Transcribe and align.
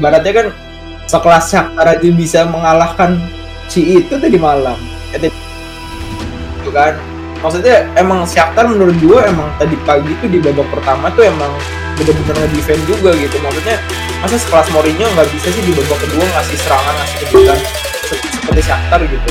baratnya 0.00 0.32
kan 0.32 0.46
sekelas 1.04 1.44
Shakhtar 1.52 1.86
aja 1.86 2.08
bisa 2.10 2.48
mengalahkan 2.48 3.20
si 3.68 4.00
itu 4.00 4.16
tadi 4.16 4.40
malam. 4.40 4.76
Eh, 5.14 5.28
itu 6.60 6.70
kan. 6.72 6.96
Maksudnya 7.40 7.88
emang 7.96 8.24
Shakhtar 8.28 8.68
menurut 8.68 8.96
gua 9.00 9.24
emang 9.28 9.48
tadi 9.56 9.76
pagi 9.84 10.12
tuh 10.20 10.28
di 10.28 10.40
babak 10.40 10.68
pertama 10.72 11.08
tuh 11.12 11.24
emang 11.24 11.52
bener-bener 11.96 12.36
nge-defend 12.48 12.82
juga 12.88 13.12
gitu. 13.16 13.36
Maksudnya 13.40 13.76
masa 14.20 14.36
sekelas 14.36 14.68
Mourinho 14.72 15.06
nggak 15.16 15.28
bisa 15.32 15.48
sih 15.52 15.62
di 15.64 15.72
babak 15.72 15.98
kedua 16.04 16.24
ngasih 16.24 16.56
serangan 16.60 16.94
ngasih 17.00 17.16
kejutan 17.24 17.58
seperti 18.40 18.62
Shakhtar 18.64 19.00
gitu. 19.08 19.30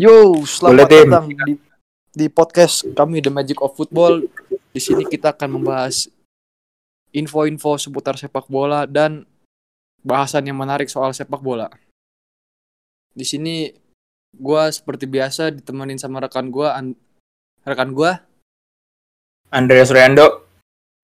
Yo, 0.00 0.32
selamat 0.48 0.88
Boleh, 0.88 1.04
datang 1.04 1.24
di 1.28 1.52
di 2.16 2.26
podcast 2.32 2.88
kami 2.96 3.20
The 3.20 3.28
Magic 3.28 3.60
of 3.60 3.76
Football. 3.76 4.32
Di 4.72 4.80
sini 4.80 5.04
kita 5.04 5.36
akan 5.36 5.60
membahas 5.60 6.08
info-info 7.12 7.76
seputar 7.76 8.16
sepak 8.16 8.48
bola 8.48 8.88
dan 8.88 9.28
bahasan 10.00 10.48
yang 10.48 10.56
menarik 10.56 10.88
soal 10.88 11.12
sepak 11.12 11.44
bola. 11.44 11.68
Di 13.12 13.28
sini 13.28 13.76
gua 14.32 14.72
seperti 14.72 15.04
biasa 15.04 15.52
ditemenin 15.52 16.00
sama 16.00 16.24
rekan 16.24 16.48
gua 16.48 16.80
An- 16.80 16.96
rekan 17.68 17.92
gua 17.92 18.24
Andreas 19.52 19.92
Riando 19.92 20.48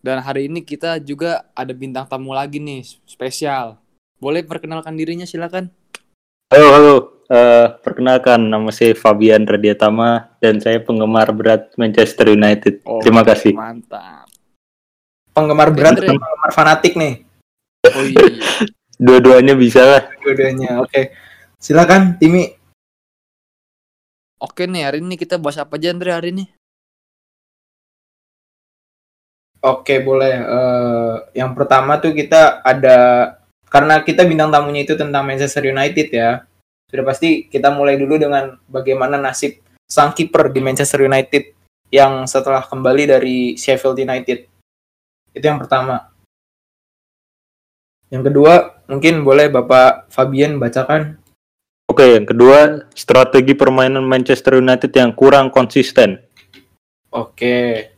dan 0.00 0.24
hari 0.24 0.48
ini 0.48 0.64
kita 0.64 1.04
juga 1.04 1.44
ada 1.52 1.76
bintang 1.76 2.08
tamu 2.08 2.32
lagi 2.32 2.64
nih 2.64 2.80
spesial. 3.04 3.76
Boleh 4.16 4.40
perkenalkan 4.40 4.96
dirinya 4.96 5.28
silakan. 5.28 5.68
Halo, 6.48 6.68
halo. 6.72 7.15
Eh, 7.26 7.66
perkenalkan, 7.82 8.38
nama 8.38 8.70
saya 8.70 8.94
Fabian 8.94 9.42
Radiatama 9.42 10.30
dan 10.38 10.62
saya 10.62 10.78
penggemar 10.78 11.26
berat 11.34 11.74
Manchester 11.74 12.30
United. 12.30 12.86
Oh, 12.86 13.02
Terima 13.02 13.26
kasih. 13.26 13.50
Mantap. 13.50 14.30
penggemar 15.36 15.68
berat 15.68 16.00
atau 16.00 16.16
penggemar 16.16 16.48
fanatik 16.48 16.96
nih 16.96 17.20
Oh 17.92 18.00
iya. 18.00 18.24
Dua-duanya 19.04 19.52
bisa 19.52 19.84
lah. 19.84 20.02
dua-duanya. 20.24 20.80
Oke. 20.80 21.12
Silakan 21.60 22.16
Timi. 22.16 22.56
Oke 24.40 24.64
nih, 24.64 24.88
hari 24.88 25.04
ini 25.04 25.20
kita 25.20 25.36
bahas 25.36 25.60
apa 25.60 25.76
aja 25.76 25.92
Andre 25.92 26.08
hari 26.16 26.32
ini? 26.32 26.44
Oke, 29.60 30.00
boleh. 30.00 30.34
Eh, 30.40 31.14
yang 31.36 31.52
pertama 31.52 32.00
tuh 32.00 32.16
kita 32.16 32.64
ada 32.64 32.96
karena 33.68 34.00
kita 34.00 34.24
bintang 34.24 34.48
tamunya 34.48 34.88
itu 34.88 34.96
tentang 34.96 35.26
Manchester 35.26 35.68
United 35.68 36.08
ya. 36.08 36.48
Sudah 36.86 37.04
pasti 37.04 37.50
kita 37.50 37.74
mulai 37.74 37.98
dulu 37.98 38.14
dengan 38.14 38.54
bagaimana 38.70 39.18
nasib 39.18 39.58
sang 39.86 40.14
kiper 40.14 40.54
di 40.54 40.62
Manchester 40.62 41.02
United 41.02 41.54
yang 41.90 42.26
setelah 42.26 42.62
kembali 42.62 43.04
dari 43.10 43.38
Sheffield 43.58 43.98
United. 43.98 44.46
Itu 45.34 45.44
yang 45.44 45.58
pertama. 45.58 46.10
Yang 48.06 48.30
kedua, 48.30 48.82
mungkin 48.86 49.26
boleh 49.26 49.50
Bapak 49.50 50.10
Fabian 50.14 50.62
bacakan. 50.62 51.18
Oke, 51.90 52.18
yang 52.18 52.26
kedua, 52.26 52.86
strategi 52.94 53.54
permainan 53.54 54.06
Manchester 54.06 54.58
United 54.58 54.90
yang 54.94 55.10
kurang 55.14 55.50
konsisten. 55.50 56.22
Oke. 57.10 57.90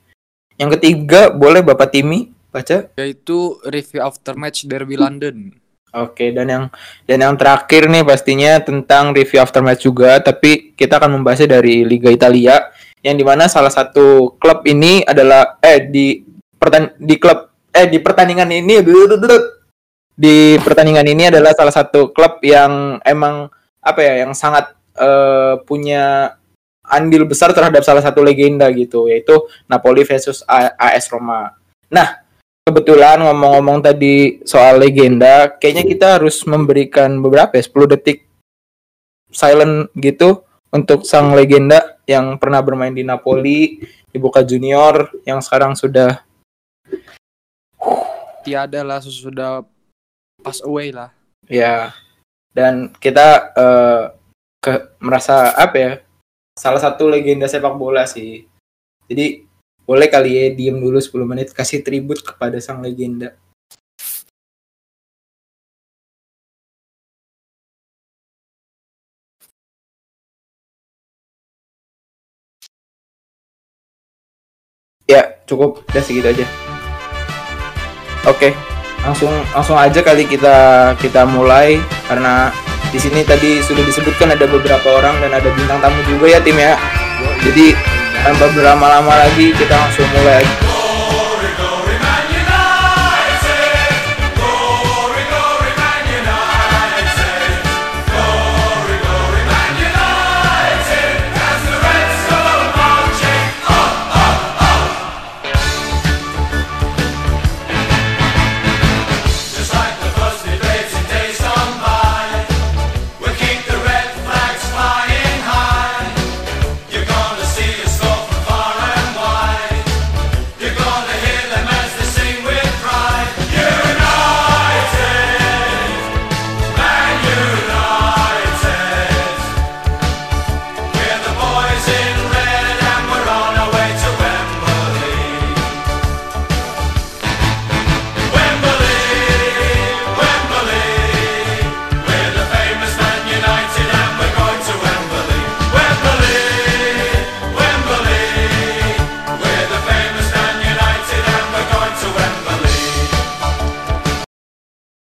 Yang 0.56 0.80
ketiga, 0.80 1.32
boleh 1.32 1.60
Bapak 1.60 1.92
Timi 1.92 2.32
baca. 2.48 2.88
Yaitu 2.96 3.60
review 3.68 4.00
after 4.00 4.32
match 4.36 4.64
Derby 4.64 4.96
London. 4.96 5.56
Oke, 5.88 6.36
dan 6.36 6.46
yang 6.52 6.64
dan 7.08 7.18
yang 7.24 7.34
terakhir 7.40 7.88
nih 7.88 8.04
pastinya 8.04 8.60
tentang 8.60 9.16
review 9.16 9.40
aftermatch 9.40 9.88
juga, 9.88 10.20
tapi 10.20 10.76
kita 10.76 11.00
akan 11.00 11.16
membahasnya 11.16 11.58
dari 11.60 11.80
Liga 11.80 12.12
Italia 12.12 12.60
yang 13.00 13.16
di 13.16 13.24
mana 13.24 13.48
salah 13.48 13.72
satu 13.72 14.36
klub 14.36 14.66
ini 14.68 15.00
adalah 15.06 15.56
eh 15.64 15.88
di 15.88 16.20
pertan 16.60 16.92
di 17.00 17.16
klub 17.16 17.48
eh 17.72 17.86
di 17.88 17.98
pertandingan 18.04 18.50
ini 18.52 18.84
di 20.18 20.58
pertandingan 20.58 21.06
ini 21.06 21.30
adalah 21.30 21.54
salah 21.54 21.72
satu 21.72 22.10
klub 22.10 22.42
yang 22.42 22.98
emang 23.06 23.48
apa 23.80 24.00
ya 24.02 24.26
yang 24.26 24.34
sangat 24.34 24.74
eh, 24.98 25.54
punya 25.62 26.36
andil 26.84 27.28
besar 27.28 27.52
terhadap 27.56 27.84
salah 27.84 28.02
satu 28.02 28.24
legenda 28.24 28.66
gitu 28.74 29.06
yaitu 29.06 29.46
Napoli 29.70 30.02
versus 30.02 30.42
AS 30.76 31.06
Roma. 31.12 31.54
Nah, 31.88 32.27
kebetulan 32.68 33.24
ngomong-ngomong 33.24 33.80
tadi 33.80 34.44
soal 34.44 34.76
legenda, 34.76 35.48
kayaknya 35.56 35.88
kita 35.88 36.06
harus 36.20 36.44
memberikan 36.44 37.16
beberapa 37.24 37.56
ya, 37.56 37.64
10 37.64 37.96
detik 37.96 38.28
silent 39.32 39.88
gitu 39.96 40.44
untuk 40.68 41.08
sang 41.08 41.32
legenda 41.32 41.96
yang 42.04 42.36
pernah 42.36 42.60
bermain 42.60 42.92
di 42.92 43.00
Napoli, 43.00 43.80
di 44.12 44.18
Boca 44.20 44.44
Junior, 44.44 45.08
yang 45.24 45.40
sekarang 45.40 45.72
sudah 45.72 46.20
Tiada 48.44 48.80
lah 48.84 49.00
sudah 49.00 49.64
pass 50.40 50.60
away 50.64 50.92
lah. 50.92 51.12
ya 51.48 51.92
dan 52.52 52.92
kita 52.96 53.52
eh, 53.56 54.04
ke 54.60 54.72
merasa 55.00 55.52
apa 55.56 55.76
ya 55.76 55.92
salah 56.58 56.82
satu 56.82 57.08
legenda 57.08 57.48
sepak 57.48 57.72
bola 57.78 58.04
sih. 58.04 58.44
Jadi 59.08 59.47
boleh 59.88 60.08
kali 60.12 60.30
ya 60.36 60.44
diem 60.52 60.76
dulu 60.84 61.00
10 61.00 61.24
menit 61.24 61.48
kasih 61.56 61.80
tribut 61.80 62.20
kepada 62.20 62.60
sang 62.60 62.84
legenda. 62.84 63.32
Ya, 75.08 75.40
cukup. 75.48 75.80
Udah 75.88 76.04
segitu 76.04 76.28
aja. 76.28 76.44
Oke, 78.28 78.52
langsung 79.00 79.32
langsung 79.56 79.80
aja 79.80 80.04
kali 80.04 80.28
kita 80.28 80.56
kita 81.00 81.24
mulai 81.24 81.80
karena 82.04 82.52
di 82.92 83.00
sini 83.00 83.24
tadi 83.24 83.64
sudah 83.64 83.80
disebutkan 83.88 84.36
ada 84.36 84.44
beberapa 84.44 85.00
orang 85.00 85.16
dan 85.24 85.32
ada 85.32 85.48
bintang 85.56 85.80
tamu 85.80 85.96
juga 86.04 86.36
ya 86.36 86.40
tim 86.44 86.60
ya. 86.60 86.76
Jadi 87.40 87.72
tanpa 88.28 88.44
berlama-lama 88.52 89.08
lagi 89.24 89.56
kita 89.56 89.72
langsung 89.72 90.04
mulai 90.12 90.67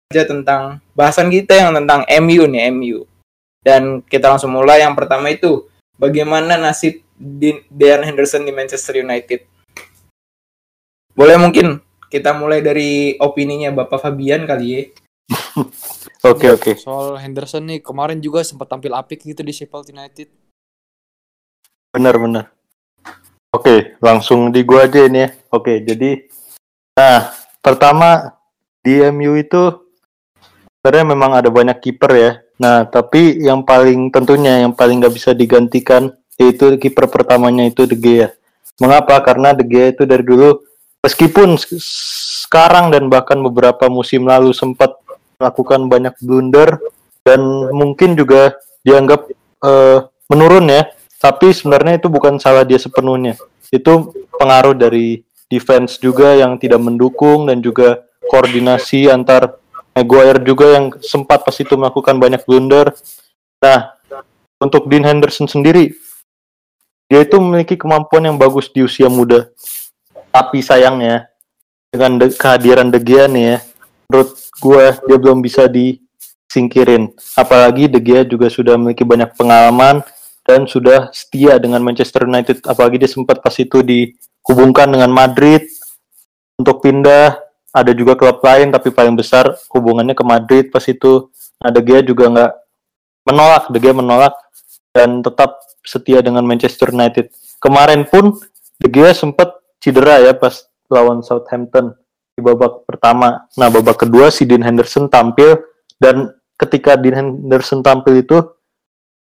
aja 0.08 0.24
tentang 0.24 0.80
bahasan 0.96 1.28
kita 1.28 1.52
yang 1.52 1.76
tentang 1.76 2.00
MU 2.24 2.48
nih 2.48 2.72
MU. 2.72 3.04
Dan 3.60 4.00
kita 4.00 4.32
langsung 4.32 4.56
mulai 4.56 4.80
yang 4.80 4.96
pertama 4.96 5.28
itu 5.28 5.68
bagaimana 6.00 6.56
nasib 6.56 7.04
Dean 7.20 8.00
Henderson 8.00 8.48
di 8.48 8.52
Manchester 8.56 9.04
United. 9.04 9.44
Boleh 11.12 11.36
mungkin 11.36 11.84
kita 12.08 12.32
mulai 12.32 12.64
dari 12.64 13.20
opininya 13.20 13.68
Bapak 13.68 14.00
Fabian 14.00 14.48
kali 14.48 14.66
ya. 14.72 14.82
Oke 16.24 16.50
oke. 16.50 16.74
Soal 16.80 17.20
Henderson 17.20 17.62
nih 17.68 17.78
kemarin 17.78 18.18
juga 18.18 18.42
sempat 18.42 18.66
tampil 18.66 18.90
apik 18.90 19.22
gitu 19.22 19.44
di 19.44 19.54
Sheffield 19.54 19.92
United. 19.92 20.26
Benar-benar. 21.94 22.50
Oke, 23.54 23.94
langsung 24.02 24.50
di 24.50 24.66
gua 24.66 24.90
aja 24.90 25.06
ini 25.06 25.24
ya. 25.24 25.30
Oke, 25.54 25.78
jadi 25.84 26.26
nah, 26.98 27.30
pertama 27.62 28.34
di 28.82 28.98
MU 29.14 29.38
itu 29.38 29.87
sebenarnya 30.78 31.06
memang 31.10 31.30
ada 31.34 31.50
banyak 31.50 31.78
kiper 31.82 32.12
ya. 32.14 32.32
Nah, 32.58 32.86
tapi 32.86 33.38
yang 33.42 33.62
paling 33.66 34.10
tentunya 34.14 34.62
yang 34.62 34.74
paling 34.74 35.02
nggak 35.02 35.14
bisa 35.14 35.30
digantikan 35.34 36.10
yaitu 36.38 36.78
kiper 36.78 37.10
pertamanya 37.10 37.66
itu 37.66 37.86
De 37.86 37.98
Gea. 37.98 38.30
Mengapa? 38.78 39.18
Karena 39.22 39.50
De 39.54 39.66
Gea 39.66 39.90
itu 39.90 40.06
dari 40.06 40.22
dulu 40.22 40.62
meskipun 41.02 41.58
sekarang 42.46 42.94
dan 42.94 43.10
bahkan 43.10 43.38
beberapa 43.42 43.90
musim 43.90 44.26
lalu 44.26 44.54
sempat 44.54 44.94
melakukan 45.38 45.86
banyak 45.86 46.14
blunder 46.22 46.78
dan 47.22 47.42
mungkin 47.74 48.14
juga 48.14 48.54
dianggap 48.82 49.30
eh, 49.62 49.98
menurun 50.30 50.66
ya 50.70 50.82
tapi 51.18 51.50
sebenarnya 51.50 51.98
itu 51.98 52.06
bukan 52.06 52.38
salah 52.38 52.62
dia 52.62 52.78
sepenuhnya. 52.78 53.34
Itu 53.74 54.14
pengaruh 54.38 54.78
dari 54.78 55.26
defense 55.50 55.98
juga 55.98 56.38
yang 56.38 56.56
tidak 56.62 56.78
mendukung 56.78 57.50
dan 57.50 57.58
juga 57.58 58.06
koordinasi 58.30 59.10
antar 59.10 59.58
Maguire 59.98 60.38
juga 60.46 60.78
yang 60.78 60.94
sempat 61.02 61.42
pas 61.42 61.56
itu 61.58 61.74
melakukan 61.74 62.14
banyak 62.14 62.46
blunder. 62.46 62.94
Nah, 63.58 63.98
untuk 64.62 64.86
Dean 64.86 65.02
Henderson 65.02 65.50
sendiri, 65.50 65.90
dia 67.10 67.26
itu 67.26 67.34
memiliki 67.42 67.74
kemampuan 67.74 68.22
yang 68.30 68.38
bagus 68.38 68.70
di 68.70 68.86
usia 68.86 69.10
muda. 69.10 69.50
Tapi 70.30 70.62
sayangnya, 70.62 71.26
dengan 71.90 72.22
de- 72.22 72.30
kehadiran 72.30 72.94
De 72.94 73.02
Gea 73.02 73.26
nih 73.26 73.44
ya, 73.44 73.58
menurut 74.06 74.30
gue 74.38 74.84
dia 75.10 75.16
belum 75.18 75.42
bisa 75.42 75.66
disingkirin. 75.66 77.10
Apalagi 77.34 77.90
De 77.90 77.98
Gea 77.98 78.22
juga 78.22 78.46
sudah 78.46 78.78
memiliki 78.78 79.02
banyak 79.02 79.34
pengalaman 79.34 80.06
dan 80.46 80.64
sudah 80.64 81.10
setia 81.10 81.60
dengan 81.60 81.84
Manchester 81.84 82.24
United 82.24 82.64
apalagi 82.64 82.96
dia 82.96 83.10
sempat 83.10 83.44
pas 83.44 83.52
itu 83.60 83.84
dihubungkan 83.84 84.88
dengan 84.88 85.12
Madrid 85.12 85.68
untuk 86.56 86.80
pindah 86.80 87.47
ada 87.72 87.92
juga 87.92 88.16
klub 88.16 88.40
lain 88.40 88.72
tapi 88.72 88.88
paling 88.90 89.14
besar 89.14 89.52
hubungannya 89.72 90.16
ke 90.16 90.24
Madrid. 90.24 90.64
Pas 90.72 90.84
itu 90.88 91.28
nah 91.58 91.70
De 91.72 91.82
Gea 91.82 92.00
juga 92.04 92.30
nggak 92.30 92.52
menolak 93.28 93.64
De 93.68 93.78
Gea 93.78 93.94
menolak 93.94 94.34
dan 94.94 95.20
tetap 95.20 95.60
setia 95.84 96.24
dengan 96.24 96.44
Manchester 96.44 96.90
United. 96.92 97.30
Kemarin 97.60 98.08
pun 98.08 98.36
De 98.78 98.88
Gea 98.88 99.12
sempat 99.12 99.52
cedera 99.78 100.22
ya 100.22 100.32
pas 100.34 100.66
lawan 100.88 101.20
Southampton 101.20 101.94
di 102.34 102.40
babak 102.40 102.86
pertama. 102.86 103.46
Nah 103.58 103.68
babak 103.68 104.06
kedua 104.06 104.30
si 104.32 104.48
Dean 104.48 104.64
Henderson 104.64 105.10
tampil 105.10 105.58
dan 105.98 106.32
ketika 106.58 106.94
Dean 106.98 107.14
Henderson 107.14 107.82
tampil 107.82 108.22
itu 108.22 108.38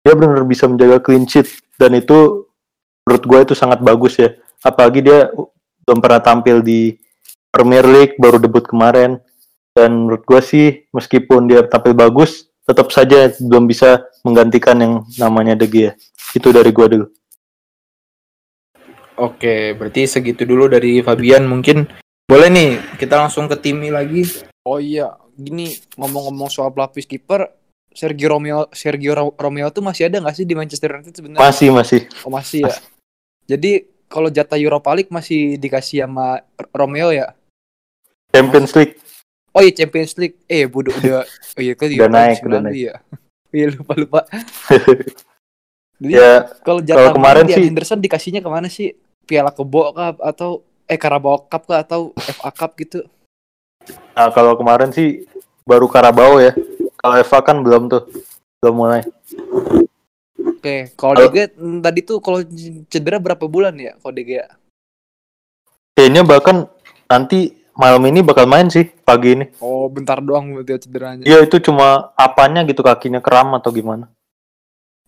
dia 0.04 0.13
benar-benar 0.19 0.46
bisa 0.50 0.68
menjaga 0.68 1.00
clean 1.00 1.24
sheet. 1.24 1.48
Dan 1.80 1.96
itu 1.98 2.50
menurut 3.07 3.24
gue 3.24 3.39
itu 3.51 3.54
sangat 3.56 3.80
bagus 3.80 4.19
ya. 4.19 4.36
Apalagi 4.62 5.00
dia 5.00 5.31
belum 5.88 6.00
pernah 6.00 6.22
tampil 6.24 6.63
di 6.63 6.96
Premier 7.53 7.85
League 7.85 8.17
baru 8.17 8.41
debut 8.41 8.65
kemarin 8.65 9.21
dan 9.77 9.94
menurut 9.94 10.25
gue 10.25 10.41
sih 10.41 10.89
meskipun 10.89 11.45
dia 11.45 11.61
tampil 11.69 11.94
bagus 11.94 12.50
tetap 12.65 12.89
saja 12.89 13.29
belum 13.38 13.69
bisa 13.69 14.01
menggantikan 14.25 14.81
yang 14.81 14.94
namanya 15.21 15.53
De 15.53 15.69
Gea 15.69 15.94
itu 16.33 16.50
dari 16.50 16.73
gue 16.73 16.88
dulu 16.97 17.07
Oke, 19.13 19.77
berarti 19.77 20.09
segitu 20.09 20.41
dulu 20.41 20.65
dari 20.65 20.97
Fabian. 21.05 21.45
Mungkin 21.45 21.85
boleh 22.25 22.50
nih 22.50 22.97
kita 22.97 23.21
langsung 23.21 23.45
ke 23.45 23.61
Timi 23.61 23.94
lagi. 23.94 24.25
Oh 24.65 24.81
iya, 24.81 25.13
gini 25.38 25.69
ngomong-ngomong 26.01 26.50
soal 26.50 26.73
pelapis 26.73 27.05
kiper, 27.05 27.45
Sergio 27.94 28.33
Romeo 28.33 28.73
Sergio 28.73 29.13
Ro- 29.13 29.38
Romeo 29.38 29.69
tuh 29.69 29.85
masih 29.85 30.09
ada 30.09 30.17
nggak 30.17 30.33
sih 30.33 30.50
di 30.50 30.57
Manchester 30.57 30.97
United 30.97 31.13
sebenarnya? 31.13 31.45
masih 31.45 31.69
masih 31.69 32.01
Oh 32.25 32.33
masih 32.33 32.65
ya. 32.65 32.73
Jadi 33.45 33.85
kalau 34.09 34.33
jatah 34.33 34.57
Europa 34.57 34.89
League 34.97 35.13
masih 35.13 35.61
dikasih 35.61 36.09
sama 36.09 36.41
Romeo 36.73 37.13
ya? 37.13 37.38
Champions 38.33 38.74
League 38.74 38.97
Oh 39.53 39.62
iya 39.62 39.69
Champions 39.71 40.18
League. 40.18 40.41
Eh 40.50 40.65
udah 40.65 40.89
udah 40.91 41.21
oh 41.56 41.62
iya 41.62 41.77
kan 41.77 41.85
Udah 41.88 42.09
naik, 42.09 42.38
udah 42.41 42.59
naik. 42.59 42.74
ya. 42.75 42.95
Iya 43.53 43.69
lupa 43.69 43.94
lupa. 43.94 44.19
Jadi 46.01 46.09
ya 46.12 46.50
kalau 46.65 46.81
jatah 46.81 47.13
kemarin 47.13 47.45
sih- 47.45 47.62
Henderson 47.62 48.01
dikasihnya 48.01 48.41
ke 48.41 48.50
mana 48.50 48.65
sih? 48.65 48.97
Piala 49.24 49.53
Kebo 49.53 49.94
Cup 49.94 50.18
atau 50.19 50.50
eh 50.83 50.97
Carabao 50.97 51.45
Cup 51.45 51.63
kah 51.63 51.80
atau 51.80 52.12
FA 52.18 52.50
Cup 52.51 52.74
gitu? 52.75 53.06
nah, 54.12 54.27
kalau 54.30 54.56
kemarin 54.56 54.89
sih 54.89 55.27
baru 55.63 55.86
Karabau 55.86 56.39
ya 56.39 56.51
kalau 56.97 57.15
Eva 57.15 57.39
kan 57.39 57.62
belum 57.62 57.88
tuh 57.88 58.03
belum 58.57 58.75
mulai 58.75 59.01
Oke, 60.39 60.91
kalau 60.95 61.13
Kalau- 61.19 61.29
Gea 61.29 61.47
mm, 61.51 61.79
tadi 61.79 62.00
tuh 62.01 62.18
kalau 62.19 62.39
cedera 62.88 63.15
berapa 63.18 63.44
bulan 63.44 63.75
ya 63.75 63.94
kalau 63.97 64.15
Gea? 64.18 64.47
kayaknya 65.94 66.24
bahkan 66.24 66.65
nanti 67.06 67.53
malam 67.74 68.02
ini 68.06 68.22
bakal 68.22 68.46
main 68.46 68.70
sih 68.70 68.86
pagi 69.04 69.34
ini 69.38 69.46
Oh, 69.60 69.90
bentar 69.90 70.22
doang 70.22 70.54
berarti 70.54 70.86
cederanya. 70.88 71.24
Iya 71.25 71.44
itu 71.46 71.58
cuma 71.62 72.14
apanya 72.14 72.62
gitu 72.66 72.81
kakinya 72.86 73.20
kram 73.20 73.54
atau 73.58 73.74
gimana? 73.74 74.10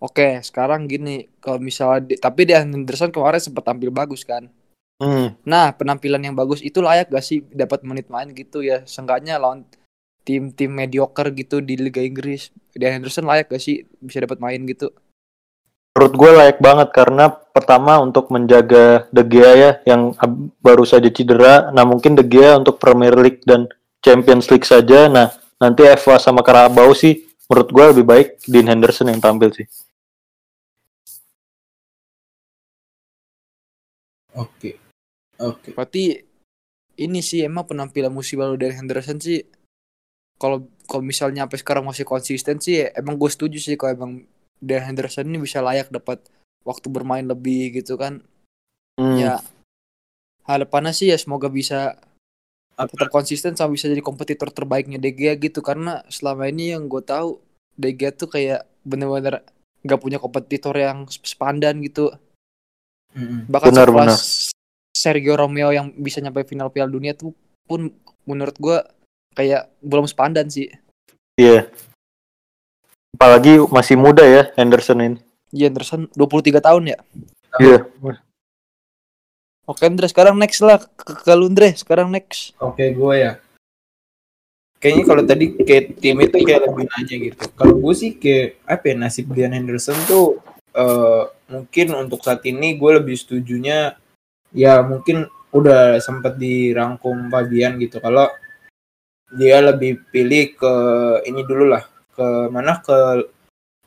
Oke, 0.01 0.43
sekarang 0.43 0.91
gini, 0.91 1.31
kalau 1.39 1.57
misalnya 1.57 2.03
di- 2.13 2.19
tapi 2.19 2.43
Dean 2.43 2.67
Henderson 2.67 3.09
kemarin 3.15 3.39
sempat 3.39 3.63
tampil 3.63 3.89
bagus 3.89 4.27
kan. 4.27 4.51
Hmm, 4.99 5.35
Nah, 5.43 5.75
penampilan 5.75 6.23
yang 6.23 6.35
bagus 6.35 6.63
itu 6.63 6.79
layak 6.79 7.11
gak 7.11 7.23
sih 7.23 7.43
dapat 7.51 7.83
menit 7.83 8.07
main 8.11 8.31
gitu 8.31 8.63
ya? 8.63 8.83
Seenggaknya 8.87 9.35
lawan 9.39 9.63
tim-tim 10.27 10.71
mediocre 10.71 11.31
gitu 11.35 11.59
di 11.63 11.75
Liga 11.79 12.03
Inggris. 12.03 12.51
Dean 12.75 12.99
Henderson 12.99 13.23
layak 13.27 13.51
gak 13.51 13.59
sih 13.63 13.87
bisa 14.03 14.23
dapat 14.23 14.39
main 14.43 14.63
gitu? 14.67 14.91
Menurut 15.95 16.13
gue 16.19 16.31
layak 16.35 16.59
banget 16.59 16.91
karena 16.91 17.31
pertama 17.31 18.03
untuk 18.03 18.27
menjaga 18.27 19.07
De 19.15 19.23
Gea 19.23 19.51
ya 19.55 19.71
yang 19.87 20.11
baru 20.59 20.83
saja 20.83 21.07
cedera. 21.07 21.71
Nah 21.71 21.87
mungkin 21.87 22.19
De 22.19 22.25
Gea 22.27 22.59
untuk 22.59 22.75
Premier 22.83 23.15
League 23.15 23.47
dan 23.47 23.71
Champions 24.03 24.51
League 24.51 24.67
saja. 24.67 25.07
Nah 25.07 25.31
nanti 25.55 25.87
FA 25.95 26.19
sama 26.19 26.43
Carabao 26.43 26.91
sih 26.91 27.23
menurut 27.47 27.69
gue 27.71 27.85
lebih 27.95 28.05
baik 28.05 28.27
Dean 28.43 28.67
Henderson 28.67 29.07
yang 29.07 29.23
tampil 29.23 29.55
sih. 29.55 29.63
Oke. 34.35 34.75
Oke. 35.39 35.71
Berarti 35.71 36.19
ini 36.99 37.23
sih 37.23 37.47
emang 37.47 37.63
penampilan 37.71 38.11
musim 38.11 38.43
lalu 38.43 38.59
Dean 38.59 38.75
Henderson 38.83 39.15
sih 39.15 39.39
kalau 40.35 40.67
kalau 40.83 41.07
misalnya 41.07 41.47
sampai 41.47 41.59
sekarang 41.63 41.87
masih 41.87 42.03
konsisten 42.03 42.59
sih 42.59 42.83
emang 42.91 43.15
gue 43.15 43.31
setuju 43.31 43.63
sih 43.63 43.79
kalau 43.79 43.95
emang 43.95 44.11
Dean 44.65 44.81
Henderson 44.81 45.29
ini 45.29 45.37
bisa 45.37 45.61
layak 45.61 45.93
dapat 45.93 46.25
waktu 46.65 46.89
bermain 46.89 47.23
lebih 47.23 47.77
gitu 47.77 47.95
kan. 47.95 48.25
Hmm, 48.97 49.15
Ya 49.21 49.33
harapannya 50.45 50.93
sih 50.93 51.09
ya 51.09 51.17
semoga 51.17 51.49
bisa 51.49 51.97
tetap 52.75 53.07
konsisten 53.09 53.55
sama 53.55 53.73
bisa 53.73 53.87
jadi 53.87 54.03
kompetitor 54.03 54.51
terbaiknya 54.51 54.99
De 54.99 55.09
Gea 55.09 55.33
gitu 55.39 55.63
karena 55.63 56.03
selama 56.11 56.45
ini 56.51 56.75
yang 56.75 56.85
gue 56.91 57.01
tahu 57.01 57.39
De 57.73 57.89
Gea 57.95 58.11
tuh 58.11 58.29
kayak 58.29 58.67
bener-bener 58.85 59.41
nggak 59.81 60.01
punya 60.01 60.17
kompetitor 60.19 60.75
yang 60.75 61.07
sepandan 61.09 61.79
gitu 61.81 62.13
Mm-mm. 63.15 63.47
bahkan 63.47 63.71
Benar, 63.71 63.89
benar. 63.95 64.19
Sergio 64.91 65.39
Romeo 65.39 65.71
yang 65.71 65.95
bisa 65.95 66.19
nyampe 66.19 66.43
final 66.43 66.67
Piala 66.67 66.91
Dunia 66.91 67.15
tuh 67.15 67.31
pun 67.63 67.89
menurut 68.27 68.55
gue 68.59 68.77
kayak 69.33 69.71
belum 69.81 70.05
sepandan 70.05 70.51
sih 70.51 70.69
Iya. 71.35 71.67
Apalagi 73.15 73.63
masih 73.71 73.95
muda 73.95 74.27
ya 74.27 74.51
Henderson 74.59 74.99
ini. 74.99 75.19
Iya 75.55 75.71
Anderson 75.71 76.11
23 76.19 76.59
tahun 76.59 76.83
ya 76.91 76.99
Iya. 77.63 77.87
Oke 79.65 79.81
Andre 79.87 80.11
sekarang 80.11 80.35
next 80.35 80.59
lah 80.59 80.83
ke, 80.83 81.23
ke 81.23 81.31
lu, 81.31 81.47
Andre 81.47 81.71
sekarang 81.73 82.11
next 82.11 82.51
Oke, 82.59 82.91
gue 82.91 83.13
ya. 83.15 83.39
Kayaknya 84.77 85.03
kalau 85.07 85.23
tadi 85.23 85.45
kayak 85.63 85.97
tim 85.97 86.19
itu 86.19 86.37
kayak 86.43 86.67
lebih 86.69 86.85
nanya 86.91 87.15
gitu. 87.31 87.43
Kalau 87.55 87.73
gue 87.79 87.93
sih 87.95 88.19
kayak 88.19 88.59
apa 88.67 88.83
ya 88.91 88.95
nasib 88.99 89.31
Dean 89.31 89.55
Henderson 89.55 89.97
tuh 90.05 90.43
eh, 90.75 91.23
mungkin 91.49 91.87
untuk 91.95 92.21
saat 92.21 92.43
ini 92.43 92.75
gue 92.75 92.91
lebih 92.99 93.15
setujunya 93.15 93.95
ya 94.51 94.83
mungkin 94.83 95.25
udah 95.55 96.03
sempat 96.03 96.35
dirangkum 96.35 97.31
Fabian 97.31 97.79
gitu. 97.79 98.03
Kalau 98.03 98.27
dia 99.33 99.63
lebih 99.63 100.03
pilih 100.11 100.53
ke 100.53 100.73
ini 101.25 101.41
dulu 101.41 101.73
lah 101.73 101.94
ke 102.15 102.27
mana 102.49 102.79
ke 102.79 103.27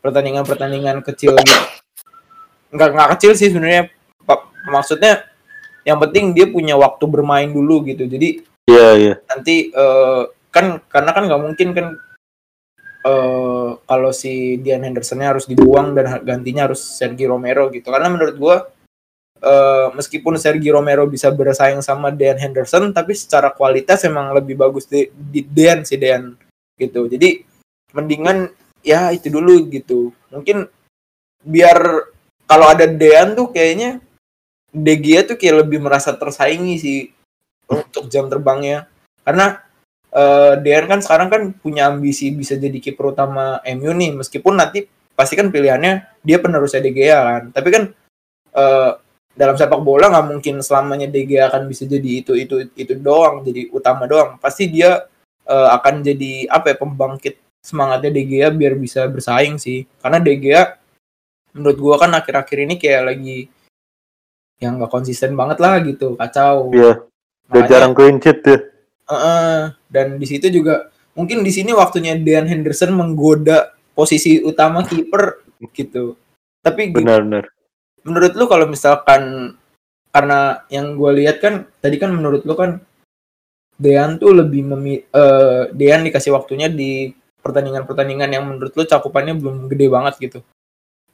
pertandingan-pertandingan 0.04 1.00
kecil 1.02 1.35
gitu. 1.40 1.64
Nggak 2.70 2.88
nggak 2.94 3.11
kecil 3.18 3.32
sih 3.35 3.49
sebenarnya. 3.49 3.90
Maksudnya 4.68 5.25
yang 5.88 5.97
penting 5.97 6.37
dia 6.37 6.44
punya 6.44 6.76
waktu 6.76 7.08
bermain 7.08 7.49
dulu 7.49 7.82
gitu. 7.88 8.04
Jadi 8.04 8.44
Iya 8.68 8.88
iya. 9.00 9.14
nanti 9.32 9.73
eh, 9.73 10.23
kan 10.52 10.76
karena 10.92 11.11
kan 11.16 11.25
nggak 11.25 11.40
mungkin 11.40 11.68
kan 11.73 11.87
eh 13.08 13.70
kalau 13.88 14.11
si 14.12 14.61
Dian 14.61 14.85
Hendersonnya 14.85 15.32
harus 15.32 15.49
dibuang 15.49 15.97
dan 15.97 16.20
gantinya 16.20 16.68
harus 16.68 16.85
Sergio 16.85 17.32
Romero 17.32 17.73
gitu 17.73 17.88
karena 17.88 18.12
menurut 18.12 18.37
gua 18.37 18.56
eh, 19.40 19.88
meskipun 19.97 20.37
Sergio 20.37 20.76
Romero 20.76 21.08
bisa 21.08 21.32
bersaing 21.32 21.80
sama 21.80 22.12
Dean 22.12 22.37
Henderson 22.37 22.92
tapi 22.92 23.16
secara 23.16 23.49
kualitas 23.56 24.04
emang 24.04 24.37
lebih 24.37 24.61
bagus 24.61 24.85
di, 24.85 25.08
di 25.16 25.40
Dean 25.40 25.88
si 25.88 25.97
Dean 25.97 26.37
gitu 26.76 27.08
jadi 27.08 27.47
mendingan 27.92 28.52
ya 28.85 29.12
itu 29.12 29.28
dulu 29.33 29.68
gitu. 29.73 30.12
Mungkin 30.33 30.68
biar 31.45 32.09
kalau 32.49 32.66
ada 32.73 32.88
Dean 32.88 33.37
tuh 33.37 33.52
kayaknya 33.52 34.00
De 34.73 34.95
Gea 35.00 35.25
tuh 35.25 35.37
kayak 35.40 35.64
lebih 35.64 35.80
merasa 35.80 36.12
tersaingi 36.12 36.76
sih 36.80 36.99
untuk 37.68 38.09
jam 38.12 38.28
terbangnya. 38.28 38.88
Karena 39.25 39.61
eh 40.09 40.54
Dean 40.64 40.88
kan 40.88 41.00
sekarang 41.04 41.28
kan 41.28 41.42
punya 41.57 41.92
ambisi 41.92 42.33
bisa 42.33 42.57
jadi 42.57 42.76
kiper 42.80 43.12
utama 43.12 43.61
MU 43.76 43.92
nih 43.92 44.16
meskipun 44.16 44.57
nanti 44.57 44.88
pasti 45.12 45.37
kan 45.37 45.52
pilihannya 45.52 46.25
dia 46.25 46.38
penerusnya 46.40 46.80
De 46.85 46.92
Gea 46.92 47.18
kan. 47.21 47.42
Tapi 47.52 47.68
kan 47.73 47.85
eh 48.57 48.92
dalam 49.38 49.54
sepak 49.54 49.78
bola 49.87 50.11
nggak 50.11 50.26
mungkin 50.35 50.54
selamanya 50.64 51.07
De 51.07 51.23
Gea 51.23 51.47
akan 51.47 51.71
bisa 51.71 51.87
jadi 51.87 52.11
itu 52.25 52.35
itu 52.35 52.66
itu 52.75 52.92
doang, 52.99 53.47
jadi 53.47 53.71
utama 53.71 54.11
doang. 54.11 54.35
Pasti 54.42 54.66
dia 54.66 55.07
eh, 55.47 55.68
akan 55.78 56.02
jadi 56.02 56.50
apa 56.50 56.75
ya 56.75 56.76
pembangkit 56.80 57.47
semangatnya 57.68 58.08
De 58.08 58.25
Gea 58.25 58.48
biar 58.48 58.72
bisa 58.80 59.04
bersaing 59.04 59.60
sih. 59.60 59.84
Karena 60.00 60.16
De 60.16 60.32
Gea 60.40 60.80
menurut 61.52 61.76
gua 61.76 61.94
kan 62.00 62.16
akhir-akhir 62.16 62.58
ini 62.64 62.75
kayak 62.80 63.02
lagi 63.12 63.38
yang 64.58 64.80
nggak 64.80 64.90
konsisten 64.90 65.37
banget 65.37 65.60
lah 65.60 65.78
gitu, 65.84 66.16
kacau. 66.16 66.72
Iya. 66.72 67.04
Udah 67.48 67.52
Makanya- 67.52 67.68
jarang 67.68 67.92
clean 67.92 68.16
sheet 68.18 68.38
tuh. 68.42 68.60
Heeh, 69.08 69.60
dan 69.88 70.20
di 70.20 70.26
situ 70.28 70.52
juga 70.52 70.92
mungkin 71.16 71.40
di 71.40 71.48
sini 71.48 71.72
waktunya 71.72 72.12
Dean 72.16 72.44
Henderson 72.44 72.92
menggoda 72.92 73.72
posisi 73.96 74.37
utama 74.44 74.84
kiper 74.84 75.40
gitu. 75.72 76.12
Tapi 76.60 76.92
gini, 76.92 77.00
Benar-benar. 77.00 77.48
menurut 78.04 78.32
lu 78.37 78.44
kalau 78.46 78.68
misalkan 78.68 79.54
karena 80.12 80.64
yang 80.68 80.96
gue 80.96 81.10
lihat 81.25 81.40
kan 81.40 81.54
tadi 81.80 81.96
kan 81.96 82.12
menurut 82.12 82.44
lu 82.44 82.52
kan 82.52 82.80
Dean 83.78 84.18
tuh 84.18 84.34
lebih 84.34 84.66
memi 84.66 84.98
eh, 85.00 85.62
Dean 85.72 86.02
dikasih 86.04 86.34
waktunya 86.34 86.66
di 86.68 87.14
pertandingan-pertandingan 87.42 88.30
yang 88.30 88.45
menurut 88.47 88.73
lu 88.75 88.85
cakupannya 88.85 89.35
belum 89.38 89.71
gede 89.71 89.87
banget 89.88 90.14
gitu. 90.18 90.38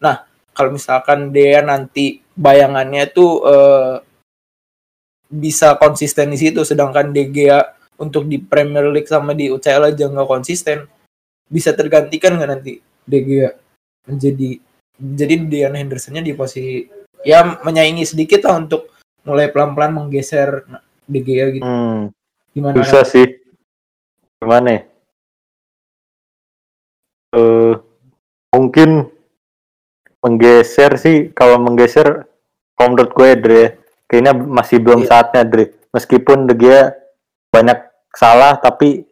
Nah, 0.00 0.25
kalau 0.54 0.71
misalkan 0.75 1.35
Dean 1.35 1.66
nanti 1.69 2.23
bayangannya 2.35 3.11
tuh 3.11 3.33
eh, 3.47 3.95
bisa 5.31 5.75
konsisten 5.81 6.31
di 6.31 6.38
situ 6.38 6.62
sedangkan 6.62 7.11
De 7.11 7.26
Gea 7.26 7.61
untuk 7.99 8.26
di 8.31 8.38
Premier 8.38 8.87
League 8.90 9.11
sama 9.11 9.35
di 9.35 9.50
UCL 9.50 9.95
aja 9.95 10.07
nggak 10.07 10.31
konsisten 10.31 10.87
bisa 11.50 11.75
tergantikan 11.75 12.38
nggak 12.38 12.50
nanti 12.50 12.78
De 13.07 13.19
Gea 13.23 13.50
menjadi 14.07 14.50
jadi 14.95 15.35
Dean 15.50 15.75
Hendersonnya 15.75 16.23
di 16.23 16.35
posisi 16.38 16.87
ya 17.26 17.43
menyaingi 17.43 18.07
sedikit 18.07 18.47
lah 18.47 18.62
untuk 18.62 18.95
mulai 19.26 19.50
pelan-pelan 19.50 19.90
menggeser 19.90 20.69
De 21.04 21.21
Gea 21.25 21.50
gitu 21.50 21.64
Hmm, 21.66 22.12
gimana 22.54 22.78
susah 22.78 23.02
sih. 23.02 23.26
Gimana 24.38 24.69
ya? 24.71 24.81
Eh, 27.34 27.72
mungkin 28.54 29.10
menggeser 30.22 30.96
sih. 30.96 31.34
Kalau 31.34 31.58
menggeser 31.58 32.30
kalau 32.74 32.88
menurut 32.94 33.10
gue 33.12 33.30
Dre 33.36 33.62
kayaknya 34.06 34.32
masih 34.34 34.78
belum 34.78 35.02
Iya. 35.04 35.08
saatnya 35.10 35.42
Dre. 35.42 35.74
Meskipun 35.90 36.46
Gea 36.54 36.90
banyak 37.50 37.78
salah 38.10 38.58
tapi 38.58 39.06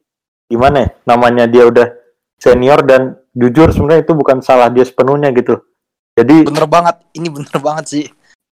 gimana 0.47 0.87
ya? 0.87 0.89
Namanya 1.07 1.45
dia 1.47 1.67
udah 1.67 1.89
senior 2.39 2.83
dan 2.83 3.19
jujur 3.33 3.71
sebenarnya 3.71 4.03
itu 4.03 4.15
bukan 4.15 4.43
salah 4.43 4.67
dia 4.67 4.83
sepenuhnya 4.83 5.31
gitu. 5.33 5.63
Jadi 6.13 6.45
Bener 6.45 6.67
banget, 6.69 6.97
ini 7.17 7.29
bener 7.33 7.59
banget 7.59 7.85
sih. 7.89 8.05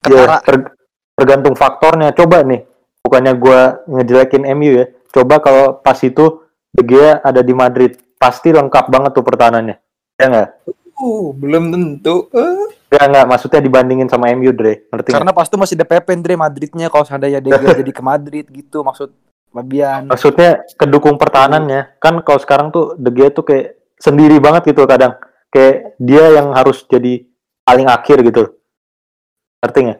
ya 0.03 0.39
ter- 0.43 0.73
tergantung 1.15 1.55
faktornya. 1.55 2.11
Coba 2.11 2.43
nih 2.43 2.63
bukannya 2.99 3.33
gua 3.39 3.79
ngejelekin 3.87 4.43
MU 4.51 4.83
ya. 4.83 4.85
Coba 5.13 5.39
kalau 5.39 5.79
pas 5.79 5.95
itu 6.01 6.43
Gea 6.73 7.21
ada 7.21 7.39
di 7.39 7.53
Madrid 7.53 7.95
pasti 8.23 8.55
lengkap 8.55 8.85
banget 8.87 9.11
tuh 9.11 9.25
pertahanannya. 9.27 9.75
Ya 10.15 10.25
nggak? 10.31 10.49
Uh 10.95 11.35
belum 11.35 11.75
tentu. 11.75 12.31
Eh, 12.31 12.71
ya 12.95 13.03
nggak 13.11 13.25
maksudnya 13.27 13.59
dibandingin 13.59 14.07
sama 14.07 14.31
MU 14.31 14.55
Dre. 14.55 14.87
Ngerti 14.87 15.11
nggak? 15.11 15.19
Karena 15.19 15.33
pas 15.35 15.47
itu 15.51 15.57
masih 15.59 15.75
DPP 15.75 16.07
Andre 16.15 16.33
Madridnya. 16.39 16.87
Kalau 16.87 17.03
seandainya 17.03 17.43
De 17.43 17.51
Gea 17.51 17.75
jadi 17.83 17.91
ke 17.91 17.99
Madrid 17.99 18.45
gitu 18.47 18.79
maksud 18.79 19.11
Fabian. 19.51 20.07
maksudnya 20.07 20.63
kedukung 20.79 21.19
pertahanannya. 21.19 21.99
Kan 21.99 22.23
kalau 22.23 22.39
sekarang 22.39 22.71
tuh 22.71 22.95
De 22.95 23.11
Gea 23.11 23.27
tuh 23.27 23.43
kayak 23.43 23.75
sendiri 23.99 24.39
banget 24.39 24.71
gitu 24.71 24.87
kadang. 24.87 25.19
Kayak 25.51 25.99
dia 25.99 26.39
yang 26.39 26.55
harus 26.55 26.87
jadi 26.87 27.27
paling 27.67 27.85
akhir 27.91 28.23
gitu. 28.23 28.55
Ngerti 29.59 29.79
nggak? 29.91 29.99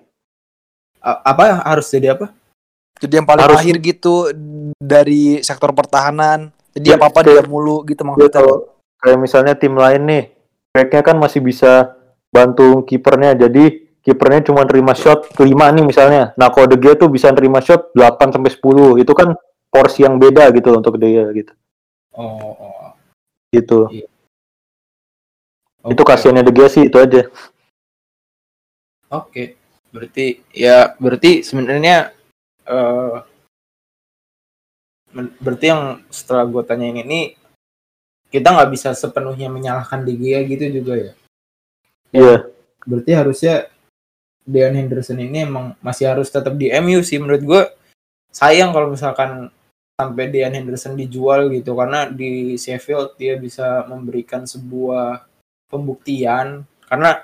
Apa? 1.04 1.44
Harus 1.68 1.92
jadi 1.92 2.16
apa? 2.16 2.32
Jadi 3.04 3.20
yang 3.20 3.28
paling 3.28 3.44
Harus- 3.44 3.60
akhir 3.60 3.76
gitu 3.84 4.32
dari 4.80 5.44
sektor 5.44 5.76
pertahanan. 5.76 6.56
Jadi 6.74 6.88
Ya, 6.90 6.98
apa-apa 6.98 7.22
kayak- 7.22 7.46
dia 7.46 7.50
mulu 7.50 7.86
gitu 7.86 8.02
Dia 8.02 8.08
maksudnya. 8.10 8.34
kalau 8.34 8.56
kayak 8.98 9.20
misalnya 9.22 9.54
tim 9.54 9.74
lain 9.74 10.02
nih, 10.04 10.24
backnya 10.74 11.02
kan 11.06 11.16
masih 11.18 11.40
bisa 11.40 11.94
bantu 12.34 12.82
kipernya. 12.84 13.38
Jadi 13.38 13.94
kipernya 14.02 14.42
cuma 14.44 14.66
terima 14.66 14.92
shot 14.92 15.30
5 15.38 15.70
nih 15.70 15.86
misalnya. 15.86 16.34
Nah, 16.34 16.50
kalau 16.50 16.66
De 16.66 16.76
Gea 16.76 16.98
tuh 16.98 17.08
bisa 17.08 17.30
terima 17.32 17.62
shot 17.62 17.94
8 17.94 18.34
sampai 18.34 18.50
10. 18.50 18.98
Itu 18.98 19.14
kan 19.14 19.38
porsi 19.70 20.02
yang 20.02 20.18
beda 20.18 20.50
gitu 20.52 20.74
untuk 20.74 20.98
De 20.98 21.08
Gea 21.08 21.30
gitu. 21.32 21.54
oh, 22.14 22.54
oh. 22.54 22.90
Gitu. 23.50 23.90
Itu 25.84 26.02
Oke. 26.02 26.10
kasihannya 26.10 26.42
De 26.42 26.54
Gea 26.54 26.70
sih 26.70 26.90
itu 26.90 26.98
aja. 26.98 27.26
Oke, 29.10 29.58
berarti 29.90 30.42
ya 30.50 30.98
berarti 30.98 31.42
sebenarnya 31.42 32.10
eh 32.66 33.14
men- 33.14 33.33
berarti 35.14 35.66
yang 35.70 36.02
setelah 36.10 36.44
gue 36.50 36.64
tanyain 36.66 36.98
ini 37.06 37.38
kita 38.34 38.50
nggak 38.50 38.72
bisa 38.74 38.98
sepenuhnya 38.98 39.46
menyalahkan 39.48 40.02
De 40.02 40.18
Gea 40.18 40.42
gitu 40.50 40.66
juga 40.82 40.94
ya. 40.98 41.14
Iya. 42.10 42.38
Berarti 42.84 43.12
harusnya 43.14 43.56
Dean 44.44 44.76
Henderson 44.76 45.22
ini 45.22 45.48
emang 45.48 45.78
masih 45.80 46.12
harus 46.12 46.28
tetap 46.28 46.58
di 46.58 46.74
MU 46.82 47.00
sih 47.06 47.22
menurut 47.22 47.44
gue. 47.46 47.64
Sayang 48.34 48.74
kalau 48.74 48.92
misalkan 48.92 49.54
sampai 49.94 50.34
Dean 50.34 50.52
Henderson 50.52 50.98
dijual 50.98 51.54
gitu 51.54 51.78
karena 51.78 52.10
di 52.10 52.58
Sheffield 52.58 53.14
dia 53.16 53.38
bisa 53.38 53.86
memberikan 53.86 54.44
sebuah 54.44 55.30
pembuktian 55.70 56.66
karena 56.90 57.22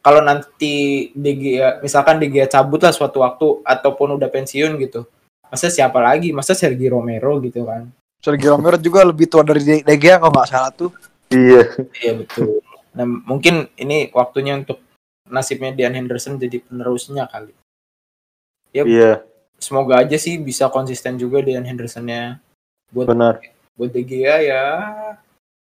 kalau 0.00 0.24
nanti 0.24 1.10
De 1.12 1.32
Gea, 1.36 1.82
misalkan 1.84 2.16
De 2.16 2.30
Gea 2.30 2.48
cabut 2.48 2.80
lah 2.80 2.94
suatu 2.94 3.20
waktu 3.20 3.60
ataupun 3.66 4.16
udah 4.16 4.30
pensiun 4.32 4.80
gitu 4.80 5.04
masa 5.50 5.66
siapa 5.68 5.98
lagi? 5.98 6.30
Masa 6.30 6.54
Sergio 6.54 6.96
Romero 6.96 7.42
gitu 7.42 7.66
kan? 7.66 7.90
Sergio 8.22 8.54
Romero 8.54 8.78
juga 8.78 9.02
lebih 9.02 9.26
tua 9.26 9.42
dari 9.42 9.60
De 9.60 9.74
De 9.82 9.94
Gea 9.98 10.22
kalau 10.22 10.32
nggak 10.32 10.48
salah 10.48 10.70
tuh. 10.70 10.94
Iya. 11.30 11.62
iya 12.02 12.12
betul. 12.14 12.62
Nah 12.94 13.06
mungkin 13.06 13.70
ini 13.78 14.10
waktunya 14.14 14.58
untuk 14.58 14.82
nasibnya 15.30 15.70
Dean 15.74 15.94
Henderson 15.94 16.36
jadi 16.36 16.58
penerusnya 16.62 17.30
kali. 17.30 17.54
Ya 18.70 18.86
Iya, 18.86 19.12
semoga 19.58 19.98
aja 20.02 20.14
sih 20.14 20.38
bisa 20.38 20.70
konsisten 20.70 21.18
juga 21.18 21.42
Dean 21.42 21.66
Hendersonnya. 21.66 22.38
Buat 22.90 23.14
benar. 23.14 23.34
buat 23.78 23.90
De 23.94 24.02
Gea 24.02 24.36
ya 24.44 24.64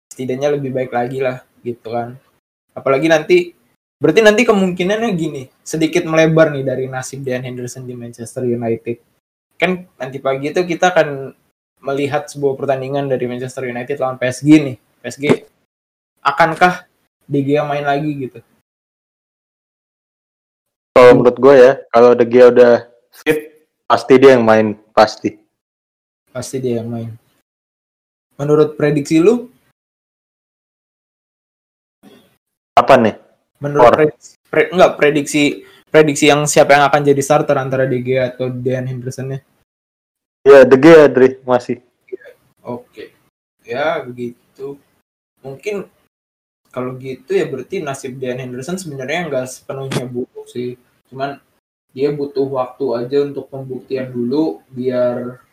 setidaknya 0.10 0.56
lebih 0.58 0.74
baik 0.74 0.92
lagi 0.92 1.20
lah 1.22 1.44
gitu 1.62 1.92
kan. 1.92 2.18
Apalagi 2.72 3.12
nanti 3.12 3.38
berarti 4.02 4.26
nanti 4.26 4.42
kemungkinannya 4.48 5.10
gini 5.14 5.44
sedikit 5.62 6.08
melebar 6.10 6.50
nih 6.50 6.66
dari 6.66 6.86
nasib 6.90 7.22
Dean 7.22 7.46
Henderson 7.46 7.86
di 7.86 7.94
Manchester 7.94 8.48
United 8.48 9.11
kan 9.62 9.86
nanti 10.02 10.18
pagi 10.18 10.50
itu 10.50 10.58
kita 10.66 10.90
akan 10.90 11.38
melihat 11.86 12.26
sebuah 12.26 12.58
pertandingan 12.58 13.06
dari 13.06 13.30
Manchester 13.30 13.70
United 13.70 14.02
lawan 14.02 14.18
PSG 14.18 14.50
nih 14.58 14.78
PSG 15.06 15.46
akankah 16.18 16.90
De 17.30 17.40
Gea 17.46 17.62
main 17.62 17.86
lagi 17.86 18.10
gitu 18.18 18.42
Kalau 20.92 21.14
menurut 21.16 21.38
gue 21.40 21.56
ya, 21.56 21.72
kalau 21.88 22.12
De 22.18 22.26
Gea 22.28 22.52
udah 22.52 22.74
fit, 23.14 23.64
pasti 23.88 24.14
dia 24.20 24.36
yang 24.36 24.44
main, 24.44 24.76
pasti. 24.92 25.38
pasti 26.34 26.58
dia 26.58 26.82
yang 26.82 26.90
main 26.90 27.12
menurut 28.40 28.74
prediksi 28.74 29.22
lu 29.22 29.46
Apa 32.74 32.98
nih? 32.98 33.14
menurut 33.62 33.84
Or. 33.86 33.94
prediksi, 33.94 34.32
pre- 34.50 34.70
enggak 34.74 34.92
prediksi 34.98 35.44
prediksi 35.92 36.26
yang 36.32 36.48
siapa 36.50 36.74
yang 36.74 36.88
akan 36.90 37.02
jadi 37.04 37.22
starter 37.22 37.54
antara 37.62 37.86
De 37.86 38.00
Gea 38.02 38.32
atau 38.34 38.50
Dean 38.50 38.88
Henderson-nya 38.90 39.44
Ya, 40.42 40.66
De 40.66 40.78
Gea, 40.78 41.06
Dre, 41.06 41.38
masih. 41.46 41.86
Oke. 42.66 43.14
Ya, 43.62 44.02
begitu. 44.02 44.78
Mungkin 45.46 45.86
kalau 46.72 46.96
gitu 46.98 47.36
ya 47.36 47.46
berarti 47.46 47.84
nasib 47.84 48.18
Dean 48.18 48.40
Henderson 48.40 48.80
sebenarnya 48.80 49.28
nggak 49.30 49.46
sepenuhnya 49.50 50.06
buruk 50.10 50.48
sih. 50.50 50.78
Cuman 51.12 51.38
dia 51.92 52.10
butuh 52.16 52.48
waktu 52.48 52.86
aja 52.96 53.28
untuk 53.28 53.52
pembuktian 53.52 54.10
dulu 54.10 54.64
biar 54.72 55.44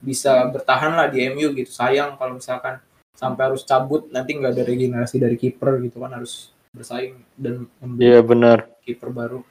bisa 0.00 0.48
bertahan 0.48 0.96
lah 0.96 1.08
di 1.12 1.26
MU 1.28 1.52
gitu. 1.52 1.68
Sayang 1.68 2.16
kalau 2.16 2.38
misalkan 2.40 2.80
sampai 3.12 3.52
harus 3.52 3.66
cabut 3.68 4.08
nanti 4.08 4.38
nggak 4.38 4.56
ada 4.56 4.64
regenerasi 4.64 5.20
dari 5.20 5.36
kiper 5.36 5.82
gitu 5.84 6.00
kan 6.00 6.16
harus 6.16 6.54
bersaing 6.72 7.18
dan 7.36 7.66
membeli 7.82 8.06
Iya, 8.08 8.20
benar. 8.24 8.58
kiper 8.86 9.10
baru. 9.12 9.44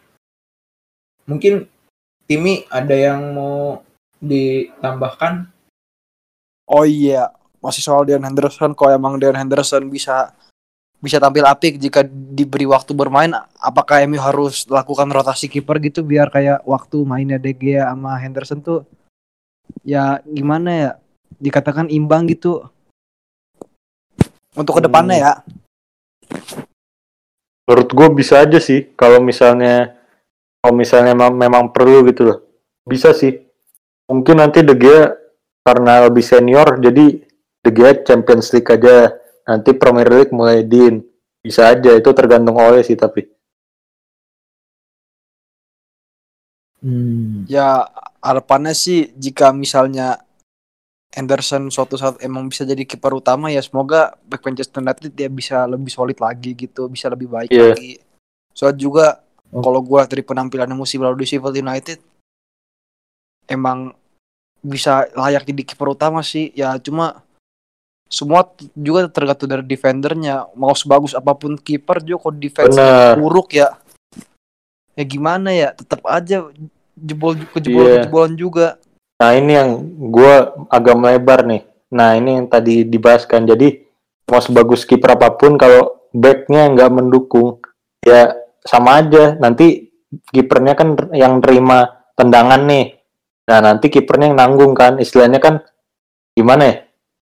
Mungkin 1.30 1.70
Timi 2.30 2.62
ada 2.70 2.94
yang 2.94 3.34
mau 3.34 3.82
ditambahkan? 4.20 5.48
Oh 6.70 6.86
iya, 6.86 7.34
masih 7.64 7.82
soal 7.82 8.06
Deon 8.06 8.24
Henderson 8.24 8.78
kalau 8.78 8.94
emang 8.94 9.18
Deon 9.18 9.36
Henderson 9.36 9.90
bisa 9.90 10.32
bisa 11.00 11.16
tampil 11.16 11.48
apik 11.48 11.80
jika 11.80 12.04
diberi 12.04 12.68
waktu 12.68 12.92
bermain 12.92 13.32
apakah 13.64 14.04
MU 14.04 14.20
harus 14.20 14.68
lakukan 14.68 15.08
rotasi 15.08 15.48
kiper 15.48 15.80
gitu 15.80 16.04
biar 16.04 16.28
kayak 16.28 16.60
waktu 16.68 17.08
mainnya 17.08 17.40
De 17.40 17.56
Gea 17.56 17.88
sama 17.88 18.20
Henderson 18.20 18.60
tuh 18.60 18.84
ya 19.88 20.20
gimana 20.28 20.70
ya 20.76 20.92
dikatakan 21.40 21.88
imbang 21.88 22.28
gitu 22.28 22.68
untuk 24.60 24.76
ke 24.76 24.92
depannya 24.92 25.18
ya 25.24 25.34
Menurut 27.70 27.90
gue 27.94 28.08
bisa 28.18 28.42
aja 28.42 28.58
sih 28.58 28.90
kalau 28.98 29.22
misalnya 29.22 29.94
kalau 30.58 30.74
misalnya 30.74 31.14
memang, 31.14 31.38
memang 31.38 31.64
perlu 31.70 32.02
gitu 32.10 32.26
loh. 32.26 32.40
Bisa 32.82 33.14
sih. 33.14 33.46
Mungkin 34.10 34.36
nanti 34.36 34.66
De 34.66 34.74
Gea 34.74 35.14
karena 35.62 36.10
lebih 36.10 36.26
senior 36.26 36.82
jadi 36.82 37.06
De 37.62 37.70
Gea 37.70 38.02
Champions 38.02 38.50
League 38.52 38.68
aja. 38.68 39.14
Nanti 39.46 39.74
Premier 39.74 40.10
League 40.10 40.34
mulai 40.34 40.66
din. 40.66 41.06
Bisa 41.40 41.70
aja 41.70 41.94
itu 41.94 42.10
tergantung 42.12 42.58
oleh 42.58 42.82
sih 42.82 42.98
tapi. 42.98 43.26
Hmm. 46.80 47.44
ya 47.44 47.84
harapannya 48.24 48.72
sih 48.72 49.12
jika 49.12 49.52
misalnya 49.52 50.16
Henderson 51.12 51.68
suatu 51.68 52.00
saat 52.00 52.24
emang 52.24 52.48
bisa 52.48 52.64
jadi 52.64 52.88
kiper 52.88 53.20
utama 53.20 53.52
ya 53.52 53.60
semoga 53.60 54.16
back 54.24 54.40
Manchester 54.48 54.80
United 54.80 55.12
dia 55.12 55.28
bisa 55.28 55.68
lebih 55.68 55.92
solid 55.92 56.16
lagi 56.16 56.56
gitu 56.56 56.88
bisa 56.88 57.12
lebih 57.12 57.28
baik 57.28 57.52
Iya. 57.52 57.76
lagi 57.76 58.00
soal 58.56 58.80
juga 58.80 59.20
Oh. 59.52 59.60
kalau 59.60 59.84
gua 59.84 60.08
dari 60.08 60.24
penampilan 60.24 60.72
musim 60.72 61.04
lalu 61.04 61.26
di 61.26 61.36
Sheffield 61.36 61.60
United 61.60 62.00
emang 63.50 63.92
bisa 64.60 65.08
layak 65.16 65.48
jadi 65.48 65.62
kiper 65.66 65.96
utama 65.96 66.22
sih 66.22 66.52
ya 66.54 66.78
cuma 66.80 67.24
semua 68.10 68.46
juga 68.74 69.06
tergantung 69.10 69.50
dari 69.50 69.64
defendernya 69.66 70.50
mau 70.58 70.74
sebagus 70.74 71.14
apa 71.14 71.34
pun 71.38 71.56
kiper 71.56 72.02
juga 72.02 72.28
kalau 72.28 72.36
defense 72.38 72.78
buruk 73.18 73.54
ya 73.54 73.78
ya 74.98 75.04
gimana 75.06 75.54
ya 75.54 75.70
tetap 75.74 76.02
aja 76.10 76.50
jebol 76.98 77.38
kejebolan 77.56 77.88
Iya. 77.88 77.96
kejebolan 78.04 78.34
juga 78.36 78.68
Nah 79.20 79.36
ini 79.36 79.52
yang 79.52 79.70
gue 80.16 80.34
agak 80.72 80.96
melebar 80.96 81.44
nih. 81.44 81.68
Nah 81.92 82.16
ini 82.16 82.40
yang 82.40 82.48
tadi 82.48 82.88
dibahaskan. 82.88 83.52
Jadi 83.52 83.84
mau 84.32 84.40
sebagus 84.40 84.88
kiper 84.88 85.20
apa 85.20 85.36
pun 85.36 85.60
kalau 85.60 86.08
backnya 86.16 86.72
nggak 86.72 86.92
mendukung 86.96 87.60
ya 88.00 88.32
sama 88.64 89.04
aja. 89.04 89.36
Nanti 89.36 89.92
kipernya 90.32 90.74
kan 90.80 90.96
yang 91.12 91.44
terima 91.44 92.08
tendangan 92.16 92.64
nih. 92.64 92.99
Nah 93.50 93.58
nanti 93.66 93.90
kipernya 93.90 94.30
yang 94.30 94.38
nanggung 94.38 94.78
kan. 94.78 95.02
Istilahnya 95.02 95.42
kan 95.42 95.66
gimana 96.38 96.64
ya? 96.70 96.76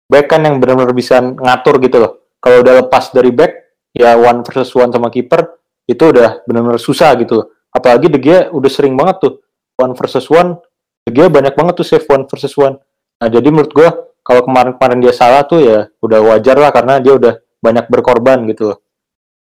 Back 0.08 0.32
kan 0.32 0.42
yang 0.48 0.64
benar-benar 0.64 0.96
bisa 0.96 1.20
ngatur 1.20 1.84
gitu 1.84 2.00
loh. 2.00 2.12
Kalau 2.40 2.64
udah 2.64 2.88
lepas 2.88 3.12
dari 3.12 3.36
back 3.36 3.52
ya 3.92 4.16
one 4.16 4.42
versus 4.48 4.72
one 4.72 4.90
sama 4.90 5.12
kiper 5.12 5.60
itu 5.84 6.04
udah 6.16 6.48
benar-benar 6.48 6.80
susah 6.80 7.12
gitu 7.20 7.44
loh. 7.44 7.48
Apalagi 7.76 8.08
De 8.08 8.20
Gea 8.24 8.48
udah 8.56 8.72
sering 8.72 8.96
banget 8.96 9.20
tuh 9.20 9.34
one 9.76 9.92
versus 10.00 10.24
one 10.32 10.56
dia 11.04 11.28
banyak 11.28 11.52
banget 11.52 11.74
tuh 11.84 11.88
save 11.88 12.08
one 12.08 12.24
versus 12.32 12.56
one. 12.56 12.80
Nah 13.20 13.28
jadi 13.28 13.48
menurut 13.52 13.72
gua 13.76 13.90
kalau 14.24 14.48
kemarin-kemarin 14.48 15.04
dia 15.04 15.12
salah 15.12 15.44
tuh 15.44 15.60
ya 15.60 15.92
udah 16.00 16.20
wajar 16.32 16.56
lah 16.56 16.72
karena 16.72 17.04
dia 17.04 17.20
udah 17.20 17.34
banyak 17.60 17.92
berkorban 17.92 18.48
gitu 18.48 18.72
loh. 18.72 18.80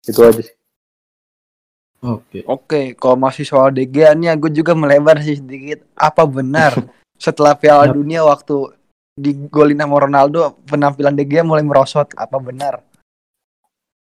Itu 0.04 0.20
aja 0.28 0.44
sih. 0.44 0.56
Oke. 2.06 2.46
Oke, 2.46 2.82
kalau 2.94 3.18
masih 3.18 3.42
soal 3.42 3.74
De 3.74 3.82
Gea 3.90 4.14
nih 4.14 4.38
aku 4.38 4.54
juga 4.54 4.78
melebar 4.78 5.18
sih 5.26 5.42
sedikit. 5.42 5.82
Apa 5.98 6.22
benar 6.30 6.78
setelah 7.26 7.58
Piala. 7.58 7.90
Dunia 7.90 8.22
waktu 8.22 8.78
digolin 9.18 9.80
sama 9.82 9.98
Ronaldo 9.98 10.54
penampilan 10.70 11.18
De 11.18 11.26
Gea 11.26 11.42
mulai 11.42 11.66
merosot? 11.66 12.14
Apa 12.14 12.38
benar? 12.38 12.86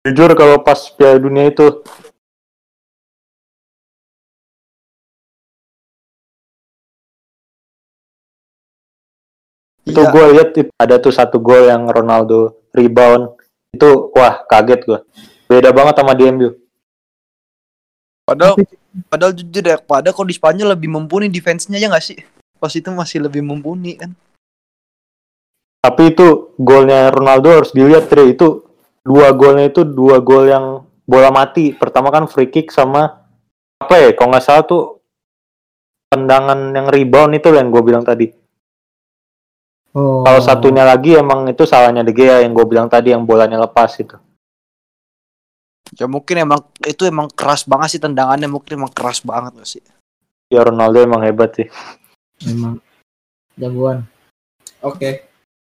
Jujur 0.06 0.32
kalau 0.38 0.62
pas 0.62 0.78
Piala 0.94 1.18
Dunia 1.18 1.50
itu 1.50 1.82
itu 9.90 9.96
Iya, 9.98 10.12
gue 10.12 10.24
lihat 10.38 10.48
ada 10.78 11.02
tuh 11.02 11.10
satu 11.10 11.42
gol 11.42 11.66
yang 11.66 11.88
Ronaldo 11.90 12.68
rebound 12.70 13.34
itu 13.74 14.12
wah 14.14 14.44
kaget 14.46 14.80
gua. 14.86 15.00
Beda 15.50 15.74
banget 15.74 15.94
sama 15.98 16.14
di 16.14 16.30
MU. 16.30 16.59
Padahal 18.30 18.54
padahal 19.10 19.34
jujur 19.34 19.64
ya, 19.66 19.76
padahal 19.82 20.14
kalau 20.14 20.28
di 20.30 20.36
Spanyol 20.38 20.78
lebih 20.78 20.86
mumpuni 20.86 21.26
defense-nya 21.26 21.82
ya 21.82 21.90
nggak 21.90 22.06
sih? 22.06 22.18
Pas 22.62 22.70
itu 22.70 22.86
masih 22.94 23.26
lebih 23.26 23.42
mumpuni 23.42 23.98
kan. 23.98 24.14
Tapi 25.82 26.14
itu 26.14 26.54
golnya 26.60 27.10
Ronaldo 27.10 27.50
harus 27.50 27.74
dilihat 27.74 28.06
Tre 28.06 28.30
itu 28.30 28.62
dua 29.02 29.34
golnya 29.34 29.66
itu 29.66 29.82
dua 29.82 30.22
gol 30.22 30.46
yang 30.46 30.86
bola 31.08 31.34
mati. 31.34 31.74
Pertama 31.74 32.14
kan 32.14 32.30
free 32.30 32.52
kick 32.52 32.70
sama 32.70 33.26
apa 33.82 33.94
ya? 33.98 34.14
Kalau 34.14 34.30
nggak 34.30 34.44
salah 34.44 34.62
tuh 34.62 35.02
tendangan 36.12 36.70
yang 36.76 36.86
rebound 36.86 37.34
itu 37.34 37.48
yang 37.50 37.72
gue 37.72 37.82
bilang 37.82 38.04
tadi. 38.04 38.28
Oh. 39.90 40.22
Kalau 40.22 40.38
satunya 40.38 40.86
lagi 40.86 41.18
emang 41.18 41.50
itu 41.50 41.66
salahnya 41.66 42.06
De 42.06 42.14
Gea 42.14 42.46
yang 42.46 42.54
gue 42.54 42.66
bilang 42.68 42.86
tadi 42.86 43.10
yang 43.10 43.26
bolanya 43.26 43.58
lepas 43.58 43.90
itu. 43.98 44.14
Ya 45.98 46.06
mungkin 46.06 46.36
emang 46.46 46.60
itu 46.86 47.02
emang 47.06 47.26
keras 47.30 47.66
banget 47.66 47.98
sih 47.98 48.02
tendangannya 48.02 48.46
mungkin 48.46 48.84
emang 48.84 48.92
keras 48.94 49.22
banget 49.26 49.56
nggak 49.56 49.68
sih. 49.68 49.82
Ya 50.50 50.62
Ronaldo 50.62 51.02
emang 51.02 51.22
hebat 51.22 51.54
sih. 51.58 51.66
Memang 52.46 52.78
jagoan. 53.58 54.06
Oke. 54.82 55.26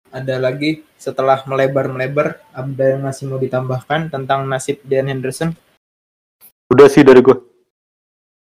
Ada 0.07 0.39
lagi 0.39 0.87
setelah 0.95 1.43
melebar-melebar, 1.43 2.39
ada 2.55 2.83
yang 2.95 3.03
masih 3.03 3.27
mau 3.27 3.35
ditambahkan 3.35 4.07
tentang 4.07 4.47
nasib 4.47 4.79
Dan 4.87 5.11
Henderson? 5.11 5.51
Udah 6.71 6.87
sih 6.87 7.03
dari 7.03 7.19
gue. 7.19 7.35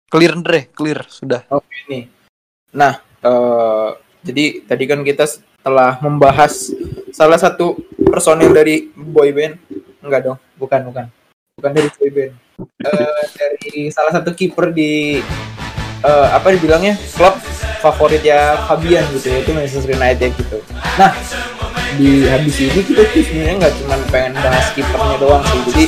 Clear 0.09 0.39
Andre, 0.39 0.71
clear 0.73 1.03
sudah. 1.11 1.45
Oke 1.51 1.85
nih. 1.91 2.07
Nah, 2.73 3.03
eh, 3.03 3.91
jadi 4.23 4.45
tadi 4.65 4.85
kan 4.87 5.03
kita 5.03 5.27
setelah 5.27 5.99
membahas 6.01 6.73
salah 7.11 7.37
satu 7.37 7.77
personil 8.09 8.55
dari 8.55 8.89
boyband, 8.95 9.59
enggak 10.01 10.31
dong, 10.31 10.39
bukan 10.57 10.81
bukan, 10.89 11.05
bukan 11.59 11.71
dari 11.75 11.91
boyband, 11.99 12.33
Eh, 12.59 13.23
dari 13.39 13.87
salah 13.95 14.11
satu 14.11 14.35
kiper 14.35 14.75
di 14.75 15.23
eh, 16.03 16.29
apa 16.31 16.51
dibilangnya? 16.55 16.99
Klub 17.15 17.39
favoritnya 17.79 18.67
Fabian 18.67 19.07
gitu 19.15 19.31
ya, 19.31 19.39
itu 19.43 19.51
Manchester 19.55 19.95
United 19.95 20.31
gitu. 20.35 20.59
Nah, 20.99 21.15
di 21.95 22.27
habis 22.27 22.59
ini 22.59 22.83
kita 22.83 23.07
tuh 23.07 23.23
sebenarnya 23.23 23.55
nggak 23.63 23.75
cuma 23.79 23.95
pengen 24.11 24.35
bahas 24.43 24.67
kipernya 24.75 25.17
doang 25.23 25.43
sih, 25.47 25.63
jadi 25.71 25.85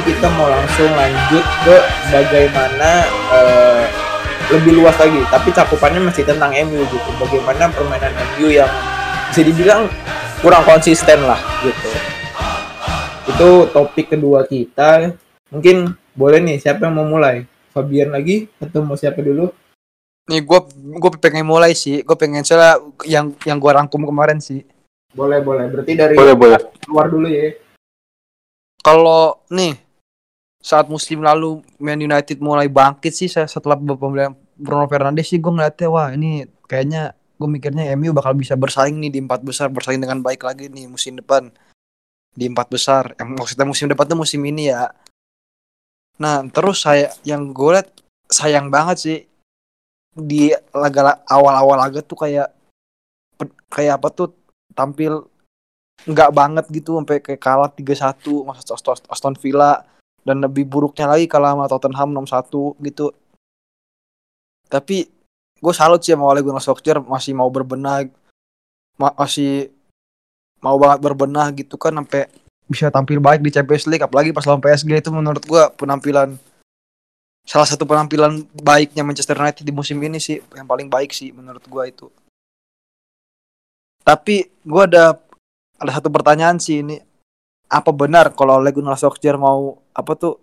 ini 0.00 0.16
kita 0.16 0.32
mau 0.32 0.48
langsung 0.48 0.88
lanjut 0.96 1.44
ke 1.44 1.76
bagaimana 2.08 3.04
eh, 3.36 3.84
lebih 4.48 4.80
luas 4.80 4.96
lagi 4.96 5.20
tapi 5.28 5.52
cakupannya 5.52 6.08
masih 6.08 6.24
tentang 6.24 6.56
MU 6.64 6.80
gitu 6.88 7.10
bagaimana 7.20 7.68
permainan 7.68 8.16
MU 8.32 8.48
yang 8.48 8.72
bisa 9.28 9.44
dibilang 9.44 9.92
kurang 10.40 10.64
konsisten 10.64 11.20
lah 11.28 11.36
gitu 11.60 11.92
itu 13.28 13.48
topik 13.76 14.16
kedua 14.16 14.48
kita 14.48 15.12
mungkin 15.52 15.92
boleh 16.16 16.40
nih 16.40 16.56
siapa 16.56 16.88
yang 16.88 16.96
mau 16.96 17.04
mulai 17.04 17.44
Fabian 17.76 18.08
lagi 18.10 18.48
atau 18.58 18.82
mau 18.82 18.98
siapa 18.98 19.22
dulu? 19.22 19.46
Nih 20.26 20.42
gue 20.42 20.60
gue 20.98 21.10
pengen 21.22 21.46
mulai 21.46 21.70
sih. 21.70 22.02
Gue 22.02 22.18
pengen 22.18 22.42
soalnya 22.42 22.82
yang 23.06 23.30
yang 23.46 23.62
gue 23.62 23.70
rangkum 23.70 24.02
kemarin 24.02 24.42
sih. 24.42 24.66
Boleh, 25.14 25.38
boleh. 25.38 25.70
Berarti 25.70 25.94
dari 25.94 26.18
Boleh, 26.18 26.34
boleh. 26.34 26.58
luar 26.90 27.06
dulu 27.06 27.30
ya. 27.30 27.54
Kalau 28.82 29.38
nih 29.54 29.89
saat 30.60 30.86
musim 30.92 31.24
lalu 31.24 31.64
Man 31.80 32.04
United 32.04 32.36
mulai 32.44 32.68
bangkit 32.68 33.16
sih 33.16 33.32
saya 33.32 33.48
setelah 33.48 33.80
pembelian 33.80 34.36
Bruno 34.60 34.84
Fernandes 34.84 35.32
sih 35.32 35.40
gue 35.40 35.48
ngeliatnya 35.48 35.88
wah 35.88 36.12
ini 36.12 36.44
kayaknya 36.68 37.16
gue 37.40 37.48
mikirnya 37.48 37.88
MU 37.96 38.12
bakal 38.12 38.36
bisa 38.36 38.52
bersaing 38.60 39.00
nih 39.00 39.08
di 39.08 39.18
empat 39.24 39.40
besar 39.40 39.72
bersaing 39.72 40.04
dengan 40.04 40.20
baik 40.20 40.44
lagi 40.44 40.68
nih 40.68 40.84
musim 40.84 41.16
depan. 41.16 41.48
Di 42.36 42.46
empat 42.46 42.68
besar 42.68 43.16
yang 43.16 43.34
maksudnya 43.34 43.64
musim 43.64 43.88
depan 43.88 44.04
tuh 44.04 44.20
musim 44.20 44.44
ini 44.44 44.68
ya. 44.68 44.92
Nah 46.20 46.44
terus 46.52 46.84
saya 46.84 47.08
yang 47.24 47.56
gue 47.56 47.80
liat 47.80 47.88
sayang 48.28 48.68
banget 48.68 48.96
sih 49.00 49.18
di 50.12 50.52
laga 50.76 51.24
awal-awal 51.24 51.80
laga 51.80 52.04
tuh 52.04 52.20
kayak 52.20 52.52
kayak 53.72 53.96
apa 53.96 54.08
tuh 54.12 54.36
tampil 54.76 55.24
nggak 56.04 56.30
banget 56.36 56.64
gitu 56.68 57.00
sampai 57.00 57.24
kayak 57.24 57.40
kalah 57.40 57.72
3-1 57.72 58.44
masa 58.44 58.76
Aston 59.08 59.36
Villa 59.40 59.80
dan 60.24 60.40
lebih 60.44 60.68
buruknya 60.68 61.08
lagi 61.08 61.24
kalah 61.26 61.56
sama 61.56 61.66
Tottenham 61.66 62.24
6-1 62.24 62.76
gitu. 62.84 63.06
Tapi 64.70 65.10
gue 65.60 65.74
salut 65.74 66.00
sih 66.00 66.14
sama 66.14 66.30
Ole 66.30 66.40
Gunnar 66.40 66.62
Solskjaer 66.62 67.02
masih 67.04 67.36
mau 67.36 67.50
berbenah 67.52 68.08
ma- 68.96 69.16
masih 69.16 69.68
mau 70.60 70.76
banget 70.76 71.00
berbenah 71.00 71.48
gitu 71.56 71.76
kan 71.80 71.92
sampai 71.96 72.28
bisa 72.70 72.86
tampil 72.92 73.18
baik 73.18 73.42
di 73.42 73.50
Champions 73.50 73.88
League 73.88 74.04
apalagi 74.04 74.30
pas 74.30 74.46
lawan 74.46 74.62
PSG 74.62 75.02
itu 75.02 75.10
menurut 75.10 75.42
gue 75.42 75.62
penampilan 75.74 76.38
salah 77.42 77.66
satu 77.66 77.82
penampilan 77.82 78.46
baiknya 78.62 79.02
Manchester 79.02 79.34
United 79.34 79.66
di 79.66 79.74
musim 79.74 79.98
ini 79.98 80.22
sih 80.22 80.38
yang 80.54 80.68
paling 80.70 80.86
baik 80.86 81.10
sih 81.10 81.34
menurut 81.34 81.64
gue 81.66 81.84
itu. 81.88 82.06
Tapi 84.06 84.46
gue 84.46 84.82
ada 84.86 85.18
ada 85.80 85.92
satu 85.96 86.12
pertanyaan 86.12 86.62
sih 86.62 86.84
ini 86.84 87.00
apa 87.70 87.94
benar 87.94 88.34
kalau 88.34 88.58
Ole 88.58 88.74
Gunnar 88.74 88.98
Solskjaer 88.98 89.38
mau 89.38 89.78
apa 89.94 90.18
tuh 90.18 90.42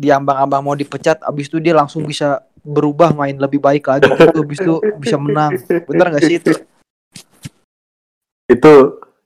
diambang-ambang 0.00 0.64
mau 0.64 0.72
dipecat 0.72 1.20
abis 1.20 1.52
itu 1.52 1.60
dia 1.60 1.76
langsung 1.76 2.08
bisa 2.08 2.48
berubah 2.64 3.12
main 3.12 3.36
lebih 3.36 3.60
baik 3.60 3.92
lagi. 3.92 4.08
Gitu 4.08 4.40
abis 4.40 4.58
itu 4.64 4.74
bisa 4.96 5.16
menang. 5.20 5.52
Benar 5.84 6.16
nggak 6.16 6.24
sih 6.24 6.36
itu? 6.40 6.52
Itu 8.48 8.72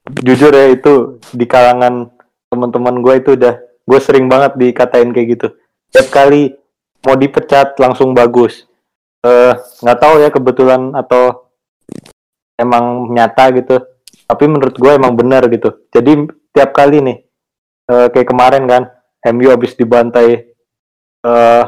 jujur 0.07 0.51
ya 0.51 0.75
itu 0.75 1.23
di 1.31 1.47
kalangan 1.47 2.11
teman-teman 2.51 2.99
gue 2.99 3.13
itu 3.15 3.29
udah 3.39 3.63
gue 3.63 3.99
sering 4.03 4.27
banget 4.27 4.59
dikatain 4.59 5.15
kayak 5.15 5.27
gitu. 5.39 5.47
Setiap 5.87 6.07
kali 6.11 6.51
mau 7.07 7.15
dipecat 7.15 7.79
langsung 7.79 8.11
bagus. 8.11 8.67
Eh 9.23 9.55
nggak 9.55 9.99
tahu 10.03 10.15
ya 10.19 10.29
kebetulan 10.29 10.91
atau 10.99 11.47
emang 12.59 13.07
nyata 13.15 13.55
gitu. 13.55 13.79
Tapi 14.27 14.43
menurut 14.51 14.75
gue 14.75 14.91
emang 14.91 15.15
benar 15.15 15.47
gitu. 15.47 15.87
Jadi 15.95 16.27
tiap 16.51 16.75
kali 16.75 16.99
nih 16.99 17.17
eh, 17.87 18.07
kayak 18.11 18.27
kemarin 18.27 18.63
kan 18.67 18.83
MU 19.33 19.47
habis 19.51 19.73
dibantai 19.73 20.51
eh 21.23 21.65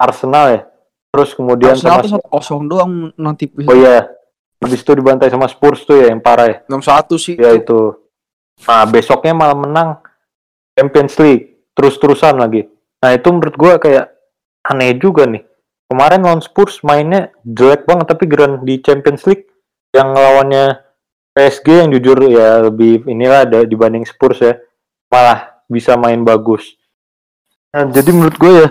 Arsenal 0.00 0.46
ya. 0.50 0.60
Terus 1.12 1.30
kemudian 1.36 1.76
Arsenal 1.76 2.02
sama 2.08 2.26
kosong 2.26 2.66
doang 2.66 3.12
nanti 3.14 3.46
oh 3.52 3.76
iya 3.76 4.08
habis 4.62 4.80
itu 4.80 4.92
dibantai 4.94 5.28
sama 5.28 5.50
Spurs 5.50 5.82
tuh 5.82 5.98
ya 5.98 6.14
yang 6.14 6.22
parah 6.22 6.46
ya. 6.48 6.56
enam 6.66 6.82
satu 6.82 7.14
sih. 7.18 7.38
Ya 7.38 7.54
itu. 7.54 7.98
Nah 8.66 8.86
besoknya 8.88 9.34
malah 9.34 9.58
menang 9.58 9.98
Champions 10.74 11.14
League 11.20 11.68
terus-terusan 11.76 12.38
lagi. 12.38 12.66
Nah 13.02 13.10
itu 13.14 13.28
menurut 13.30 13.56
gua 13.58 13.72
kayak 13.78 14.10
aneh 14.66 14.96
juga 14.98 15.26
nih. 15.26 15.42
Kemarin 15.90 16.24
lawan 16.24 16.40
Spurs 16.40 16.80
mainnya 16.80 17.28
jelek 17.44 17.84
banget 17.84 18.06
tapi 18.08 18.24
geran 18.24 18.64
di 18.64 18.80
Champions 18.80 19.28
League 19.28 19.44
yang 19.92 20.16
lawannya 20.16 20.80
PSG 21.36 21.84
yang 21.84 21.88
jujur 21.92 22.16
ya 22.32 22.64
lebih 22.64 23.04
inilah 23.04 23.44
ada 23.44 23.60
dibanding 23.68 24.08
Spurs 24.08 24.40
ya 24.40 24.56
malah 25.12 25.60
bisa 25.68 25.92
main 26.00 26.24
bagus 26.24 26.72
nah, 27.68 27.84
jadi 27.84 28.08
menurut 28.10 28.36
gue 28.40 28.52
ya 28.64 28.68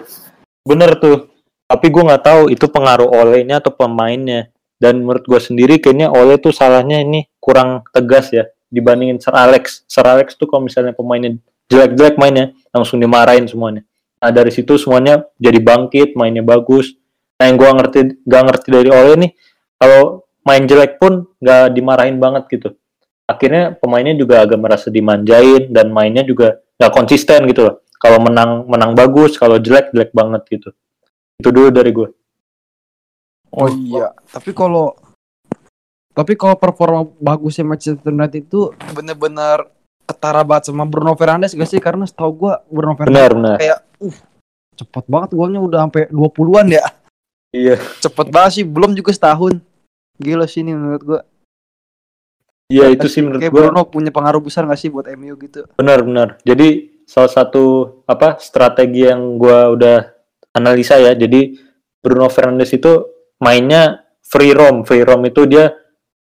bener 0.65 0.97
tuh 0.97 1.29
tapi 1.69 1.87
gue 1.87 2.03
nggak 2.03 2.23
tahu 2.25 2.41
itu 2.49 2.65
pengaruh 2.67 3.07
olehnya 3.07 3.61
atau 3.61 3.71
pemainnya 3.71 4.51
dan 4.81 4.97
menurut 4.97 5.21
gue 5.29 5.37
sendiri 5.37 5.77
kayaknya 5.77 6.09
Ole 6.09 6.41
tuh 6.41 6.49
salahnya 6.49 7.05
ini 7.05 7.29
kurang 7.37 7.85
tegas 7.93 8.33
ya 8.33 8.49
dibandingin 8.73 9.21
Sir 9.21 9.37
Alex. 9.37 9.85
Sir 9.85 10.01
Alex 10.01 10.33
tuh 10.39 10.49
kalau 10.49 10.65
misalnya 10.65 10.97
pemainnya 10.97 11.37
jelek-jelek 11.69 12.17
mainnya 12.17 12.49
langsung 12.73 12.97
dimarahin 12.97 13.45
semuanya. 13.45 13.85
Nah 14.17 14.33
dari 14.33 14.49
situ 14.49 14.81
semuanya 14.81 15.21
jadi 15.37 15.61
bangkit, 15.61 16.17
mainnya 16.17 16.41
bagus. 16.41 16.97
Nah 17.37 17.45
yang 17.45 17.61
gue 17.61 17.69
ngerti 17.69 17.99
gak 18.25 18.43
ngerti 18.49 18.67
dari 18.73 18.89
Ole 18.89 19.13
nih 19.21 19.31
kalau 19.77 20.25
main 20.41 20.65
jelek 20.65 20.97
pun 20.97 21.29
gak 21.37 21.77
dimarahin 21.77 22.17
banget 22.17 22.49
gitu. 22.49 22.73
Akhirnya 23.31 23.63
pemainnya 23.73 24.13
juga 24.13 24.43
agak 24.43 24.59
merasa 24.59 24.87
dimanjain 24.91 25.71
dan 25.71 25.87
mainnya 25.89 26.21
juga 26.21 26.59
gak 26.75 26.91
konsisten 26.91 27.47
gitu 27.47 27.65
loh. 27.65 27.75
Kalau 27.95 28.17
menang 28.19 28.65
menang 28.67 28.91
bagus, 28.91 29.37
kalau 29.37 29.55
jelek 29.55 29.93
jelek 29.95 30.11
banget 30.11 30.41
gitu. 30.49 30.69
Itu 31.39 31.49
dulu 31.49 31.71
dari 31.71 31.91
gue. 31.91 32.09
oh 33.51 33.67
iya 33.67 34.15
tapi 34.31 34.55
kalau 34.55 34.95
tapi 36.11 36.39
kalau 36.39 36.55
performa 36.55 37.03
bagusnya 37.19 37.67
Manchester 37.67 38.07
United 38.07 38.47
itu 38.47 38.71
bener-bener 38.91 39.67
ketara 40.07 40.39
banget 40.43 40.71
sama 40.71 40.87
Bruno 40.87 41.15
Fernandes 41.15 41.51
gak 41.51 41.67
sih 41.67 41.83
karena 41.83 42.07
setahu 42.07 42.31
gua 42.47 42.63
Bruno 42.67 42.95
Fernandes 42.95 43.15
Benar 43.19 43.31
benar. 43.35 43.57
kayak 43.59 43.79
uh 43.99 44.17
cepet 44.71 45.03
banget 45.03 45.29
golnya 45.35 45.59
udah 45.59 45.79
sampai 45.83 46.07
20-an 46.09 46.67
ya 46.71 46.85
Iya. 47.51 47.75
cepet 47.99 48.27
banget 48.31 48.51
sih 48.55 48.63
belum 48.63 48.95
juga 48.95 49.11
setahun 49.11 49.59
gila 50.15 50.47
sih 50.47 50.63
ini 50.63 50.71
menurut 50.71 51.03
gua 51.03 51.19
Iya 52.71 52.87
itu 52.87 53.11
sih 53.11 53.19
menurut 53.19 53.43
gue 53.43 53.51
Bruno 53.51 53.83
punya 53.91 54.15
pengaruh 54.15 54.39
besar 54.39 54.63
gak 54.63 54.79
sih 54.79 54.87
buat 54.87 55.11
MU 55.11 55.35
gitu 55.35 55.67
benar-benar. 55.75 56.39
Jadi 56.47 56.91
salah 57.11 57.27
satu 57.27 57.99
apa 58.07 58.39
strategi 58.39 59.03
yang 59.03 59.35
gua 59.35 59.67
udah 59.75 59.97
analisa 60.55 60.95
ya. 60.95 61.11
Jadi 61.11 61.59
Bruno 61.99 62.31
Fernandes 62.31 62.71
itu 62.71 63.03
mainnya 63.43 63.99
free 64.23 64.55
roam. 64.55 64.87
Free 64.87 65.03
roam 65.03 65.27
itu 65.27 65.43
dia 65.43 65.75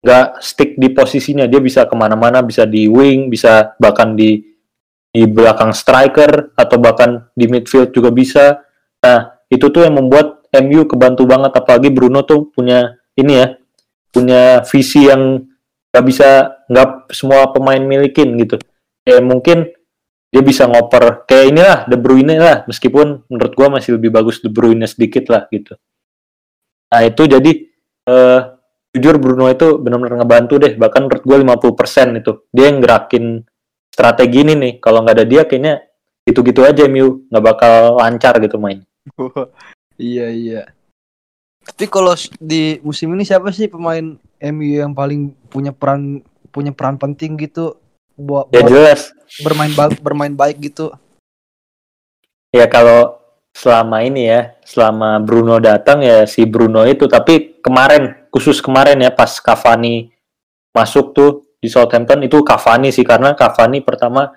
nggak 0.04 0.44
stick 0.44 0.76
di 0.76 0.92
posisinya. 0.92 1.48
Dia 1.48 1.64
bisa 1.64 1.88
ke 1.88 1.96
mana-mana, 1.96 2.44
bisa 2.44 2.68
di 2.68 2.84
wing, 2.84 3.32
bisa 3.32 3.72
bahkan 3.80 4.12
di 4.12 4.44
di 5.14 5.24
belakang 5.30 5.72
striker 5.72 6.52
atau 6.52 6.76
bahkan 6.76 7.32
di 7.32 7.48
midfield 7.48 7.88
juga 7.94 8.12
bisa. 8.12 8.60
Nah 9.00 9.40
itu 9.48 9.72
tuh 9.72 9.88
yang 9.88 9.96
membuat 9.96 10.44
MU 10.52 10.84
kebantu 10.84 11.24
banget. 11.24 11.56
Apalagi 11.56 11.88
Bruno 11.88 12.28
tuh 12.28 12.52
punya 12.52 12.92
ini 13.16 13.32
ya, 13.40 13.56
punya 14.12 14.60
visi 14.68 15.08
yang 15.08 15.40
nggak 15.94 16.04
bisa 16.10 16.58
nggak 16.66 17.14
semua 17.14 17.46
pemain 17.54 17.78
milikin 17.78 18.34
gitu. 18.42 18.58
Ya 19.06 19.22
mungkin 19.22 19.70
dia 20.34 20.42
bisa 20.42 20.66
ngoper 20.66 21.22
kayak 21.30 21.46
inilah 21.54 21.78
De 21.86 21.94
Bruyne 21.94 22.34
lah. 22.34 22.66
Meskipun 22.66 23.22
menurut 23.30 23.54
gua 23.54 23.78
masih 23.78 23.94
lebih 23.94 24.10
bagus 24.10 24.42
De 24.42 24.50
Bruyne 24.50 24.90
sedikit 24.90 25.30
lah 25.30 25.46
gitu. 25.54 25.78
Nah 26.90 27.00
itu 27.06 27.22
jadi 27.30 27.52
eh, 28.10 28.40
jujur 28.90 29.22
Bruno 29.22 29.46
itu 29.46 29.78
benar-benar 29.78 30.26
ngebantu 30.26 30.58
deh. 30.58 30.74
Bahkan 30.74 31.00
menurut 31.06 31.22
gua 31.22 31.38
50% 31.62 32.18
itu. 32.18 32.32
Dia 32.50 32.74
yang 32.74 32.82
gerakin 32.82 33.46
strategi 33.86 34.42
ini 34.42 34.54
nih. 34.58 34.72
Kalau 34.82 35.06
nggak 35.06 35.14
ada 35.22 35.26
dia 35.30 35.46
kayaknya 35.46 35.78
gitu-gitu 36.26 36.66
aja 36.66 36.90
MU 36.90 37.30
nggak 37.30 37.44
bakal 37.54 38.02
lancar 38.02 38.42
gitu 38.42 38.58
main. 38.58 38.82
Iya 39.94 40.26
iya. 40.34 40.62
Tapi 41.62 41.86
kalau 41.86 42.18
di 42.42 42.82
musim 42.82 43.14
ini 43.14 43.22
siapa 43.22 43.54
sih 43.54 43.70
pemain 43.70 44.18
MU 44.44 44.84
yang 44.84 44.92
paling 44.92 45.32
punya 45.48 45.72
peran 45.72 46.20
punya 46.52 46.70
peran 46.70 47.00
penting 47.00 47.40
gitu. 47.40 47.80
Buat, 48.14 48.52
ya 48.54 48.62
buat 48.62 48.70
jelas. 48.70 49.10
bermain 49.42 49.72
ba- 49.74 49.98
bermain 49.98 50.30
baik 50.30 50.70
gitu. 50.70 50.94
Ya 52.54 52.70
kalau 52.70 53.18
selama 53.50 54.06
ini 54.06 54.30
ya 54.30 54.54
selama 54.62 55.18
Bruno 55.18 55.58
datang 55.58 56.04
ya 56.04 56.22
si 56.28 56.46
Bruno 56.46 56.86
itu. 56.86 57.10
Tapi 57.10 57.58
kemarin 57.58 58.28
khusus 58.30 58.62
kemarin 58.62 59.02
ya 59.02 59.10
pas 59.10 59.34
Cavani 59.42 60.14
masuk 60.70 61.10
tuh 61.10 61.42
di 61.58 61.66
Southampton 61.66 62.22
itu 62.22 62.38
Cavani 62.46 62.94
sih. 62.94 63.02
Karena 63.02 63.34
Cavani 63.34 63.82
pertama 63.82 64.30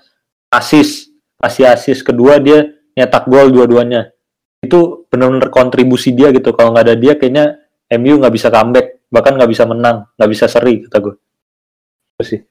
asis 0.50 1.13
kasih 1.38 1.70
asis 1.70 2.02
kedua 2.02 2.41
dia 2.41 2.65
nyetak 2.98 3.30
gol 3.30 3.54
dua-duanya. 3.54 4.10
Itu 4.58 5.06
benar-benar 5.13 5.54
kontribusi 5.54 6.17
dia 6.17 6.34
gitu. 6.34 6.50
Kalau 6.58 6.74
nggak 6.74 6.86
ada 6.89 6.96
dia 6.98 7.13
kayaknya 7.13 7.62
MU 7.93 8.17
nggak 8.17 8.34
bisa 8.34 8.50
comeback 8.50 8.96
bahkan 9.13 9.34
nggak 9.36 9.52
bisa 9.52 9.63
menang 9.63 10.08
nggak 10.20 10.32
bisa 10.32 10.46
seri 10.52 10.84
kata 10.88 10.98
gue 11.04 11.15
itu 12.17 12.24
sih 12.26 12.41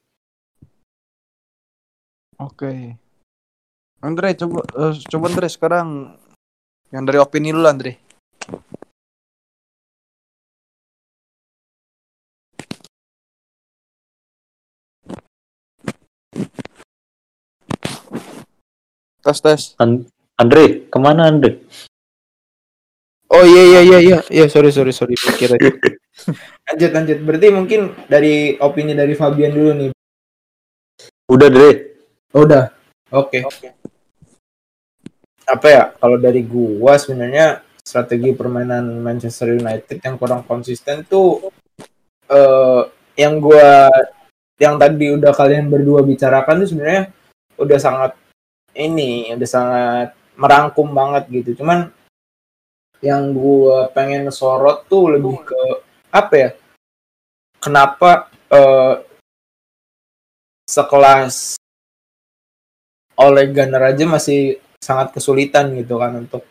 Oke. 2.36 3.00
Andre 4.04 4.36
coba 4.36 4.60
eh, 4.76 4.94
coba 5.08 5.24
Andre 5.32 5.48
sekarang 5.48 5.88
yang 6.92 7.08
dari 7.08 7.16
opini 7.16 7.48
dulu 7.48 7.64
Andre. 7.64 7.96
Tes 19.24 19.38
tes. 19.40 19.62
An- 19.80 20.06
Andre 20.36 20.84
ke 20.92 20.98
mana 21.00 21.32
Andre 21.32 21.64
Oh 23.36 23.44
iya 23.44 23.62
iya 23.68 23.80
iya 23.84 23.98
iya 24.00 24.18
iya 24.32 24.44
sorry 24.48 24.72
sorry 24.72 24.96
sorry 24.96 25.12
pikir 25.12 25.52
aja. 25.52 25.68
lanjut 26.72 26.90
lanjut. 26.96 27.18
Berarti 27.20 27.46
mungkin 27.52 27.80
dari 28.08 28.56
opini 28.56 28.96
dari 28.96 29.12
Fabian 29.12 29.52
dulu 29.52 29.70
nih. 29.76 29.90
Udah 31.28 31.48
deh. 31.52 31.74
Oh, 32.32 32.48
udah. 32.48 32.72
Oke. 33.12 33.44
Apa 35.44 35.66
ya? 35.68 35.82
Kalau 36.00 36.16
dari 36.16 36.40
gua 36.48 36.96
sebenarnya 36.96 37.60
strategi 37.84 38.32
permainan 38.32 39.04
Manchester 39.04 39.52
United 39.52 40.00
yang 40.00 40.16
kurang 40.16 40.40
konsisten 40.48 41.04
tuh 41.04 41.52
eh 42.32 42.82
yang 43.20 43.36
gua 43.36 43.92
yang 44.56 44.80
tadi 44.80 45.12
udah 45.12 45.36
kalian 45.36 45.68
berdua 45.68 46.00
bicarakan 46.00 46.64
tuh 46.64 46.68
sebenarnya 46.72 47.12
udah 47.60 47.78
sangat 47.78 48.16
ini, 48.72 49.28
udah 49.36 49.48
sangat 49.48 50.08
merangkum 50.40 50.88
banget 50.96 51.28
gitu. 51.28 51.60
Cuman 51.60 51.92
yang 53.04 53.32
gua 53.36 53.88
pengen 53.92 54.28
sorot 54.32 54.88
tuh 54.88 55.16
lebih 55.16 55.42
ke 55.44 55.62
apa 56.12 56.34
ya? 56.34 56.50
Kenapa 57.60 58.30
eh 58.52 58.94
sekelas 60.66 61.56
Ole 63.16 63.48
Gunnar 63.48 63.96
aja 63.96 64.04
masih 64.04 64.60
sangat 64.82 65.14
kesulitan 65.14 65.72
gitu 65.78 65.96
kan 65.96 66.12
untuk 66.20 66.44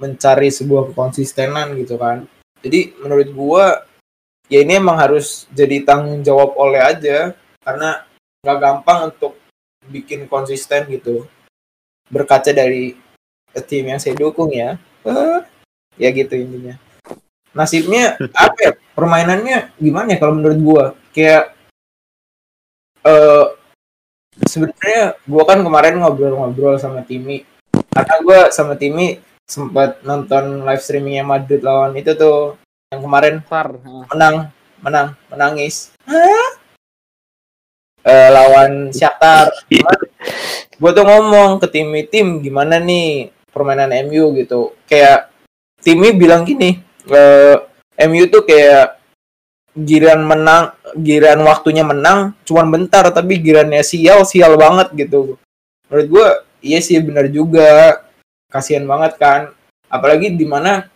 mencari 0.00 0.50
sebuah 0.50 0.90
konsistenan 0.90 1.78
gitu 1.78 1.94
kan. 2.00 2.26
Jadi 2.64 2.96
menurut 2.98 3.28
gua 3.30 3.64
ya 4.50 4.60
ini 4.60 4.76
emang 4.76 4.98
harus 4.98 5.46
jadi 5.54 5.86
tanggung 5.86 6.20
jawab 6.20 6.56
oleh 6.58 6.82
aja 6.82 7.32
karena 7.62 8.04
nggak 8.44 8.58
gampang 8.60 8.98
untuk 9.14 9.38
bikin 9.88 10.26
konsisten 10.28 10.84
gitu. 10.90 11.24
Berkaca 12.10 12.52
dari 12.52 12.96
tim 13.64 13.86
yang 13.86 14.00
saya 14.02 14.18
dukung 14.18 14.50
ya. 14.52 14.76
Eh, 15.06 15.38
ya 16.00 16.10
gitu 16.10 16.34
intinya. 16.36 16.74
Nasibnya 17.54 18.18
apa 18.44 18.58
ya? 18.60 18.72
Permainannya 18.94 19.74
gimana 19.78 20.14
ya 20.14 20.18
kalau 20.22 20.34
menurut 20.38 20.58
gua? 20.62 20.84
Kayak 21.10 21.54
eh 23.04 23.44
sebenarnya 24.48 25.14
gua 25.28 25.42
kan 25.46 25.62
kemarin 25.62 26.00
ngobrol-ngobrol 26.02 26.74
sama 26.80 27.06
Timi 27.06 27.46
karena 27.94 28.14
gua 28.24 28.40
sama 28.50 28.74
Timi 28.74 29.22
sempat 29.44 30.00
nonton 30.02 30.64
live 30.64 30.82
streamingnya 30.82 31.22
Madrid 31.22 31.60
lawan 31.60 31.92
itu 31.94 32.16
tuh 32.16 32.56
yang 32.90 33.04
kemarin 33.04 33.34
Far. 33.44 33.76
menang 34.08 34.48
menang 34.80 35.08
menangis 35.28 35.92
Hah? 36.08 36.48
Eh, 38.04 38.28
lawan 38.32 38.88
Shakhtar 38.92 39.52
gue 40.80 40.90
tuh 40.90 41.04
ngomong 41.06 41.62
ke 41.62 41.66
tim 41.70 41.88
tim 42.08 42.40
gimana 42.40 42.80
nih 42.80 43.30
permainan 43.52 43.92
MU 44.08 44.34
gitu 44.36 44.74
kayak 44.88 45.33
Timi 45.84 46.16
bilang 46.16 46.48
gini 46.48 46.80
eh, 47.12 47.56
MU 48.08 48.24
tuh 48.32 48.48
kayak 48.48 48.96
giran 49.76 50.24
menang 50.24 50.72
giran 50.96 51.42
waktunya 51.44 51.84
menang 51.84 52.32
cuman 52.46 52.70
bentar 52.70 53.10
tapi 53.10 53.42
girannya 53.42 53.84
sial 53.84 54.24
sial 54.24 54.56
banget 54.56 54.94
gitu. 54.96 55.36
Menurut 55.92 56.06
gue 56.08 56.26
iya 56.64 56.80
sih 56.80 56.96
benar 57.04 57.28
juga. 57.28 58.00
Kasihan 58.48 58.86
banget 58.86 59.18
kan. 59.18 59.52
Apalagi 59.90 60.32
di 60.32 60.46
mana 60.48 60.88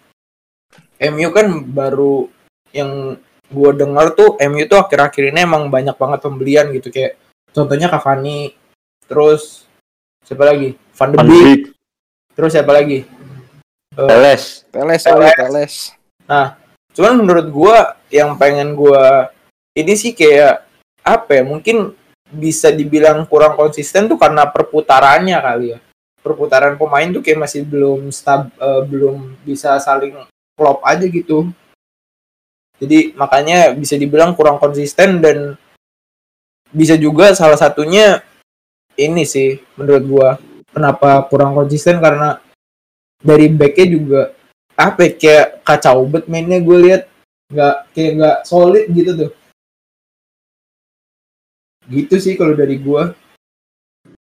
MU 1.13 1.29
kan 1.35 1.47
baru 1.69 2.31
yang 2.73 3.19
gue 3.49 3.71
dengar 3.75 4.15
tuh 4.15 4.39
MU 4.49 4.65
tuh 4.71 4.79
akhir-akhir 4.79 5.35
ini 5.35 5.45
emang 5.45 5.69
banyak 5.69 5.99
banget 5.99 6.25
pembelian 6.25 6.71
gitu. 6.73 6.89
Kayak 6.89 7.21
contohnya 7.53 7.93
Cavani 7.93 8.55
terus 9.05 9.67
siapa 10.25 10.49
lagi? 10.49 10.79
Van 10.99 11.15
de 11.15 11.19
Beek, 11.23 11.61
terus 12.35 12.51
siapa 12.55 12.75
lagi 12.75 13.07
Teles. 14.07 14.63
Teles, 14.71 15.03
Teles. 15.03 15.03
sorry, 15.03 15.29
Teles. 15.35 15.75
cuman 16.95 17.15
menurut 17.19 17.47
gua 17.51 17.77
yang 18.11 18.39
pengen 18.39 18.79
gua 18.79 19.31
ini 19.75 19.95
sih 19.99 20.15
kayak 20.15 20.67
apa 21.03 21.41
ya 21.41 21.43
mungkin 21.43 21.95
bisa 22.29 22.69
dibilang 22.69 23.25
kurang 23.25 23.57
konsisten 23.57 24.07
tuh 24.07 24.21
karena 24.21 24.45
perputarannya 24.47 25.39
kali 25.41 25.67
ya 25.75 25.79
perputaran 26.21 26.77
pemain 26.77 27.09
tuh 27.09 27.25
kayak 27.25 27.41
masih 27.49 27.65
belum 27.65 28.13
stab 28.13 28.53
eh, 28.53 28.83
belum 28.85 29.41
bisa 29.47 29.79
saling 29.81 30.15
klop 30.59 30.83
aja 30.85 31.07
gitu 31.07 31.49
jadi 32.79 33.17
makanya 33.17 33.73
bisa 33.75 33.97
dibilang 33.97 34.37
kurang 34.37 34.61
konsisten 34.61 35.23
dan 35.25 35.57
bisa 36.69 36.95
juga 37.01 37.33
salah 37.33 37.57
satunya 37.57 38.21
ini 38.99 39.25
sih 39.25 39.57
menurut 39.79 40.05
gua 40.05 40.29
kenapa 40.75 41.25
kurang 41.31 41.57
konsisten 41.57 41.97
karena 42.03 42.43
dari 43.19 43.47
backnya 43.51 43.87
juga 43.89 44.23
apa 44.79 45.01
ya, 45.07 45.11
kayak 45.19 45.47
kacau 45.67 46.07
bet 46.07 46.25
mainnya 46.31 46.63
gue 46.63 46.79
lihat 46.87 47.03
nggak 47.51 47.77
kayak 47.97 48.13
nggak 48.19 48.37
solid 48.47 48.87
gitu 48.95 49.11
tuh 49.27 49.31
gitu 51.89 52.15
sih 52.21 52.37
kalau 52.37 52.53
dari 52.53 52.77
gua 52.79 53.17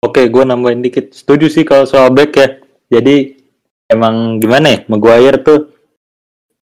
Oke, 0.06 0.30
gue 0.30 0.44
nambahin 0.46 0.86
dikit. 0.86 1.10
Setuju 1.10 1.50
sih 1.50 1.66
kalau 1.66 1.82
soal 1.82 2.14
back 2.14 2.30
ya. 2.38 2.48
Jadi 2.94 3.42
emang 3.90 4.38
gimana 4.38 4.70
ya? 4.70 4.78
Maguire 4.86 5.42
tuh 5.42 5.74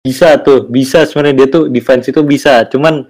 bisa 0.05 0.37
tuh, 0.45 0.69
bisa 0.69 1.09
sebenarnya 1.09 1.45
dia 1.45 1.47
tuh 1.49 1.65
defense 1.73 2.13
itu 2.13 2.21
bisa. 2.21 2.69
Cuman 2.69 3.01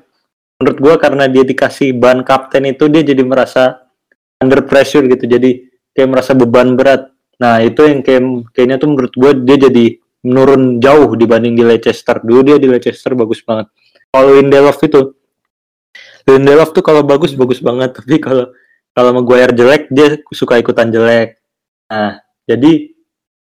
menurut 0.56 0.78
gue 0.80 0.96
karena 1.04 1.28
dia 1.28 1.44
dikasih 1.44 2.00
ban 2.00 2.24
kapten 2.24 2.64
itu 2.64 2.88
dia 2.88 3.04
jadi 3.04 3.28
merasa 3.28 3.92
under 4.40 4.64
pressure 4.64 5.04
gitu. 5.12 5.28
Jadi 5.28 5.68
kayak 5.92 6.10
merasa 6.16 6.32
beban 6.32 6.80
berat. 6.80 7.11
Nah 7.42 7.58
itu 7.66 7.82
yang 7.82 8.06
kayak 8.06 8.22
kayaknya 8.54 8.78
tuh 8.78 8.90
menurut 8.94 9.14
gue 9.18 9.32
dia 9.42 9.58
jadi 9.58 9.86
menurun 10.22 10.78
jauh 10.78 11.18
dibanding 11.18 11.58
di 11.58 11.66
Leicester. 11.66 12.22
Dulu 12.22 12.46
dia 12.46 12.58
di 12.62 12.70
Leicester 12.70 13.18
bagus 13.18 13.42
banget. 13.42 13.74
Kalau 14.14 14.30
Lindelof 14.38 14.78
itu 14.86 15.18
Lindelof 16.30 16.70
tuh 16.78 16.86
kalau 16.86 17.02
bagus 17.02 17.34
bagus 17.34 17.58
banget, 17.58 17.94
tapi 17.98 18.22
kalau 18.22 18.54
kalau 18.94 19.10
Maguire 19.18 19.56
jelek 19.58 19.90
dia 19.90 20.22
suka 20.30 20.62
ikutan 20.62 20.94
jelek. 20.94 21.42
Nah, 21.90 22.22
jadi 22.46 22.94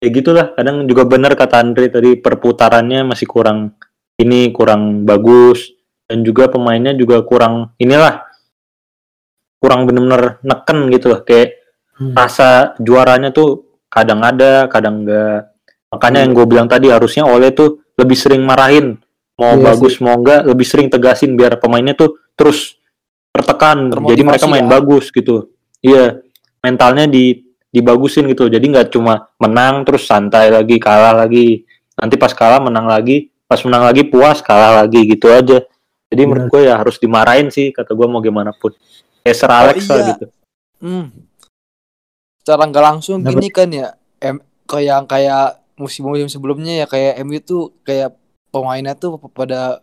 ya 0.03 0.09
gitulah. 0.11 0.51
Kadang 0.59 0.91
juga 0.91 1.07
benar 1.07 1.39
kata 1.39 1.63
Andre 1.63 1.87
tadi 1.87 2.19
perputarannya 2.19 3.07
masih 3.07 3.31
kurang 3.31 3.79
ini 4.19 4.51
kurang 4.51 5.07
bagus 5.07 5.71
dan 6.09 6.25
juga 6.27 6.49
pemainnya 6.51 6.97
juga 6.97 7.21
kurang 7.23 7.77
inilah 7.77 8.25
kurang 9.61 9.85
bener-bener 9.85 10.41
neken 10.43 10.89
gitu 10.91 11.13
lah 11.13 11.21
kayak 11.23 11.67
Hmm. 11.97 12.13
rasa 12.13 12.77
juaranya 12.77 13.33
tuh 13.33 13.66
kadang 13.97 14.21
ada, 14.21 14.69
kadang 14.69 15.01
enggak. 15.01 15.57
Makanya 15.89 16.29
yang 16.29 16.33
gue 16.37 16.45
bilang 16.45 16.69
tadi 16.69 16.93
harusnya 16.93 17.25
Oleh 17.25 17.57
tuh 17.57 17.81
lebih 17.97 18.13
sering 18.13 18.45
marahin. 18.45 19.01
Mau 19.37 19.57
Iya 19.57 19.65
bagus 19.73 20.01
mau 20.05 20.17
enggak 20.17 20.45
lebih 20.45 20.67
sering 20.69 20.89
tegasin 20.93 21.33
biar 21.37 21.57
pemainnya 21.57 21.97
tuh 21.97 22.21
terus 22.37 22.77
tertekan. 23.33 23.89
Termotivasi 23.89 24.13
jadi 24.13 24.23
mereka 24.25 24.47
main 24.49 24.69
ya. 24.69 24.73
bagus 24.77 25.05
gitu. 25.09 25.49
Iya 25.81 26.21
mentalnya 26.61 27.09
di 27.09 27.41
dibagusin 27.73 28.29
gitu. 28.33 28.49
Jadi 28.53 28.65
nggak 28.69 28.93
cuma 28.93 29.33
menang 29.41 29.85
terus 29.89 30.05
santai 30.09 30.53
lagi 30.53 30.77
kalah 30.77 31.17
lagi. 31.17 31.65
Nanti 31.97 32.17
pas 32.21 32.33
kalah 32.33 32.61
menang 32.61 32.89
lagi. 32.89 33.33
Pas 33.45 33.61
menang 33.65 33.85
lagi 33.89 34.09
puas 34.09 34.41
kalah 34.41 34.85
lagi. 34.85 35.05
Gitu 35.05 35.29
aja. 35.29 35.65
Jadi 36.09 36.23
Benar. 36.23 36.29
menurut 36.33 36.47
gue 36.53 36.61
ya 36.65 36.75
harus 36.81 36.97
dimarahin 36.97 37.49
sih 37.53 37.73
kata 37.77 37.93
gue 37.93 38.07
mau 38.09 38.25
gimana 38.25 38.57
pun. 38.57 38.73
Kayak 39.21 39.37
Sir 39.37 39.51
Alex 39.53 39.79
lah 39.89 39.97
iya. 40.01 40.09
gitu. 40.17 40.27
Hmm. 40.81 41.07
Secara 42.47 42.63
nggak 42.71 42.85
langsung 42.95 43.27
Kenapa? 43.27 43.43
gini 43.43 43.49
kan 43.51 43.69
ya, 43.75 43.89
M 44.23 44.39
kayak 44.71 45.11
kayak 45.11 45.67
musim-musim 45.75 46.31
sebelumnya 46.31 46.79
ya 46.79 46.87
kayak 46.87 47.27
MU 47.27 47.43
tuh 47.43 47.75
kayak 47.83 48.15
pemainnya 48.55 48.95
tuh 48.95 49.19
pada 49.35 49.83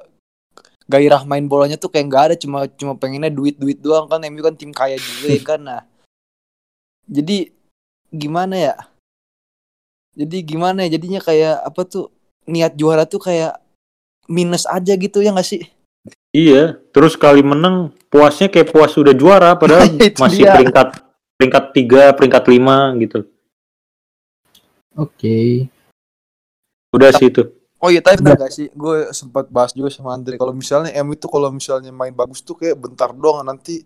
gairah 0.87 1.23
main 1.27 1.45
bolanya 1.45 1.75
tuh 1.75 1.91
kayak 1.91 2.07
nggak 2.07 2.23
ada 2.31 2.35
cuma 2.39 2.65
cuma 2.79 2.95
pengennya 2.97 3.29
duit 3.29 3.55
duit 3.55 3.77
doang 3.79 4.09
kan 4.09 4.19
MU 4.25 4.41
kan 4.41 4.55
tim 4.57 4.73
kaya 4.73 4.97
juga 4.97 5.27
ya 5.31 5.41
kan 5.53 5.59
nah 5.61 5.81
jadi 7.05 7.51
gimana 8.09 8.55
ya 8.57 8.75
jadi 10.17 10.37
gimana 10.41 10.87
ya 10.87 10.97
jadinya 10.97 11.21
kayak 11.21 11.61
apa 11.61 11.81
tuh 11.85 12.09
niat 12.49 12.73
juara 12.73 13.05
tuh 13.05 13.21
kayak 13.21 13.59
minus 14.27 14.65
aja 14.65 14.97
gitu 14.97 15.21
ya 15.21 15.35
nggak 15.35 15.47
sih 15.47 15.63
Iya, 16.33 16.81
terus 16.91 17.13
kali 17.15 17.45
menang 17.45 17.93
puasnya 18.09 18.49
kayak 18.49 18.73
puas 18.73 18.97
udah 18.97 19.13
juara 19.13 19.53
padahal 19.55 19.87
masih 20.25 20.43
dia. 20.43 20.51
peringkat 20.57 20.99
peringkat 21.43 21.63
tiga, 21.75 22.15
peringkat 22.15 22.43
lima 22.47 22.95
gitu. 23.03 23.27
Oke. 24.95 25.67
Udah 26.95 27.11
sih 27.11 27.27
itu. 27.27 27.43
Oh 27.83 27.91
iya 27.91 27.99
tapi 27.99 28.23
bener 28.23 28.39
gak 28.39 28.53
sih 28.55 28.71
Gue 28.71 29.11
sempat 29.11 29.51
bahas 29.51 29.75
juga 29.75 29.91
sama 29.91 30.15
Andre 30.15 30.39
Kalau 30.39 30.55
misalnya 30.55 30.95
M 30.95 31.11
itu 31.11 31.27
kalau 31.27 31.51
misalnya 31.51 31.91
main 31.91 32.15
bagus 32.15 32.39
tuh 32.39 32.55
kayak 32.55 32.79
bentar 32.79 33.11
doang 33.11 33.43
Nanti 33.43 33.83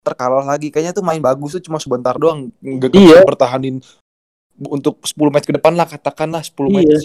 terkalah 0.00 0.48
lagi 0.48 0.72
Kayaknya 0.72 0.96
tuh 0.96 1.04
main 1.04 1.20
bagus 1.20 1.60
tuh 1.60 1.68
cuma 1.68 1.76
sebentar 1.76 2.16
doang 2.16 2.48
Nggak 2.64 2.88
Iya. 2.96 3.20
bisa 3.20 3.28
pertahanin 3.28 3.84
Untuk 4.56 5.04
10 5.04 5.28
match 5.28 5.44
ke 5.44 5.52
depan 5.52 5.76
lah 5.76 5.84
Katakanlah 5.84 6.40
10 6.40 6.72
Iya. 6.72 6.88
match 6.88 7.04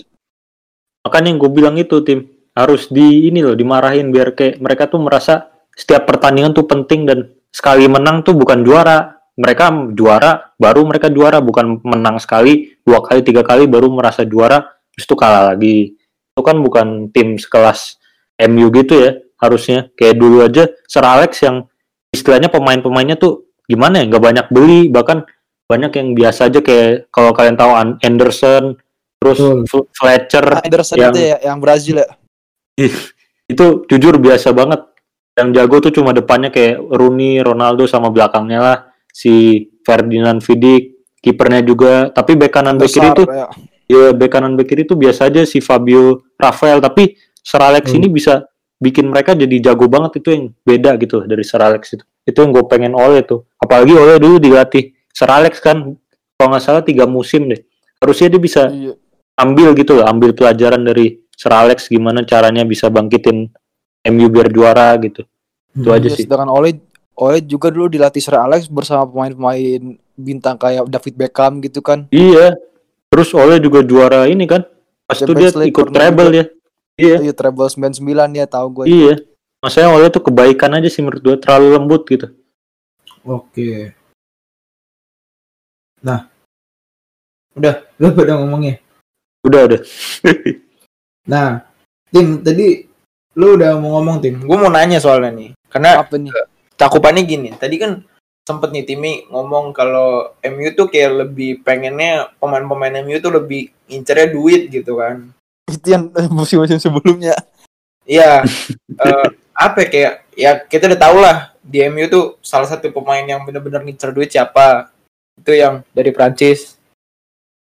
Makanya 1.03 1.27
yang 1.27 1.39
gue 1.43 1.51
bilang 1.51 1.75
itu 1.75 1.99
tim 2.07 2.23
harus 2.55 2.87
di 2.87 3.27
ini 3.27 3.43
loh 3.43 3.59
dimarahin 3.59 4.07
biar 4.07 4.31
kayak 4.31 4.63
mereka 4.63 4.87
tuh 4.87 5.03
merasa 5.03 5.51
setiap 5.75 6.07
pertandingan 6.07 6.55
tuh 6.55 6.63
penting 6.63 7.03
dan 7.03 7.19
sekali 7.51 7.89
menang 7.89 8.23
tuh 8.23 8.37
bukan 8.37 8.63
juara. 8.63 9.19
Mereka 9.33 9.95
juara 9.97 10.53
baru 10.61 10.85
mereka 10.85 11.09
juara 11.09 11.41
bukan 11.41 11.81
menang 11.81 12.21
sekali 12.21 12.77
dua 12.85 13.01
kali 13.01 13.25
tiga 13.25 13.41
kali 13.41 13.65
baru 13.65 13.89
merasa 13.89 14.21
juara 14.21 14.61
terus 14.93 15.05
tuh 15.09 15.17
kalah 15.17 15.53
lagi. 15.53 15.97
itu 16.33 16.41
kan 16.41 16.57
bukan 16.57 17.13
tim 17.13 17.37
sekelas 17.37 18.01
MU 18.49 18.73
gitu 18.73 18.97
ya 18.97 19.21
harusnya 19.37 19.93
kayak 19.93 20.17
dulu 20.17 20.41
aja 20.41 20.65
Sir 20.89 21.05
Alex 21.05 21.45
yang 21.45 21.69
istilahnya 22.09 22.49
pemain-pemainnya 22.49 23.21
tuh 23.21 23.53
gimana 23.69 24.01
ya 24.01 24.09
nggak 24.09 24.23
banyak 24.23 24.45
beli 24.49 24.89
bahkan 24.89 25.29
banyak 25.69 25.93
yang 25.93 26.07
biasa 26.17 26.49
aja 26.49 26.59
kayak 26.65 27.09
kalau 27.13 27.37
kalian 27.37 27.53
tahu 27.53 27.71
An- 27.73 27.97
Anderson 28.01 28.77
terus. 29.21 29.39
Fl- 29.69 29.89
Fletcher 29.93 30.45
Anderson 30.61 30.97
yang 30.99 31.13
itu 31.13 31.21
ya 31.21 31.37
yang 31.41 31.57
Brazil 31.61 32.01
ya. 32.01 32.09
itu 33.53 33.65
jujur 33.85 34.17
biasa 34.17 34.51
banget 34.51 34.81
yang 35.33 35.49
jago 35.53 35.81
tuh 35.81 35.93
cuma 35.93 36.13
depannya 36.13 36.53
kayak 36.53 36.77
Rooney, 36.77 37.41
Ronaldo 37.41 37.89
sama 37.89 38.13
belakangnya 38.13 38.59
lah 38.61 38.77
si 39.13 39.33
Ferdinand 39.85 40.41
Vidic 40.41 40.83
kipernya 41.21 41.61
juga 41.61 42.09
tapi 42.09 42.33
bek 42.33 42.49
kanan 42.49 42.75
bek 42.75 42.89
kiri 42.89 43.09
tuh 43.13 43.27
ya. 43.29 43.47
ya 43.85 44.05
bek 44.11 44.27
kanan 44.27 44.57
bek 44.57 44.65
kiri 44.65 44.83
tuh 44.83 44.97
biasa 44.97 45.29
aja 45.29 45.45
si 45.45 45.61
Fabio 45.61 46.25
Rafael 46.35 46.81
tapi 46.81 47.13
Sir 47.39 47.61
Alex 47.61 47.87
Hmm. 47.87 48.01
ini 48.01 48.07
bisa 48.09 48.41
bikin 48.75 49.07
mereka 49.07 49.31
jadi 49.31 49.53
jago 49.63 49.85
banget 49.87 50.19
itu 50.19 50.27
yang 50.27 50.43
beda 50.59 50.97
gitu 50.97 51.23
dari 51.23 51.45
Sir 51.45 51.61
Alex 51.61 51.93
itu 51.93 52.03
itu 52.23 52.35
yang 52.35 52.51
gue 52.51 52.65
pengen 52.65 52.91
oleh 52.91 53.21
tuh 53.21 53.45
apalagi 53.55 53.93
oleh 53.93 54.17
dulu 54.17 54.41
dilatih 54.41 54.91
Sir 55.07 55.29
Alex 55.29 55.61
kan 55.61 55.93
kalau 56.33 56.47
nggak 56.49 56.63
salah 56.63 56.81
tiga 56.81 57.05
musim 57.05 57.47
deh 57.47 57.61
harusnya 58.01 58.27
dia 58.27 58.41
bisa 58.41 58.63
Iya. 58.67 58.97
ambil 59.37 59.71
gitu 59.73 59.95
loh 59.95 60.09
ambil 60.09 60.33
pelajaran 60.33 60.81
dari 60.81 61.21
Sir 61.31 61.53
Alex 61.53 61.87
gimana 61.87 62.25
caranya 62.25 62.63
bisa 62.63 62.89
bangkitin 62.89 63.47
MU 64.05 64.27
biar 64.27 64.49
juara 64.49 64.97
gitu 64.99 65.23
itu 65.71 65.87
Hmm. 65.87 65.95
aja 65.95 66.07
Iya, 66.07 66.15
sih 66.15 66.23
sedangkan 66.25 66.51
Ole 66.51 66.69
Ole 67.13 67.39
juga 67.39 67.69
dulu 67.69 67.87
dilatih 67.87 68.19
Sir 68.19 68.35
Alex 68.35 68.65
bersama 68.65 69.05
pemain-pemain 69.05 69.81
bintang 70.13 70.57
kayak 70.57 70.85
David 70.87 71.13
Beckham 71.15 71.57
gitu 71.59 71.79
kan. 71.79 72.05
iya 72.09 72.53
terus 73.07 73.29
oleh 73.33 73.57
juga 73.57 73.81
juara 73.81 74.25
ini 74.25 74.45
kan 74.45 74.65
pas 75.05 75.15
itu 75.15 75.29
dia 75.31 75.53
League 75.53 75.69
ikut 75.69 75.89
treble 75.89 76.29
juga. 76.29 76.37
ya 76.37 76.45
iya 76.95 77.15
Iya, 77.21 77.33
treble 77.33 77.65
99 77.65 78.01
ya 78.33 78.45
tahu 78.45 78.67
gue. 78.81 78.85
iya 78.87 79.13
maksudnya 79.59 79.89
oleh 79.89 80.09
tuh 80.09 80.21
kebaikan 80.21 80.73
aja 80.73 80.89
sih 80.89 81.01
menurut 81.01 81.21
gue 81.21 81.35
terlalu 81.37 81.67
lembut 81.71 82.03
gitu 82.05 82.27
Oke. 83.23 83.95
Nah. 86.03 86.27
Udah, 87.55 87.87
lu 87.95 88.11
pada 88.11 88.35
ngomongnya. 88.35 88.83
udah 89.47 89.61
udah 89.63 89.79
Nah, 91.31 91.63
Tim, 92.11 92.43
tadi 92.43 92.83
lu 93.33 93.55
udah 93.55 93.79
mau 93.79 93.95
ngomong, 93.95 94.19
Tim. 94.19 94.43
Gue 94.43 94.57
mau 94.59 94.67
nanya 94.67 94.99
soalnya 94.99 95.31
nih. 95.31 95.49
Karena 95.71 96.03
Apa 96.03 96.19
nih? 96.19 96.35
Cakupannya 96.75 97.23
gini. 97.23 97.49
Tadi 97.55 97.75
kan 97.77 97.91
sempet 98.43 98.75
nih 98.75 98.83
Timi 98.83 99.23
ngomong 99.31 99.71
kalau 99.71 100.35
MU 100.43 100.67
tuh 100.75 100.91
kayak 100.91 101.27
lebih 101.27 101.63
pengennya 101.63 102.31
pemain-pemain 102.37 102.99
MU 103.01 103.15
tuh 103.23 103.31
lebih 103.31 103.71
ngincernya 103.87 104.27
duit 104.31 104.67
gitu 104.67 104.99
kan. 104.99 105.31
Itu 105.71 105.87
yang 105.87 106.11
musim-musim 106.37 106.77
sebelumnya. 106.77 107.35
Iya. 108.03 108.43
eh, 108.99 109.27
apa 109.55 109.77
ya, 109.85 109.87
kayak 109.87 110.13
ya 110.35 110.51
kita 110.67 110.91
udah 110.91 110.99
tau 110.99 111.17
lah 111.23 111.37
di 111.63 111.79
MU 111.87 112.03
tuh 112.11 112.35
salah 112.43 112.67
satu 112.67 112.91
pemain 112.91 113.23
yang 113.23 113.47
bener-bener 113.47 113.79
ngincer 113.79 114.11
duit 114.11 114.27
siapa? 114.27 114.91
Itu 115.39 115.55
yang 115.55 115.87
dari 115.95 116.11
Prancis. 116.11 116.75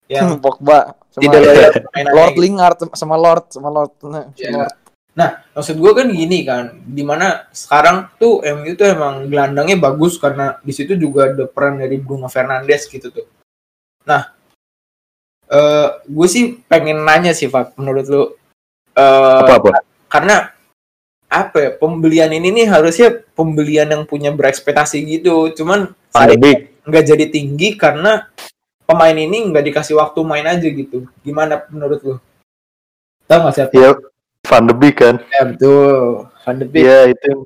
Yang 0.08 0.38
Pogba 0.42 0.96
sama 1.12 1.22
tidak 1.28 1.40
loyal 1.44 1.70
Lord. 2.16 2.34
Lingard 2.40 2.78
sama 2.96 3.20
Lord 3.20 3.44
sama 3.52 3.68
Lord. 3.68 3.92
Si 4.00 4.48
Iya. 4.48 4.64
Lord. 4.64 4.74
Maksud 5.50 5.76
gue 5.76 5.92
kan 5.92 6.08
gini 6.08 6.46
kan, 6.46 6.72
di 6.86 7.04
mana 7.04 7.50
sekarang 7.52 8.08
tuh 8.16 8.40
MU 8.40 8.72
tuh 8.78 8.88
emang 8.88 9.28
gelandangnya 9.28 9.76
bagus 9.76 10.16
karena 10.16 10.56
di 10.64 10.72
situ 10.72 10.96
juga 10.96 11.28
ada 11.28 11.44
peran 11.44 11.82
dari 11.82 12.00
Bruno 12.00 12.30
Fernandes 12.30 12.88
gitu 12.88 13.12
tuh. 13.12 13.26
Nah, 14.08 14.32
eh 15.50 15.88
gue 16.08 16.28
sih 16.30 16.62
pengen 16.64 17.04
nanya 17.04 17.36
sih, 17.36 17.50
Pak, 17.50 17.76
menurut 17.76 18.06
lu, 18.08 18.22
eh 18.96 19.42
apa 19.44 19.54
apa 19.60 19.70
karena 20.08 20.36
apa 21.30 21.56
ya 21.62 21.70
pembelian 21.76 22.30
ini 22.34 22.50
nih 22.50 22.66
harusnya 22.66 23.22
pembelian 23.36 23.86
yang 23.86 24.02
punya 24.08 24.34
berekspektasi 24.34 25.04
gitu, 25.06 25.52
cuman 25.54 25.92
nggak 26.86 27.04
jadi 27.06 27.26
tinggi 27.30 27.78
karena 27.78 28.26
pemain 28.82 29.14
ini 29.14 29.46
nggak 29.50 29.62
dikasih 29.70 29.94
waktu 30.00 30.18
main 30.26 30.46
aja 30.46 30.66
gitu. 30.66 31.06
Gimana 31.22 31.62
menurut 31.70 32.00
lu? 32.02 32.16
Tahu 33.30 33.38
nggak 33.46 33.54
siapa? 33.54 33.74
ya 33.78 33.94
Van 34.50 34.66
de 34.66 34.74
Beek 34.74 34.98
kan 34.98 35.22
Ya, 35.30 35.46
betul. 35.46 36.26
Van 36.42 36.56
de 36.58 36.66
Beek. 36.66 36.82
Iya 36.82 37.00
itu 37.14 37.24
yang 37.30 37.40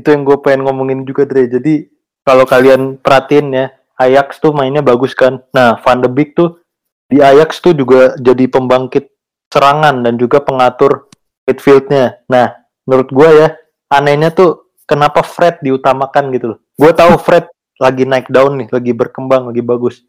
itu 0.00 0.08
yang 0.10 0.22
gue 0.26 0.36
pengen 0.42 0.60
ngomongin 0.66 1.06
juga 1.06 1.22
Dre. 1.22 1.46
Jadi 1.46 1.86
kalau 2.26 2.42
kalian 2.42 2.98
perhatiin 2.98 3.46
ya, 3.54 3.66
Ajax 3.94 4.42
tuh 4.42 4.50
mainnya 4.50 4.82
bagus 4.82 5.14
kan. 5.14 5.38
Nah 5.54 5.78
Van 5.78 6.02
de 6.02 6.10
Beek 6.10 6.34
tuh 6.34 6.58
di 7.06 7.22
Ajax 7.22 7.62
tuh 7.62 7.78
juga 7.78 8.18
jadi 8.18 8.50
pembangkit 8.50 9.06
serangan 9.50 10.02
dan 10.02 10.18
juga 10.18 10.42
pengatur 10.42 11.06
midfieldnya. 11.46 12.18
Nah 12.26 12.58
menurut 12.82 13.08
gue 13.14 13.28
ya 13.30 13.48
anehnya 13.90 14.34
tuh 14.34 14.74
kenapa 14.90 15.22
Fred 15.22 15.62
diutamakan 15.62 16.34
gitu 16.34 16.46
loh. 16.54 16.58
Gue 16.74 16.90
tahu 16.90 17.14
Fred 17.22 17.46
lagi 17.78 18.04
naik 18.04 18.28
daun 18.28 18.58
nih, 18.60 18.68
lagi 18.74 18.92
berkembang, 18.92 19.54
lagi 19.54 19.62
bagus. 19.62 20.02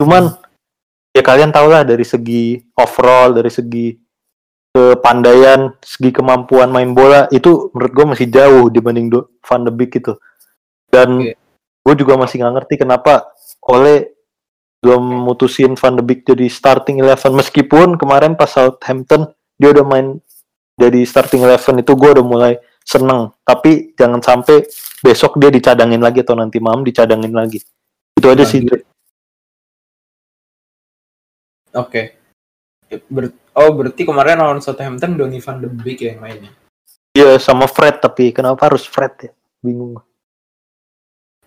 Cuman 0.00 0.32
ya 1.12 1.22
kalian 1.24 1.50
tau 1.50 1.68
lah 1.68 1.82
dari 1.82 2.06
segi 2.06 2.60
overall, 2.78 3.34
dari 3.34 3.50
segi 3.50 4.09
kepandaian, 4.70 5.74
segi 5.82 6.14
kemampuan 6.14 6.70
main 6.70 6.94
bola 6.94 7.26
itu 7.34 7.74
menurut 7.74 7.92
gue 7.92 8.06
masih 8.14 8.26
jauh 8.30 8.66
dibanding 8.70 9.10
Do- 9.10 9.28
Van 9.42 9.66
de 9.66 9.72
Beek 9.74 9.98
itu. 9.98 10.14
Dan 10.90 11.22
Oke. 11.22 11.34
gue 11.82 11.94
juga 11.98 12.14
masih 12.18 12.42
nggak 12.42 12.54
ngerti 12.54 12.74
kenapa 12.86 13.30
Ole 13.66 14.14
belum 14.80 15.26
mutusin 15.26 15.74
Van 15.74 15.98
de 15.98 16.02
Beek 16.06 16.22
jadi 16.24 16.46
starting 16.46 17.02
eleven 17.02 17.36
meskipun 17.36 17.98
kemarin 18.00 18.38
pas 18.38 18.48
Southampton 18.48 19.28
dia 19.60 19.74
udah 19.76 19.84
main 19.84 20.16
jadi 20.80 21.04
starting 21.04 21.44
eleven 21.44 21.84
itu 21.84 21.92
gue 21.92 22.10
udah 22.16 22.24
mulai 22.24 22.52
seneng. 22.80 23.34
Tapi 23.44 23.92
jangan 23.98 24.22
sampai 24.24 24.64
besok 25.02 25.36
dia 25.36 25.52
dicadangin 25.52 26.00
lagi 26.00 26.24
atau 26.24 26.38
nanti 26.38 26.56
malam 26.62 26.86
dicadangin 26.86 27.34
lagi. 27.34 27.60
Itu 28.16 28.26
aja 28.30 28.44
sih. 28.46 28.64
Dre. 28.64 28.82
Oke. 31.76 32.19
Ber- 32.90 33.34
oh, 33.54 33.70
berarti 33.70 34.02
kemarin 34.02 34.42
lawan 34.42 34.58
Southampton 34.58 35.14
Donny 35.14 35.38
van 35.38 35.62
de 35.62 35.68
Beek 35.70 36.02
ya 36.02 36.14
yang 36.14 36.20
mainnya. 36.26 36.50
Iya 37.14 37.38
sama 37.38 37.70
Fred 37.70 38.02
tapi 38.02 38.34
kenapa 38.34 38.66
harus 38.66 38.86
Fred 38.86 39.30
ya? 39.30 39.32
Bingung. 39.62 39.98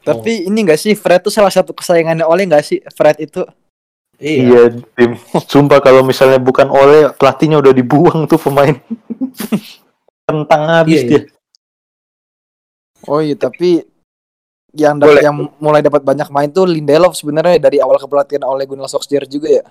Tapi 0.04 0.48
ini 0.48 0.60
enggak 0.68 0.80
sih 0.80 0.96
Fred 0.96 1.24
tuh 1.24 1.32
salah 1.32 1.52
satu 1.52 1.72
kesayangannya 1.72 2.28
Ole 2.28 2.48
enggak 2.48 2.68
sih 2.68 2.80
Fred 2.92 3.20
itu? 3.24 3.44
Iya. 4.20 4.44
Iya, 4.44 4.62
tim. 4.96 5.12
Sumpah 5.52 5.80
kalau 5.84 6.04
misalnya 6.04 6.40
bukan 6.40 6.68
Ole, 6.72 7.12
pelatihnya 7.16 7.60
udah 7.60 7.74
dibuang 7.76 8.24
tuh 8.28 8.40
pemain. 8.40 8.76
Tentang 10.28 10.62
habis 10.72 11.04
Iya, 11.04 11.08
dia. 11.08 11.22
Oh 13.04 13.20
iya, 13.20 13.36
tapi 13.36 13.84
yang 14.74 14.96
dapat 14.96 15.22
yang 15.22 15.36
mulai 15.60 15.84
dapat 15.84 16.02
banyak 16.02 16.32
main 16.32 16.50
tuh 16.50 16.66
Lindelof 16.66 17.14
sebenarnya 17.20 17.60
dari 17.60 17.84
awal 17.84 18.00
kepelatihan 18.00 18.48
Ole 18.48 18.64
Gunnar 18.64 18.88
Solskjaer 18.88 19.28
juga 19.28 19.60
ya. 19.60 19.66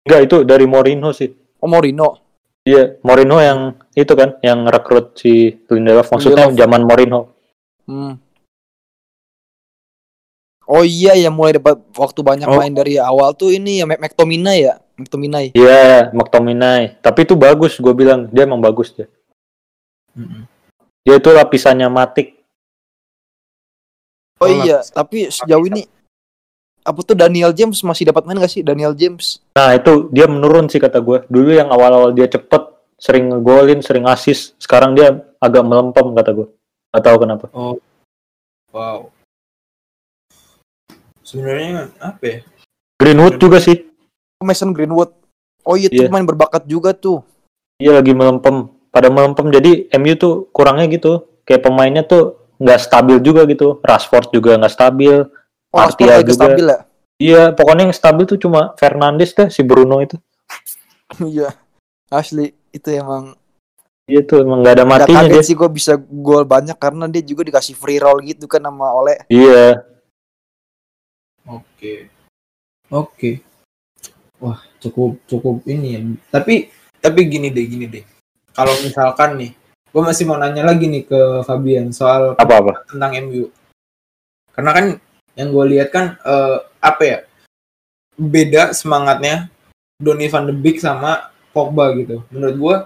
Enggak, 0.00 0.20
itu 0.24 0.36
dari 0.42 0.64
Mourinho 0.64 1.10
sih. 1.12 1.28
Oh 1.60 1.68
Mourinho. 1.68 2.16
Iya, 2.60 3.00
Mourinho 3.00 3.36
yang 3.38 3.58
itu 3.92 4.12
kan, 4.12 4.36
yang 4.40 4.64
rekrut 4.64 5.16
si 5.16 5.60
Lindelof. 5.66 6.08
Maksudnya 6.08 6.48
Lindelof. 6.48 6.60
zaman 6.60 6.80
Mourinho. 6.84 7.20
Hmm. 7.84 8.14
Oh 10.64 10.86
iya 10.86 11.18
yang 11.18 11.34
mulai 11.34 11.58
dapat 11.58 11.82
waktu 11.92 12.20
banyak 12.22 12.46
Oh. 12.46 12.54
main 12.54 12.70
dari 12.70 12.94
awal 12.94 13.34
tuh 13.34 13.50
ini 13.50 13.82
ya 13.82 13.84
Mac- 13.84 13.98
McTominay 13.98 14.58
ya. 14.62 14.74
McTominay. 14.94 15.50
Iya, 15.50 16.12
McTominay. 16.12 17.00
Tapi 17.00 17.24
itu 17.24 17.34
bagus, 17.34 17.74
gue 17.74 17.90
bilang. 17.90 18.28
Dia 18.28 18.44
emang 18.44 18.60
bagus 18.60 18.92
dia. 18.92 19.08
Mm-mm. 20.14 20.44
Dia 21.02 21.16
itu 21.16 21.30
lapisannya 21.32 21.88
Matik. 21.88 22.36
Oh 24.36 24.44
Oh, 24.44 24.48
iya, 24.48 24.80
tapi 24.86 25.28
sejauh 25.28 25.64
ini 25.66 25.84
apa 26.90 27.00
tuh 27.06 27.14
Daniel 27.14 27.54
James 27.54 27.78
masih 27.86 28.10
dapat 28.10 28.26
main 28.26 28.42
gak 28.42 28.50
sih 28.50 28.66
Daniel 28.66 28.92
James? 28.98 29.38
Nah, 29.54 29.78
itu 29.78 30.10
dia 30.10 30.26
menurun 30.26 30.66
sih 30.66 30.82
kata 30.82 30.98
gue. 30.98 31.22
Dulu 31.30 31.50
yang 31.54 31.70
awal-awal 31.70 32.10
dia 32.10 32.26
cepet, 32.26 32.62
sering 32.98 33.30
ngegolin, 33.30 33.78
sering 33.80 34.04
asis. 34.10 34.58
Sekarang 34.58 34.98
dia 34.98 35.22
agak 35.38 35.62
melempem 35.62 36.10
kata 36.12 36.30
gue. 36.34 36.46
Gak 36.90 37.04
tahu 37.06 37.16
kenapa. 37.22 37.46
Oh. 37.54 37.78
Wow. 38.74 39.14
Sebenarnya 41.22 41.94
apa 42.02 42.22
ya? 42.26 42.38
Greenwood 42.98 43.38
juga 43.38 43.62
sih. 43.62 43.86
Mason 44.42 44.74
Greenwood. 44.74 45.14
Oh 45.62 45.78
iya 45.78 45.86
tuh 45.86 46.08
Iya. 46.08 46.10
main 46.10 46.26
berbakat 46.26 46.66
juga 46.66 46.90
tuh. 46.90 47.22
Iya 47.78 48.02
lagi 48.02 48.10
melempem. 48.12 48.66
Pada 48.90 49.06
melempem 49.06 49.46
jadi 49.54 49.86
MU 49.94 50.18
tuh 50.18 50.34
kurangnya 50.50 50.90
gitu. 50.90 51.30
Kayak 51.46 51.70
pemainnya 51.70 52.02
tuh 52.02 52.40
nggak 52.58 52.80
stabil 52.82 53.16
juga 53.22 53.46
gitu. 53.46 53.78
Rashford 53.86 54.34
juga 54.34 54.58
nggak 54.58 54.74
stabil. 54.74 55.22
Oh, 55.70 55.78
Martial 55.80 56.20
juga. 56.20 56.34
stabil 56.34 56.66
ya. 56.66 56.78
Iya 57.16 57.42
pokoknya 57.52 57.82
yang 57.86 57.94
stabil 57.94 58.24
tuh 58.24 58.38
cuma 58.38 58.72
Fernandes 58.74 59.30
deh 59.32 59.48
si 59.48 59.62
Bruno 59.62 60.00
itu. 60.00 60.16
Iya. 61.22 61.50
Asli 62.06 62.50
itu 62.70 62.88
emang 62.88 63.34
Iya 64.04 64.22
tuh 64.22 64.42
emang 64.42 64.58
nggak 64.60 64.74
ada 64.74 64.82
Gak 64.82 64.90
matinya 64.90 65.22
kaget 65.22 65.34
dia. 65.36 65.42
sih 65.44 65.54
gue 65.54 65.70
bisa 65.70 65.92
gol 65.96 66.42
banyak 66.42 66.74
karena 66.74 67.06
dia 67.06 67.22
juga 67.22 67.42
dikasih 67.44 67.74
free 67.74 67.98
roll 67.98 68.18
gitu 68.20 68.46
kan 68.46 68.58
sama 68.60 68.90
Ole. 68.90 69.22
Iya. 69.26 69.86
Oke. 71.46 72.10
Oke. 72.88 73.30
Wah, 74.36 74.58
cukup 74.78 75.20
cukup 75.26 75.62
ini 75.64 75.88
ya. 75.92 76.00
Tapi 76.32 76.70
tapi 76.98 77.20
gini 77.26 77.48
deh 77.48 77.64
gini 77.64 77.86
deh 77.86 78.04
kalau 78.50 78.74
misalkan 78.78 79.38
nih 79.38 79.50
gue 79.88 80.02
masih 80.02 80.24
mau 80.24 80.36
nanya 80.36 80.62
lagi 80.62 80.84
nih 80.84 81.02
ke 81.02 81.20
Fabian 81.42 81.90
soal 81.90 82.36
Apa-apa? 82.36 82.84
tentang 82.86 83.14
MU 83.24 83.48
karena 84.52 84.70
kan 84.70 84.86
yang 85.40 85.48
gue 85.48 85.64
lihat 85.76 85.88
kan 85.88 86.20
eh, 86.20 86.58
apa 86.84 87.02
ya 87.02 87.18
beda 88.20 88.76
semangatnya 88.76 89.48
Donny 89.96 90.28
van 90.28 90.44
de 90.44 90.52
Beek 90.52 90.80
sama 90.80 91.32
Pogba 91.56 91.92
gitu. 91.96 92.20
Menurut 92.28 92.56
gue 92.56 92.76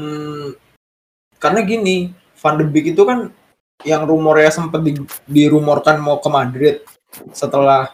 hmm, 0.00 0.46
karena 1.36 1.60
gini 1.60 2.16
van 2.40 2.56
de 2.56 2.64
Beek 2.64 2.96
itu 2.96 3.04
kan 3.04 3.28
yang 3.84 4.08
rumornya 4.08 4.48
sempat 4.48 4.80
di, 4.80 4.96
dirumorkan 5.28 6.00
mau 6.00 6.16
ke 6.22 6.28
Madrid 6.32 6.76
setelah 7.36 7.92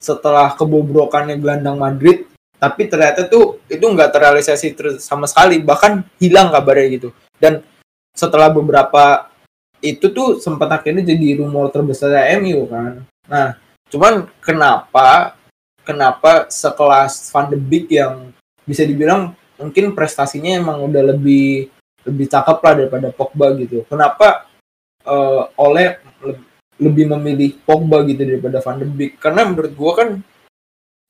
setelah 0.00 0.56
kebobrokannya 0.56 1.36
gelandang 1.36 1.76
Madrid 1.76 2.24
tapi 2.60 2.88
ternyata 2.92 3.24
tuh 3.24 3.64
itu 3.72 3.80
nggak 3.80 4.12
terrealisasi 4.12 4.66
ter- 4.76 5.00
sama 5.00 5.24
sekali 5.24 5.64
bahkan 5.64 6.04
hilang 6.20 6.52
kabarnya 6.52 6.86
gitu. 6.92 7.08
Dan 7.40 7.64
setelah 8.12 8.52
beberapa 8.52 9.29
itu 9.80 10.12
tuh 10.12 10.38
sempat 10.38 10.68
akhirnya 10.70 11.04
jadi 11.04 11.40
rumor 11.40 11.72
terbesar 11.72 12.12
MU 12.40 12.68
kan. 12.68 13.04
Nah 13.28 13.56
cuman 13.90 14.30
kenapa 14.38 15.34
kenapa 15.82 16.46
sekelas 16.46 17.32
Van 17.34 17.50
de 17.50 17.58
Beek 17.58 17.90
yang 17.90 18.30
bisa 18.62 18.86
dibilang 18.86 19.34
mungkin 19.58 19.92
prestasinya 19.92 20.56
emang 20.56 20.86
udah 20.86 21.16
lebih 21.16 21.68
lebih 22.06 22.26
cakep 22.32 22.58
lah 22.64 22.72
daripada 22.76 23.08
Pogba 23.12 23.52
gitu. 23.58 23.84
Kenapa 23.88 24.48
eh, 25.04 25.42
oleh 25.58 26.00
le- 26.24 26.44
lebih 26.80 27.12
memilih 27.12 27.60
Pogba 27.66 28.00
gitu 28.08 28.24
daripada 28.24 28.62
Van 28.64 28.78
de 28.80 28.86
Beek? 28.88 29.20
Karena 29.20 29.44
menurut 29.44 29.72
gua 29.76 29.92
kan 30.00 30.08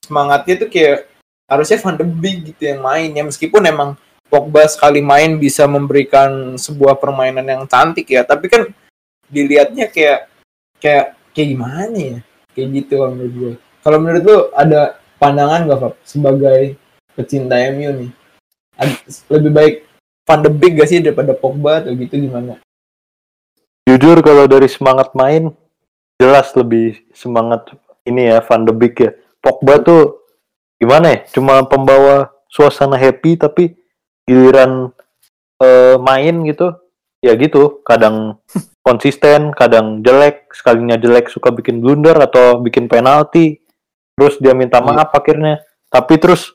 semangatnya 0.03 0.67
tuh 0.67 0.69
kayak 0.71 1.07
harusnya 1.47 1.79
Van 1.79 1.95
de 1.95 2.05
Beek 2.07 2.37
gitu 2.51 2.61
yang 2.71 2.81
main 2.83 3.11
ya 3.11 3.23
meskipun 3.23 3.63
emang 3.63 3.89
Pogba 4.31 4.63
sekali 4.71 5.03
main 5.03 5.35
bisa 5.35 5.67
memberikan 5.67 6.55
sebuah 6.55 6.95
permainan 6.95 7.43
yang 7.43 7.63
cantik 7.67 8.07
ya. 8.07 8.23
Tapi 8.23 8.47
kan 8.47 8.63
dilihatnya 9.27 9.91
kayak 9.91 10.31
kayak 10.79 11.19
kayak 11.35 11.47
gimana 11.51 11.97
ya? 11.99 12.17
Kayak 12.55 12.67
gitu 12.79 12.93
kalau 13.03 13.11
menurut 13.11 13.33
gue. 13.35 13.53
Kalau 13.83 13.97
menurut 13.99 14.23
lu 14.23 14.37
ada 14.55 15.01
pandangan 15.19 15.67
gak 15.67 15.79
Fab 15.83 15.93
sebagai 16.07 16.79
pecinta 17.11 17.59
MU 17.75 17.91
nih? 17.91 18.11
Lebih 19.27 19.51
baik 19.51 19.75
Van 20.23 20.39
de 20.39 20.49
Beek 20.53 20.79
gak 20.79 20.87
sih 20.87 21.03
daripada 21.03 21.35
Pogba 21.35 21.83
atau 21.83 21.91
gitu 21.91 22.15
gimana? 22.15 22.63
Jujur 23.83 24.23
kalau 24.23 24.47
dari 24.47 24.71
semangat 24.71 25.11
main 25.11 25.51
jelas 26.15 26.53
lebih 26.55 27.03
semangat 27.11 27.67
ini 28.07 28.31
ya 28.31 28.39
Van 28.39 28.63
de 28.63 28.71
Beek 28.71 28.95
ya. 28.95 29.11
Pogba 29.43 29.81
tuh 29.83 30.23
gimana 30.79 31.19
ya? 31.19 31.19
Cuma 31.35 31.59
pembawa 31.67 32.31
suasana 32.47 32.95
happy 32.95 33.35
tapi 33.35 33.80
giliran 34.25 34.91
eh, 35.61 35.95
main 35.97 36.43
gitu 36.45 36.73
ya 37.21 37.33
gitu. 37.37 37.81
Kadang 37.85 38.41
konsisten 38.87 39.53
kadang 39.53 40.01
jelek 40.01 40.49
sekalinya 40.53 40.97
jelek 40.97 41.29
suka 41.29 41.53
bikin 41.53 41.79
blunder 41.79 42.17
atau 42.17 42.59
bikin 42.61 42.89
penalti. 42.89 43.61
Terus 44.17 44.37
dia 44.37 44.53
minta 44.53 44.81
maaf 44.83 45.13
akhirnya. 45.13 45.63
Tapi 45.89 46.17
terus 46.21 46.53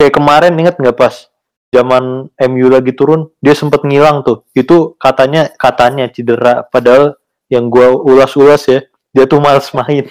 kayak 0.00 0.14
kemarin 0.16 0.56
inget 0.58 0.76
nggak 0.76 0.96
pas 0.96 1.28
zaman 1.74 2.28
MU 2.50 2.66
lagi 2.70 2.94
turun 2.94 3.28
dia 3.42 3.54
sempet 3.54 3.84
ngilang 3.84 4.22
tuh. 4.26 4.46
Itu 4.56 4.94
katanya 4.98 5.52
katanya 5.54 6.08
cedera. 6.10 6.66
Padahal 6.66 7.18
yang 7.46 7.70
gua 7.70 7.94
ulas-ulas 7.94 8.66
ya 8.66 8.80
dia 9.14 9.24
tuh 9.24 9.40
males 9.40 9.70
main. 9.72 10.10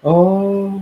Oh. 0.00 0.80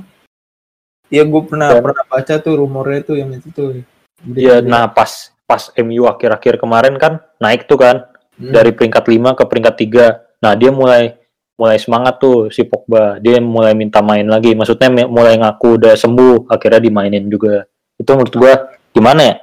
Iya 1.08 1.24
gue 1.24 1.42
pernah 1.44 1.72
Dan- 1.72 1.84
pernah 1.84 2.04
baca 2.04 2.34
tuh 2.36 2.54
rumornya 2.60 3.00
tuh 3.00 3.16
yang 3.16 3.32
itu 3.32 3.48
tuh 3.48 3.80
Iya, 4.26 4.64
nah 4.64 4.90
pas 4.90 5.30
pas 5.46 5.70
MU 5.78 6.04
akhir-akhir 6.10 6.58
kemarin 6.58 6.98
kan 6.98 7.22
naik 7.38 7.70
tuh 7.70 7.78
kan 7.78 7.96
Hmm. 8.38 8.54
dari 8.54 8.70
peringkat 8.70 9.02
5 9.02 9.34
ke 9.34 9.42
peringkat 9.50 9.74
3. 9.74 10.06
Nah, 10.38 10.54
dia 10.54 10.70
mulai 10.70 11.18
mulai 11.58 11.74
semangat 11.74 12.22
tuh 12.22 12.54
si 12.54 12.62
Pogba. 12.62 13.18
Dia 13.18 13.42
mulai 13.42 13.74
minta 13.74 13.98
main 13.98 14.22
lagi. 14.22 14.54
Maksudnya 14.54 15.10
mulai 15.10 15.34
ngaku 15.42 15.74
udah 15.74 15.98
sembuh, 15.98 16.46
akhirnya 16.46 16.78
dimainin 16.78 17.26
juga. 17.26 17.66
Itu 17.98 18.14
menurut 18.14 18.34
gua 18.38 18.54
gimana 18.94 19.20
ya? 19.26 19.34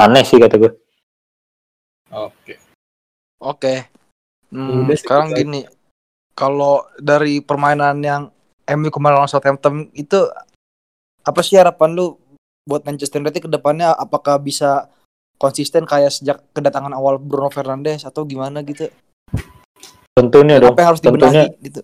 Aneh 0.00 0.24
sih 0.24 0.40
kata 0.40 0.56
gua. 0.56 0.72
oke 2.10 2.54
Oke. 3.40 3.74
Hmm, 4.48 4.88
Udah 4.88 4.96
sekarang 4.96 5.36
gini. 5.36 5.68
Kalau 6.32 6.88
dari 6.96 7.44
permainan 7.44 8.00
yang 8.00 8.22
MU 8.64 8.88
kemarin 8.88 9.20
lawan 9.20 9.28
Southampton 9.28 9.92
itu 9.92 10.16
apa 11.20 11.40
sih 11.44 11.60
harapan 11.60 11.92
lu 11.92 12.16
buat 12.70 12.86
Manchester 12.86 13.18
United 13.18 13.42
ke 13.42 13.50
depannya 13.50 13.90
apakah 13.90 14.38
bisa 14.38 14.86
konsisten 15.42 15.82
kayak 15.82 16.14
sejak 16.14 16.38
kedatangan 16.54 16.94
awal 16.94 17.18
Bruno 17.18 17.50
Fernandes 17.50 18.06
atau 18.06 18.22
gimana 18.22 18.62
gitu? 18.62 18.86
Tentunya 20.14 20.62
dong. 20.62 20.78
Apa 20.78 20.86
yang 20.86 20.90
harus 20.94 21.02
tentunya 21.02 21.50
gitu? 21.58 21.82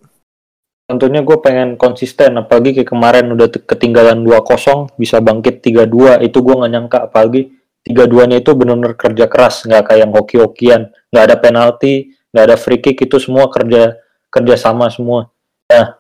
tentunya 0.87 1.19
gue 1.19 1.37
pengen 1.43 1.75
konsisten 1.75 2.39
apalagi 2.39 2.71
kayak 2.71 2.87
kemarin 2.95 3.27
udah 3.35 3.51
ketinggalan 3.51 4.23
2-0 4.23 4.95
bisa 4.95 5.19
bangkit 5.19 5.59
3-2 5.59 6.23
itu 6.23 6.39
gue 6.39 6.55
nggak 6.55 6.73
nyangka 6.73 6.99
apalagi 7.11 7.59
3-2 7.83 8.31
nya 8.31 8.37
itu 8.39 8.51
benar-benar 8.55 8.95
kerja 8.95 9.27
keras 9.27 9.67
nggak 9.67 9.83
kayak 9.83 10.01
yang 10.07 10.13
hoki-hokian 10.15 10.83
nggak 11.11 11.25
ada 11.27 11.37
penalti 11.43 12.15
nggak 12.31 12.45
ada 12.47 12.57
free 12.57 12.79
kick 12.79 13.03
itu 13.03 13.19
semua 13.19 13.51
kerja 13.51 13.99
kerja 14.31 14.55
sama 14.55 14.87
semua 14.87 15.27
nah 15.67 15.99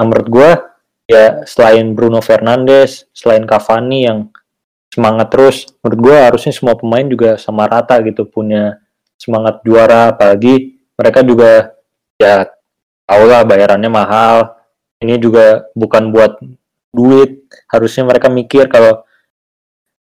nah, 0.00 0.04
menurut 0.08 0.28
gue 0.32 0.50
ya 1.04 1.44
selain 1.44 1.92
Bruno 1.92 2.24
Fernandes 2.24 3.08
selain 3.12 3.44
Cavani 3.44 4.08
yang 4.08 4.32
semangat 4.88 5.28
terus 5.32 5.56
menurut 5.82 5.98
gue 6.00 6.16
harusnya 6.16 6.52
semua 6.54 6.78
pemain 6.78 7.04
juga 7.04 7.36
sama 7.36 7.66
rata 7.66 7.98
gitu 8.00 8.24
punya 8.24 8.78
semangat 9.18 9.60
juara 9.66 10.14
apalagi 10.14 10.78
mereka 10.94 11.20
juga 11.26 11.74
ya 12.18 12.46
tau 13.04 13.24
lah 13.28 13.44
bayarannya 13.44 13.90
mahal. 13.92 14.56
Ini 15.04 15.20
juga 15.20 15.68
bukan 15.76 16.08
buat 16.08 16.40
duit 16.94 17.44
harusnya 17.68 18.06
mereka 18.08 18.32
mikir 18.32 18.70
kalau 18.70 19.04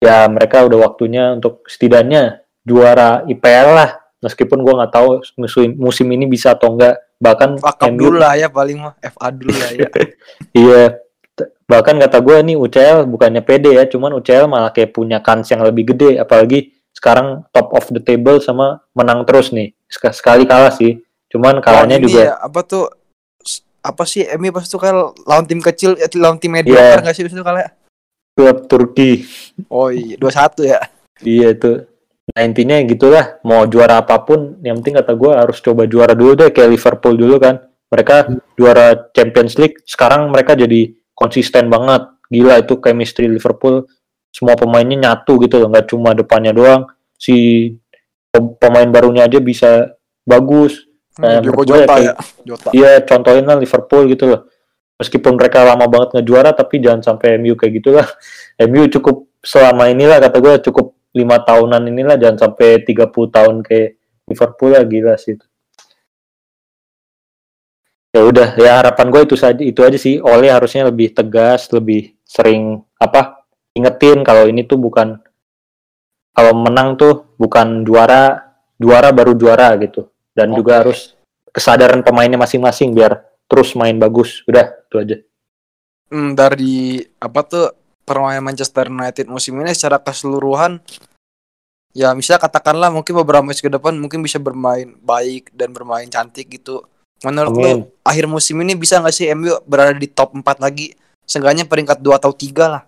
ya 0.02 0.26
mereka 0.26 0.64
udah 0.66 0.78
waktunya 0.90 1.36
untuk 1.38 1.62
setidaknya 1.70 2.42
juara 2.66 3.22
IPL 3.28 3.68
lah. 3.74 3.90
Meskipun 4.18 4.58
gua 4.66 4.82
nggak 4.82 4.92
tahu 4.92 5.22
musim 5.38 5.78
musim 5.78 6.06
ini 6.10 6.26
bisa 6.26 6.58
atau 6.58 6.74
enggak 6.74 6.98
bahkan 7.18 7.58
Fakap 7.58 7.90
MU 7.90 7.98
dulu 8.00 8.16
lah 8.18 8.34
ya 8.34 8.46
paling 8.48 8.78
mah 8.78 8.94
FA 8.98 9.28
dulu 9.30 9.50
lah 9.50 9.70
ya. 9.74 9.88
iya 10.64 10.82
bahkan 11.66 11.98
kata 11.98 12.18
gue 12.18 12.36
nih 12.46 12.56
UCL 12.56 13.06
bukannya 13.06 13.42
pede 13.42 13.74
ya 13.74 13.84
cuman 13.84 14.14
UCL 14.16 14.46
malah 14.46 14.70
kayak 14.70 14.90
punya 14.90 15.18
kans 15.18 15.50
yang 15.50 15.60
lebih 15.60 15.94
gede 15.94 16.16
apalagi 16.16 16.72
sekarang 16.90 17.46
top 17.52 17.70
of 17.70 17.86
the 17.90 18.00
table 18.00 18.38
sama 18.38 18.82
menang 18.90 19.22
terus 19.22 19.50
nih 19.50 19.70
Sek- 19.86 20.14
sekali 20.14 20.46
kalah 20.46 20.70
sih 20.70 20.98
cuman 21.28 21.60
kalahnya 21.60 21.98
ini 21.98 22.06
juga 22.06 22.20
ya, 22.24 22.34
apa 22.40 22.60
tuh 22.62 22.88
apa 23.78 24.02
sih 24.02 24.26
MU 24.34 24.50
pas 24.50 24.64
itu 24.64 24.74
kan 24.76 24.94
lawan 25.22 25.44
tim 25.44 25.60
kecil 25.60 25.94
eh, 25.94 26.08
lawan 26.16 26.38
tim 26.38 26.50
Iya. 26.50 26.58
mediocre 26.64 27.02
nggak 27.04 27.14
sih 27.14 27.22
itu 27.24 27.42
kalah? 27.42 27.70
klub 28.34 28.66
Turki 28.66 29.26
Oh 29.66 29.90
iya, 29.90 30.14
21 30.14 30.62
ya. 30.64 30.78
Iya 31.18 31.46
itu. 31.50 31.72
Nah 32.38 32.46
intinya 32.46 32.78
gitulah. 32.86 33.42
Mau 33.42 33.66
juara 33.66 33.98
apa 33.98 34.22
pun, 34.22 34.62
yang 34.62 34.78
penting 34.78 34.94
kata 35.02 35.18
gue 35.18 35.32
harus 35.34 35.58
coba 35.58 35.90
juara 35.90 36.14
dulu 36.14 36.38
deh 36.38 36.54
kayak 36.54 36.70
Liverpool 36.70 37.18
dulu 37.18 37.42
kan. 37.42 37.66
Mereka 37.90 38.30
juara 38.54 39.10
Champions 39.10 39.58
League, 39.58 39.82
sekarang 39.82 40.30
mereka 40.30 40.54
jadi 40.54 40.94
konsisten 41.18 41.66
banget. 41.66 42.06
Gila 42.30 42.62
itu 42.62 42.78
chemistry 42.78 43.26
Liverpool. 43.26 43.90
Semua 44.30 44.54
pemainnya 44.54 44.94
nyatu 45.10 45.42
gitu 45.42 45.58
loh, 45.58 45.74
nggak 45.74 45.90
cuma 45.90 46.14
depannya 46.14 46.54
doang. 46.54 46.86
Si 47.18 47.66
pem- 48.30 48.54
pemain 48.54 48.86
barunya 48.86 49.26
aja 49.26 49.42
bisa 49.42 49.98
bagus. 50.22 50.86
Nah, 51.18 51.42
Joko 51.42 51.66
menurut 51.66 51.66
gue 51.66 51.78
Jota 51.82 51.96
ya. 51.98 52.14
Jota. 52.46 52.68
Iya, 52.70 52.90
contohin 53.02 53.44
lah 53.50 53.58
Liverpool 53.58 54.06
gitu 54.14 54.24
loh. 54.30 54.40
Meskipun 54.94 55.34
mereka 55.34 55.66
lama 55.66 55.90
banget 55.90 56.22
ngejuara, 56.22 56.54
tapi 56.54 56.78
jangan 56.78 57.02
sampai 57.02 57.34
MU 57.42 57.58
kayak 57.58 57.82
gitulah. 57.82 58.06
MU 58.70 58.86
cukup 58.86 59.26
selama 59.42 59.90
inilah 59.90 60.22
kata 60.22 60.38
gue 60.38 60.54
cukup 60.70 60.97
lima 61.16 61.40
tahunan 61.40 61.88
inilah 61.88 62.16
jangan 62.20 62.48
sampai 62.48 62.84
30 62.84 63.08
tahun 63.08 63.56
kayak 63.64 63.90
Liverpool 64.28 64.70
lah 64.76 64.84
gila 64.84 65.14
sih 65.16 65.36
itu. 65.36 65.46
Ya 68.08 68.24
udah, 68.24 68.48
ya 68.56 68.80
harapan 68.80 69.12
gue 69.12 69.22
itu 69.28 69.36
saja 69.36 69.60
itu 69.60 69.80
aja 69.84 69.96
sih. 70.00 70.20
Oleh 70.20 70.48
harusnya 70.48 70.88
lebih 70.88 71.12
tegas, 71.12 71.68
lebih 71.72 72.16
sering 72.24 72.80
apa 72.96 73.44
ingetin 73.76 74.24
kalau 74.24 74.48
ini 74.48 74.64
tuh 74.64 74.80
bukan 74.80 75.20
kalau 76.32 76.54
menang 76.54 76.94
tuh 76.94 77.34
bukan 77.34 77.82
juara, 77.84 78.54
juara 78.78 79.12
baru 79.12 79.34
juara 79.36 79.74
gitu. 79.80 80.08
Dan 80.32 80.54
juga 80.54 80.78
Oke. 80.78 80.80
harus 80.86 80.98
kesadaran 81.50 82.06
pemainnya 82.06 82.38
masing-masing 82.38 82.94
biar 82.94 83.26
terus 83.50 83.74
main 83.74 83.98
bagus. 83.98 84.46
Udah, 84.46 84.70
itu 84.86 84.96
aja. 85.02 85.16
Hmm, 86.08 86.32
dari 86.38 87.02
apa 87.18 87.40
tuh 87.44 87.66
permainan 88.08 88.40
Manchester 88.40 88.88
United 88.88 89.28
musim 89.28 89.60
ini 89.60 89.76
secara 89.76 90.00
keseluruhan 90.00 90.80
ya 91.92 92.16
misalnya 92.16 92.48
katakanlah 92.48 92.88
mungkin 92.88 93.12
beberapa 93.20 93.44
match 93.44 93.60
ke 93.60 93.68
depan 93.68 93.92
mungkin 94.00 94.24
bisa 94.24 94.40
bermain 94.40 94.96
baik 95.04 95.52
dan 95.52 95.76
bermain 95.76 96.08
cantik 96.08 96.48
gitu. 96.48 96.84
Menurut 97.26 97.50
Amin. 97.58 97.78
akhir 98.06 98.30
musim 98.30 98.62
ini 98.62 98.78
bisa 98.78 99.02
nggak 99.02 99.14
sih 99.14 99.26
MU 99.34 99.58
berada 99.66 99.90
di 99.90 100.06
top 100.06 100.38
4 100.38 100.62
lagi? 100.62 100.94
Seenggaknya 101.26 101.66
peringkat 101.66 101.98
2 101.98 102.14
atau 102.14 102.30
3 102.30 102.70
lah. 102.70 102.82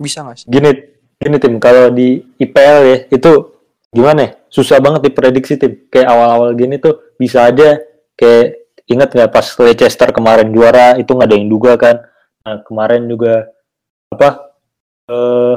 Bisa 0.00 0.24
nggak 0.24 0.36
sih? 0.40 0.46
Gini, 0.48 0.70
gini 1.20 1.36
tim, 1.36 1.60
kalau 1.60 1.92
di 1.92 2.24
IPL 2.40 2.78
ya 2.88 2.98
itu 3.12 3.32
gimana 3.92 4.20
ya? 4.24 4.30
Susah 4.48 4.80
banget 4.80 5.12
diprediksi 5.12 5.60
tim. 5.60 5.76
Kayak 5.92 6.08
awal-awal 6.08 6.56
gini 6.56 6.80
tuh 6.80 7.12
bisa 7.20 7.44
aja 7.44 7.76
kayak 8.16 8.72
ingat 8.88 9.12
nggak 9.12 9.28
pas 9.28 9.44
Leicester 9.60 10.08
kemarin 10.08 10.48
juara 10.48 10.96
itu 10.96 11.12
nggak 11.12 11.28
ada 11.28 11.36
yang 11.36 11.52
duga 11.52 11.76
kan? 11.76 12.00
Nah 12.46 12.62
kemarin 12.62 13.08
juga 13.08 13.48
apa? 14.12 14.50
eh 15.08 15.56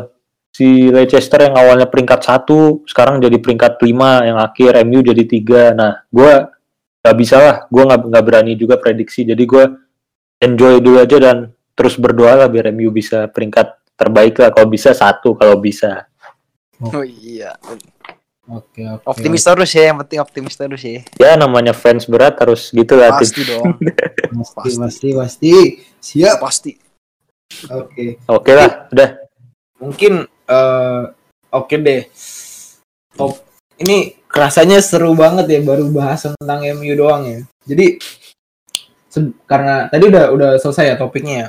si 0.52 0.92
Leicester 0.92 1.48
yang 1.48 1.56
awalnya 1.56 1.88
peringkat 1.88 2.28
satu 2.28 2.84
sekarang 2.84 3.24
jadi 3.24 3.40
peringkat 3.40 3.80
lima 3.88 4.24
yang 4.24 4.38
akhir 4.40 4.84
MU 4.84 5.00
jadi 5.00 5.24
tiga. 5.28 5.72
Nah 5.72 6.04
gue 6.12 6.32
nggak 7.02 7.18
bisa 7.18 7.38
lah, 7.40 7.58
gue 7.72 7.84
nggak 7.84 8.00
nggak 8.12 8.24
berani 8.24 8.54
juga 8.60 8.76
prediksi. 8.78 9.24
Jadi 9.24 9.44
gue 9.48 9.64
enjoy 10.44 10.84
dulu 10.84 10.98
aja 11.00 11.18
dan 11.18 11.38
terus 11.74 11.96
berdoa 11.96 12.46
lah 12.46 12.48
biar 12.52 12.70
MU 12.76 12.92
bisa 12.92 13.32
peringkat 13.32 13.96
terbaik 13.96 14.38
lah 14.38 14.52
kalau 14.52 14.68
bisa 14.68 14.92
satu 14.92 15.34
kalau 15.34 15.58
bisa. 15.58 16.06
Oh 16.82 17.06
iya. 17.06 17.56
Oke, 18.50 18.82
oke. 18.90 19.06
Optimis 19.06 19.46
terus 19.46 19.70
ya, 19.78 19.94
yang 19.94 20.02
penting 20.02 20.18
optimis 20.18 20.58
terus 20.58 20.82
ya. 20.82 21.06
Ya 21.22 21.38
namanya 21.38 21.78
fans 21.78 22.10
berat 22.10 22.42
harus 22.42 22.74
gitu 22.74 22.98
lah. 22.98 23.14
Tim. 23.14 23.22
Pasti 23.22 23.42
dong. 23.46 23.66
Pasti, 24.32 24.72
pasti, 24.80 25.08
pasti. 25.14 25.52
Siap. 26.02 26.42
Pasti. 26.42 26.72
Oke. 27.70 28.18
Oke 28.26 28.52
lah, 28.56 28.90
udah. 28.90 29.10
Mungkin 29.78 30.26
eh 30.26 31.04
oke 31.54 31.76
deh. 31.78 32.10
Top. 33.14 33.46
Ini 33.78 34.26
kerasanya 34.26 34.82
seru 34.82 35.14
banget 35.14 35.46
ya 35.52 35.60
baru 35.62 35.92
bahas 35.94 36.26
tentang 36.26 36.66
MU 36.80 36.94
doang 36.98 37.28
ya. 37.28 37.40
Jadi 37.68 38.00
karena 39.46 39.92
tadi 39.92 40.04
udah 40.08 40.32
udah 40.32 40.50
selesai 40.58 40.86
ya 40.90 40.96
topiknya 40.96 41.36
ya. 41.36 41.48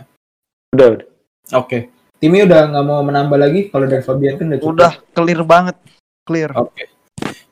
Udah, 0.75 0.87
udah. 0.99 1.09
Oke. 1.57 1.89
Timnya 2.19 2.47
udah 2.47 2.61
nggak 2.71 2.85
mau 2.87 3.01
menambah 3.01 3.39
lagi 3.39 3.61
kalau 3.71 3.87
dari 3.87 4.03
Fabian 4.03 4.37
kan 4.37 4.51
udah 4.51 4.59
cukup. 4.59 4.75
Udah 4.75 4.93
clear 5.15 5.43
banget. 5.47 5.77
Clear. 6.23 6.51
Oke. 6.55 6.87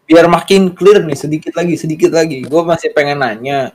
Biar 0.07 0.27
makin 0.27 0.75
clear 0.75 1.07
nih 1.07 1.19
sedikit 1.19 1.55
lagi, 1.55 1.75
sedikit 1.79 2.11
lagi. 2.11 2.43
Gue 2.43 2.63
masih 2.67 2.91
pengen 2.91 3.23
nanya. 3.23 3.75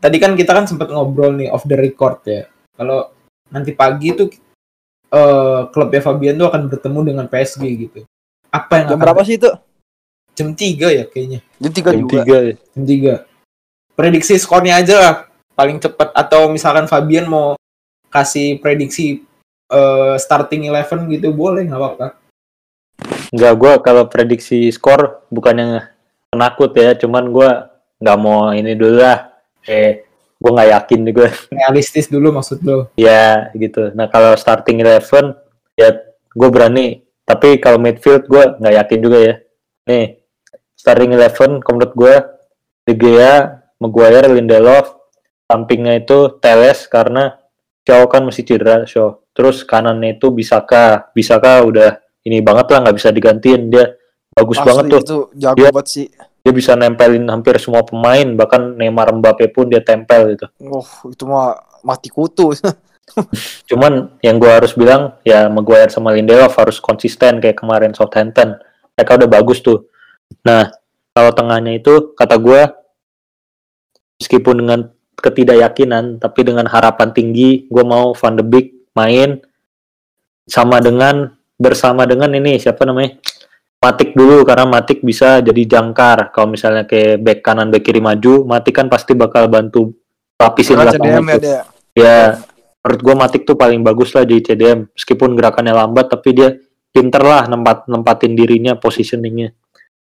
Tadi 0.00 0.16
kan 0.18 0.32
kita 0.34 0.56
kan 0.56 0.64
sempat 0.64 0.88
ngobrol 0.90 1.36
nih 1.36 1.52
off 1.52 1.64
the 1.68 1.76
record 1.76 2.24
ya. 2.24 2.48
Kalau 2.76 3.12
nanti 3.52 3.76
pagi 3.76 4.16
tuh 4.16 4.32
eh 5.12 5.60
klubnya 5.68 6.00
Fabian 6.00 6.40
tuh 6.40 6.48
akan 6.48 6.72
bertemu 6.72 7.00
dengan 7.04 7.26
PSG 7.28 7.62
gitu. 7.76 8.00
Apa 8.48 8.80
yang 8.80 8.86
Jam 8.88 8.96
akan 8.96 9.02
berapa 9.04 9.22
sih 9.28 9.36
itu? 9.36 9.50
Jam 10.32 10.48
3 10.56 10.88
ya 10.88 11.04
kayaknya. 11.04 11.40
Jam 11.60 11.72
3 11.72 11.84
Jam 11.84 12.00
juga. 12.00 12.12
tiga 12.24 12.36
ya. 12.40 12.54
Jam 12.56 12.84
3. 12.88 13.96
Prediksi 13.96 14.34
skornya 14.40 14.80
aja 14.80 14.96
lah 14.96 15.14
paling 15.52 15.76
cepat 15.76 16.16
atau 16.16 16.48
misalkan 16.48 16.88
Fabian 16.88 17.28
mau 17.28 17.60
kasih 18.08 18.56
prediksi 18.60 19.20
eh, 19.68 20.14
starting 20.16 20.72
11 20.72 21.12
gitu 21.12 21.28
boleh 21.36 21.68
nggak 21.68 21.80
apa-apa. 21.80 22.21
Enggak, 23.32 23.52
gue 23.56 23.72
kalau 23.80 24.04
prediksi 24.12 24.68
skor 24.68 25.24
bukan 25.32 25.54
yang 25.56 25.72
penakut 26.28 26.76
ya, 26.76 26.92
cuman 26.92 27.24
gue 27.32 27.50
nggak 27.96 28.18
mau 28.20 28.52
ini 28.52 28.76
dulu 28.76 29.00
lah. 29.00 29.32
Eh, 29.64 30.04
gue 30.36 30.50
nggak 30.50 30.70
yakin 30.74 31.00
juga. 31.08 31.26
Realistis 31.56 32.10
dulu 32.12 32.34
maksud 32.34 32.58
lo. 32.66 32.92
ya 32.98 33.48
gitu. 33.56 33.94
Nah 33.96 34.10
kalau 34.12 34.34
starting 34.34 34.82
11 34.82 35.32
ya 35.78 35.96
gue 36.34 36.48
berani. 36.52 37.00
Tapi 37.22 37.62
kalau 37.62 37.78
midfield 37.78 38.26
gue 38.26 38.58
nggak 38.58 38.74
yakin 38.84 38.98
juga 39.00 39.18
ya. 39.22 39.34
Nih 39.88 40.20
starting 40.74 41.14
11 41.14 41.62
kalau 41.62 41.78
menurut 41.78 41.94
gue 41.94 42.14
De 42.82 42.94
Gea, 42.98 43.62
Maguire, 43.78 44.26
Lindelof, 44.26 44.98
sampingnya 45.46 46.02
itu 46.02 46.34
Teles 46.42 46.90
karena 46.90 47.38
Shaw 47.86 48.10
kan 48.10 48.26
masih 48.26 48.42
cedera 48.42 48.82
Shaw. 48.82 49.22
Terus 49.30 49.62
kanannya 49.62 50.18
itu 50.18 50.34
Bisaka, 50.34 51.14
Bisaka 51.14 51.62
udah 51.62 52.01
ini 52.22 52.38
banget 52.40 52.66
lah 52.70 52.78
nggak 52.86 52.96
bisa 52.96 53.08
digantiin 53.10 53.70
dia 53.70 53.98
bagus 54.32 54.58
Asli, 54.58 54.68
banget 54.68 54.84
tuh. 54.88 55.00
Itu 55.02 55.18
jago 55.36 55.56
Dia- 55.58 55.72
banget 55.72 55.88
sih. 55.88 56.06
Dia 56.42 56.50
bisa 56.50 56.74
nempelin 56.74 57.22
hampir 57.30 57.54
semua 57.62 57.86
pemain 57.86 58.26
bahkan 58.34 58.74
Neymar 58.74 59.14
Mbappe 59.14 59.46
pun 59.54 59.70
dia 59.70 59.78
tempel 59.78 60.34
gitu. 60.34 60.46
Oh, 60.66 60.82
itu 61.06 61.22
mah 61.22 61.54
mati 61.86 62.10
kutu. 62.10 62.50
Cuman 63.70 64.18
yang 64.26 64.42
gue 64.42 64.50
harus 64.50 64.74
bilang 64.74 65.22
ya 65.22 65.46
Maguire 65.46 65.90
sama 65.90 66.10
Lindelof 66.10 66.54
harus 66.58 66.82
konsisten 66.82 67.38
kayak 67.38 67.62
kemarin 67.62 67.94
Southampton. 67.94 68.58
Mereka 68.98 69.22
udah 69.22 69.30
bagus 69.30 69.62
tuh. 69.62 69.86
Nah 70.42 70.66
kalau 71.14 71.30
tengahnya 71.30 71.78
itu 71.78 72.10
kata 72.18 72.34
gue 72.42 72.62
meskipun 74.18 74.54
dengan 74.66 74.80
ketidakyakinan 75.14 76.18
tapi 76.18 76.40
dengan 76.42 76.66
harapan 76.66 77.14
tinggi 77.14 77.70
gue 77.70 77.84
mau 77.86 78.10
Van 78.18 78.34
de 78.34 78.42
Beek 78.42 78.90
main 78.98 79.38
sama 80.50 80.82
dengan 80.82 81.30
bersama 81.58 82.08
dengan 82.08 82.32
ini 82.32 82.56
siapa 82.60 82.84
namanya 82.86 83.18
Matik 83.82 84.14
dulu 84.14 84.46
karena 84.46 84.68
Matik 84.68 85.02
bisa 85.02 85.42
jadi 85.42 85.62
jangkar 85.66 86.30
kalau 86.30 86.54
misalnya 86.54 86.86
kayak 86.86 87.18
back 87.18 87.38
kanan 87.42 87.68
back 87.68 87.82
kiri 87.82 87.98
maju 87.98 88.46
Matik 88.46 88.78
kan 88.78 88.86
pasti 88.86 89.18
bakal 89.18 89.50
bantu 89.50 89.90
lapisin 90.38 90.78
belakangnya 90.78 91.18
CDM 91.22 91.26
ya. 91.42 91.62
Ya, 91.92 92.40
menurut 92.80 93.00
gue 93.04 93.14
Matik 93.14 93.42
tuh 93.44 93.56
paling 93.56 93.84
bagus 93.84 94.16
lah 94.16 94.24
di 94.24 94.40
CDM. 94.40 94.88
Meskipun 94.96 95.36
gerakannya 95.36 95.76
lambat, 95.76 96.08
tapi 96.08 96.32
dia 96.32 96.56
pinter 96.88 97.20
lah 97.20 97.44
nempat 97.46 97.84
nempatin 97.86 98.32
dirinya, 98.32 98.76
positioningnya. 98.80 99.52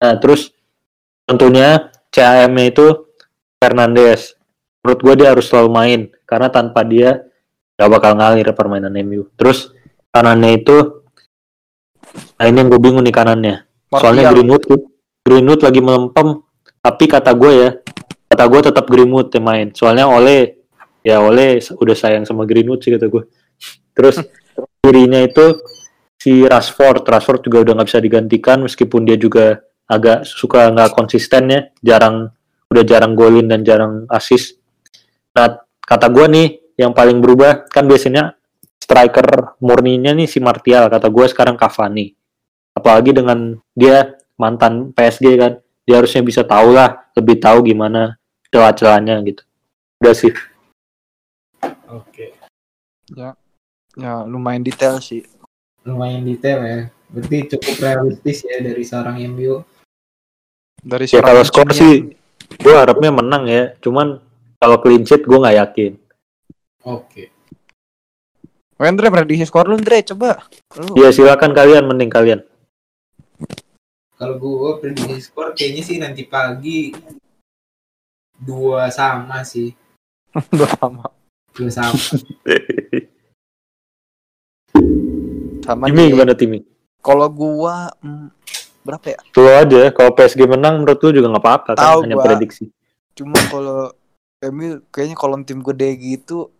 Nah, 0.02 0.18
terus 0.18 0.50
tentunya 1.22 1.90
CAM-nya 2.10 2.64
itu 2.66 2.86
Fernandes. 3.62 4.34
Menurut 4.82 5.00
gue 5.02 5.14
dia 5.22 5.28
harus 5.34 5.46
selalu 5.46 5.70
main, 5.70 6.00
karena 6.26 6.50
tanpa 6.50 6.82
dia 6.82 7.22
gak 7.78 7.90
bakal 7.90 8.18
ngalir 8.18 8.50
permainan 8.54 8.94
MU. 9.06 9.30
Terus 9.38 9.70
kanannya 10.10 10.58
itu, 10.58 10.97
nah 12.38 12.44
ini 12.46 12.56
yang 12.58 12.68
gue 12.70 12.80
bingung 12.80 13.04
nih 13.04 13.14
kanannya. 13.14 13.56
Soalnya 13.88 14.28
Martial. 14.28 14.34
Greenwood 14.36 14.64
Greenwood 15.24 15.60
lagi 15.60 15.80
melempem, 15.84 16.28
tapi 16.80 17.04
kata 17.04 17.32
gue 17.36 17.52
ya, 17.52 17.70
kata 18.32 18.44
gue 18.48 18.60
tetap 18.72 18.84
Greenwood 18.88 19.28
yang 19.32 19.44
main. 19.44 19.66
Soalnya 19.76 20.08
oleh 20.08 20.56
ya 21.04 21.20
oleh 21.20 21.60
udah 21.60 21.96
sayang 21.96 22.24
sama 22.24 22.48
Greenwood 22.48 22.80
sih 22.80 22.96
kata 22.96 23.12
gue. 23.12 23.28
Terus 23.92 24.24
kirinya 24.84 25.20
itu 25.20 25.58
si 26.16 26.48
Rashford, 26.48 27.04
Rashford 27.04 27.44
juga 27.44 27.68
udah 27.68 27.72
nggak 27.76 27.88
bisa 27.88 28.00
digantikan 28.00 28.64
meskipun 28.64 29.04
dia 29.04 29.20
juga 29.20 29.60
agak 29.88 30.24
suka 30.24 30.72
nggak 30.72 30.96
konsisten 30.96 31.42
ya, 31.52 31.60
jarang 31.84 32.32
udah 32.68 32.84
jarang 32.84 33.12
golin 33.12 33.48
dan 33.48 33.64
jarang 33.64 34.08
assist. 34.08 34.56
Nah 35.36 35.60
kata 35.84 36.08
gue 36.08 36.26
nih 36.28 36.48
yang 36.78 36.94
paling 36.94 37.18
berubah 37.18 37.66
kan 37.68 37.84
biasanya 37.84 38.37
striker 38.88 39.52
murninya 39.60 40.16
nih 40.16 40.24
si 40.24 40.40
Martial, 40.40 40.88
kata 40.88 41.12
gue 41.12 41.26
sekarang 41.28 41.60
Cavani. 41.60 42.16
Apalagi 42.72 43.12
dengan 43.12 43.60
dia 43.76 44.16
mantan 44.40 44.96
PSG 44.96 45.36
kan, 45.36 45.60
dia 45.84 46.00
harusnya 46.00 46.24
bisa 46.24 46.40
tahu 46.40 46.72
lah, 46.72 46.96
lebih 47.12 47.36
tahu 47.36 47.68
gimana 47.68 48.16
celah-celahnya 48.48 49.20
gitu. 49.28 49.44
Udah 50.00 50.14
sih. 50.16 50.32
Oke. 51.92 52.32
Ya 53.12 54.24
lumayan 54.24 54.64
detail 54.64 55.04
sih. 55.04 55.28
Lumayan 55.84 56.24
detail 56.24 56.64
ya. 56.64 56.80
Berarti 57.12 57.36
cukup 57.56 57.76
realistis 57.84 58.40
ya 58.48 58.56
dari 58.64 58.84
seorang 58.88 59.20
MU. 59.36 59.60
Dari 60.80 61.04
Ya 61.12 61.20
kalau 61.20 61.44
skor 61.44 61.68
kuncinya. 61.68 61.76
sih, 61.76 61.94
gue 62.56 62.72
harapnya 62.72 63.10
menang 63.12 63.44
ya. 63.44 63.76
Cuman 63.84 64.16
kalau 64.56 64.80
clean 64.80 65.04
sheet 65.04 65.28
gue 65.28 65.36
nggak 65.36 65.56
yakin. 65.60 65.92
Oke. 66.88 67.36
Andre 68.78 69.10
prediksi 69.10 69.50
skor 69.50 69.66
lu 69.66 69.74
Andre 69.74 70.06
coba. 70.06 70.38
Lu. 70.78 70.94
Ya 71.02 71.10
silakan 71.10 71.50
kalian, 71.50 71.90
mending 71.90 72.14
kalian. 72.14 72.46
Kalau 74.14 74.38
gue 74.38 74.70
prediksi 74.78 75.18
skor 75.18 75.50
kayaknya 75.54 75.82
sih 75.82 75.96
nanti 75.98 76.22
pagi 76.26 76.94
dua 78.38 78.86
sama 78.94 79.42
sih. 79.42 79.74
Udah 80.54 80.70
lama. 80.78 81.06
Dua 81.58 81.74
sama. 81.74 81.98
Sama 85.66 85.84
Timi 85.90 86.06
nih. 86.06 86.10
gimana 86.14 86.32
Timi? 86.38 86.62
Kalau 87.02 87.26
gua 87.26 87.90
hmm, 87.98 88.30
berapa 88.86 89.06
ya? 89.10 89.18
Lu 89.34 89.50
aja, 89.50 89.80
kalau 89.90 90.14
PSG 90.14 90.46
menang 90.46 90.78
menurut 90.78 91.02
lu 91.02 91.18
juga 91.18 91.34
nggak 91.34 91.42
apa-apa 91.42 91.70
kan, 91.74 91.98
hanya 92.06 92.14
gua. 92.14 92.24
prediksi. 92.30 92.70
Cuma 93.18 93.34
kalau 93.50 93.90
MU 94.54 94.86
kayaknya 94.94 95.16
kalau 95.18 95.34
tim 95.42 95.58
gede 95.66 95.98
gitu 95.98 96.54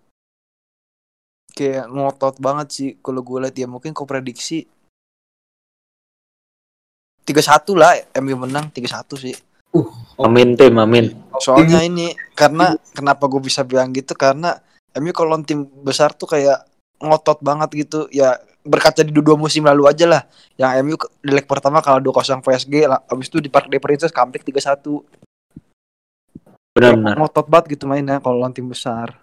kayak 1.59 1.91
ngotot 1.91 2.39
banget 2.39 2.69
sih 2.71 2.91
kalau 3.03 3.27
gue 3.27 3.43
lihat 3.43 3.57
ya 3.59 3.67
mungkin 3.67 3.91
kau 3.91 4.07
prediksi 4.07 4.71
3-1 7.27 7.75
lah 7.75 7.99
MU 8.23 8.47
menang 8.47 8.71
3-1 8.71 9.19
sih. 9.19 9.37
Amin 10.17 10.57
tim, 10.57 10.79
amin. 10.81 11.13
Soalnya 11.43 11.85
ini 11.85 12.17
karena 12.33 12.73
kenapa 12.97 13.29
gue 13.29 13.43
bisa 13.43 13.67
bilang 13.67 13.93
gitu? 13.93 14.17
Karena 14.17 14.57
MU 14.97 15.13
kalau 15.13 15.37
lawan 15.37 15.45
tim 15.45 15.69
besar 15.85 16.17
tuh 16.17 16.25
kayak 16.31 16.65
ngotot 17.03 17.45
banget 17.45 17.85
gitu. 17.85 18.09
Ya 18.09 18.41
berkaca 18.65 19.05
di 19.05 19.13
dua 19.13 19.37
musim 19.37 19.69
lalu 19.69 19.85
aja 19.85 20.09
lah. 20.09 20.23
Yang 20.57 20.73
MU 20.81 20.97
di 21.21 21.33
leg 21.37 21.45
pertama 21.45 21.85
kalah 21.85 22.01
2-0 22.01 22.41
PSG 22.41 22.89
lah 22.89 23.05
abis 23.13 23.29
itu 23.29 23.45
di 23.45 23.53
Park 23.53 23.69
de 23.69 23.77
Princes 23.77 24.09
comeback 24.09 24.49
3-1 24.49 25.05
Benar-benar. 26.79 27.15
ngotot 27.19 27.47
banget 27.51 27.75
gitu 27.75 27.91
mainnya 27.91 28.23
kalau 28.23 28.39
lawan 28.39 28.55
tim 28.55 28.71
besar 28.71 29.19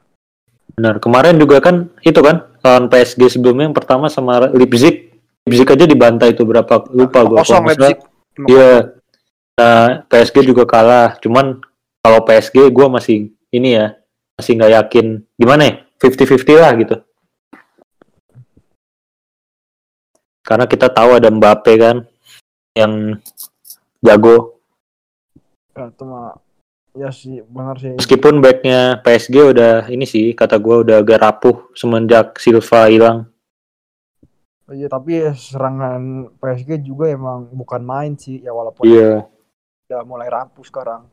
Benar. 0.76 1.00
Kemarin 1.00 1.40
juga 1.40 1.64
kan 1.64 1.88
itu 2.04 2.20
kan 2.20 2.52
lawan 2.60 2.92
PSG 2.92 3.40
sebelumnya 3.40 3.72
yang 3.72 3.78
pertama 3.78 4.12
sama 4.12 4.52
Leipzig. 4.52 5.16
Leipzig 5.48 5.68
aja 5.72 5.86
dibantai 5.88 6.36
itu 6.36 6.44
berapa 6.44 6.84
lupa 6.92 7.24
gue. 7.24 7.38
Kosong 7.40 7.64
Leipzig. 7.72 7.98
Iya. 8.44 8.92
Nah, 9.56 10.04
PSG 10.12 10.44
juga 10.44 10.68
kalah. 10.68 11.16
Cuman 11.24 11.64
kalau 12.04 12.20
PSG 12.28 12.68
gue 12.70 12.88
masih 12.92 13.32
ini 13.56 13.80
ya 13.80 13.96
masih 14.36 14.60
nggak 14.60 14.74
yakin 14.84 15.24
gimana 15.40 15.62
ya 15.64 15.74
50-50 16.04 16.60
lah 16.60 16.72
gitu. 16.76 16.96
Karena 20.44 20.68
kita 20.68 20.92
tahu 20.92 21.18
ada 21.18 21.32
Mbappe 21.32 21.74
kan 21.80 22.04
yang 22.76 23.18
jago. 24.04 24.60
Ya, 25.74 25.88
itu 25.88 26.04
mah 26.04 26.36
ya 26.96 27.10
sih 27.12 27.44
benar 27.46 27.76
sih. 27.78 27.94
Meskipun 28.00 28.40
backnya 28.40 29.04
PSG 29.04 29.36
udah 29.52 29.74
ini 29.92 30.08
sih 30.08 30.32
kata 30.32 30.56
gue 30.58 30.88
udah 30.88 31.04
agak 31.04 31.20
rapuh 31.20 31.70
semenjak 31.76 32.40
Silva 32.40 32.88
hilang. 32.88 33.28
Iya 34.66 34.90
tapi 34.90 35.22
serangan 35.38 36.34
PSG 36.42 36.82
juga 36.82 37.12
emang 37.12 37.52
bukan 37.54 37.86
main 37.86 38.18
sih 38.18 38.42
ya 38.42 38.50
walaupun 38.50 38.88
Iya. 38.88 39.30
udah 39.86 40.02
mulai 40.02 40.26
rapuh 40.26 40.66
sekarang. 40.66 41.06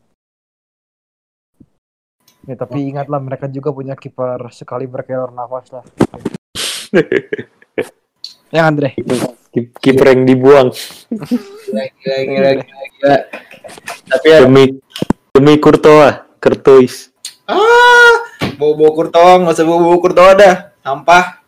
Ya 2.42 2.56
tapi 2.58 2.88
ingatlah 2.90 3.20
mereka 3.22 3.46
juga 3.46 3.70
punya 3.70 3.94
kiper 3.94 4.50
sekali 4.50 4.88
berkelor 4.88 5.30
nafas 5.30 5.68
lah. 5.70 5.84
ya 8.54 8.66
Andre. 8.66 8.96
Ki- 9.52 9.68
Kiper 9.68 10.16
yang 10.16 10.24
dibuang 10.24 10.72
Gila, 10.72 11.84
gila, 12.00 12.16
gila, 12.24 12.50
gila, 12.56 12.84
gila. 12.88 13.16
Tapi 14.08 14.26
ya, 14.32 14.38
demi 14.48 14.64
demi 15.32 15.56
Courtois, 15.56 16.20
Courtois. 16.36 17.08
ah, 17.48 18.14
bawa-bawa 18.60 18.90
Kurtoa, 18.92 19.32
nggak 19.40 19.54
usah 19.56 19.64
bawa-bawa 19.64 19.96
Kurtoa 19.98 20.30
dah. 20.36 20.54
Sampah. 20.84 21.40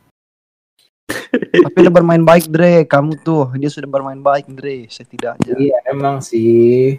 tapi 1.36 1.76
udah 1.84 1.92
bermain 1.92 2.24
baik 2.24 2.48
Dre, 2.48 2.88
kamu 2.88 3.20
tuh 3.20 3.52
dia 3.60 3.68
sudah 3.68 3.84
bermain 3.86 4.16
baik 4.16 4.48
Dre, 4.48 4.88
setidaknya. 4.88 5.52
Iya, 5.52 5.78
emang 5.92 6.24
sih. 6.24 6.96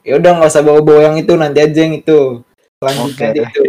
Ya 0.00 0.16
udah 0.16 0.40
nggak 0.40 0.50
usah 0.50 0.64
bawa-bawa 0.64 1.12
yang 1.12 1.16
itu, 1.20 1.36
nanti 1.36 1.60
aja 1.60 1.78
yang 1.84 2.00
itu. 2.00 2.40
Selanjutnya 2.80 3.12
Oke. 3.12 3.24
aja 3.28 3.42
itu. 3.46 3.62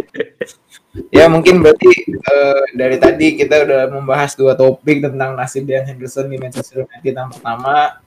Ya 1.10 1.26
mungkin 1.30 1.62
berarti 1.62 1.90
eh, 2.10 2.62
dari 2.74 2.96
tadi 2.98 3.38
kita 3.38 3.66
udah 3.66 3.82
membahas 3.92 4.34
dua 4.34 4.56
topik 4.58 5.04
tentang 5.04 5.36
nasib 5.36 5.68
Dean 5.68 5.86
Henderson 5.86 6.26
di 6.26 6.40
Manchester 6.40 6.86
United 6.86 7.12
yang 7.12 7.30
pertama. 7.30 7.98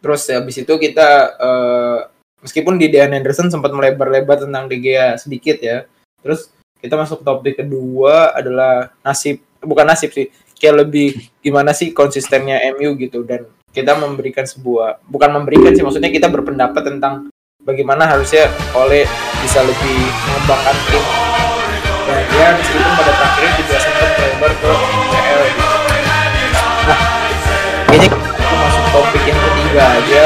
Terus 0.00 0.24
habis 0.32 0.56
itu 0.60 0.74
kita 0.80 1.08
eh, 1.38 1.98
meskipun 2.44 2.76
di 2.80 2.92
Dean 2.92 3.12
Henderson 3.12 3.48
sempat 3.48 3.72
melebar-lebar 3.72 4.44
tentang 4.44 4.66
De 4.66 4.80
sedikit 5.16 5.56
ya. 5.60 5.84
Terus 6.20 6.52
kita 6.80 6.96
masuk 6.96 7.20
ke 7.20 7.24
topik 7.24 7.54
kedua 7.60 8.32
adalah 8.32 8.92
nasib 9.04 9.44
bukan 9.60 9.84
nasib 9.84 10.12
sih, 10.16 10.32
kayak 10.56 10.88
lebih 10.88 11.16
gimana 11.44 11.76
sih 11.76 11.92
konsistennya 11.92 12.60
MU 12.76 12.96
gitu 12.96 13.24
dan 13.24 13.44
kita 13.70 13.94
memberikan 13.94 14.48
sebuah 14.48 15.04
bukan 15.06 15.30
memberikan 15.36 15.76
sih 15.76 15.84
maksudnya 15.84 16.10
kita 16.10 16.26
berpendapat 16.26 16.82
tentang 16.82 17.28
bagaimana 17.62 18.08
harusnya 18.08 18.48
oleh 18.72 19.04
bisa 19.44 19.62
lebih 19.62 19.98
mengembangkan 20.26 20.76
tim 20.90 21.04
dan 22.08 22.24
ya 22.34 22.48
meskipun 22.56 22.92
pada 22.98 23.12
terakhirnya 23.14 23.52
juga 23.60 23.76
sempat 23.78 24.08
melebar 24.18 24.52
ke 24.56 24.70
gitu. 25.46 25.76
Nah, 26.80 26.98
kita 27.92 28.16
masuk 28.56 28.84
topik 28.90 29.22
yang 29.28 29.38
ketiga 29.38 29.82
aja. 30.00 30.24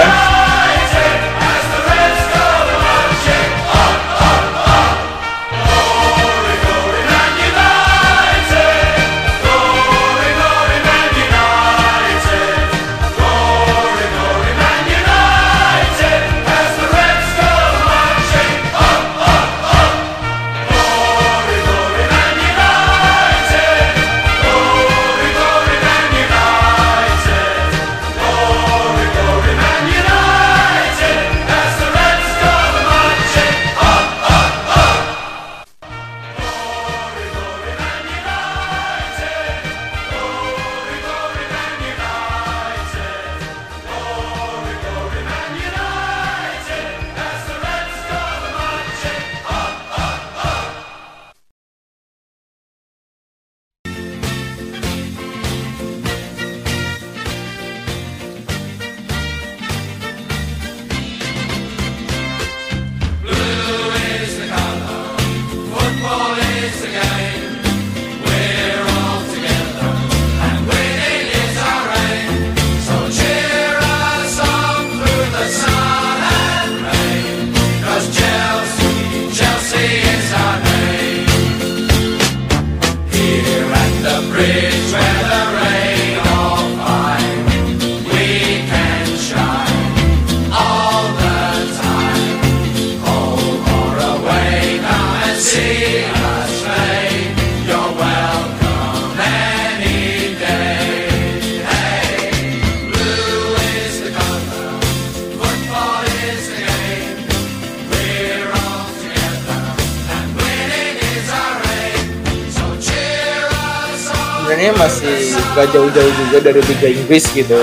Dari 116.44 116.60
Liga 116.60 116.88
Inggris 116.92 117.24
gitu. 117.32 117.56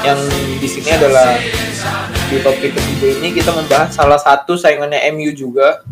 Yang 0.00 0.20
di 0.56 0.68
sini 0.68 0.88
adalah 0.96 1.36
di 2.32 2.40
topik 2.40 2.72
ketiga 2.72 3.20
ini 3.20 3.36
kita 3.36 3.52
membahas 3.52 3.92
salah 3.92 4.16
satu 4.16 4.56
saingannya 4.56 5.04
MU 5.12 5.28
juga. 5.36 5.84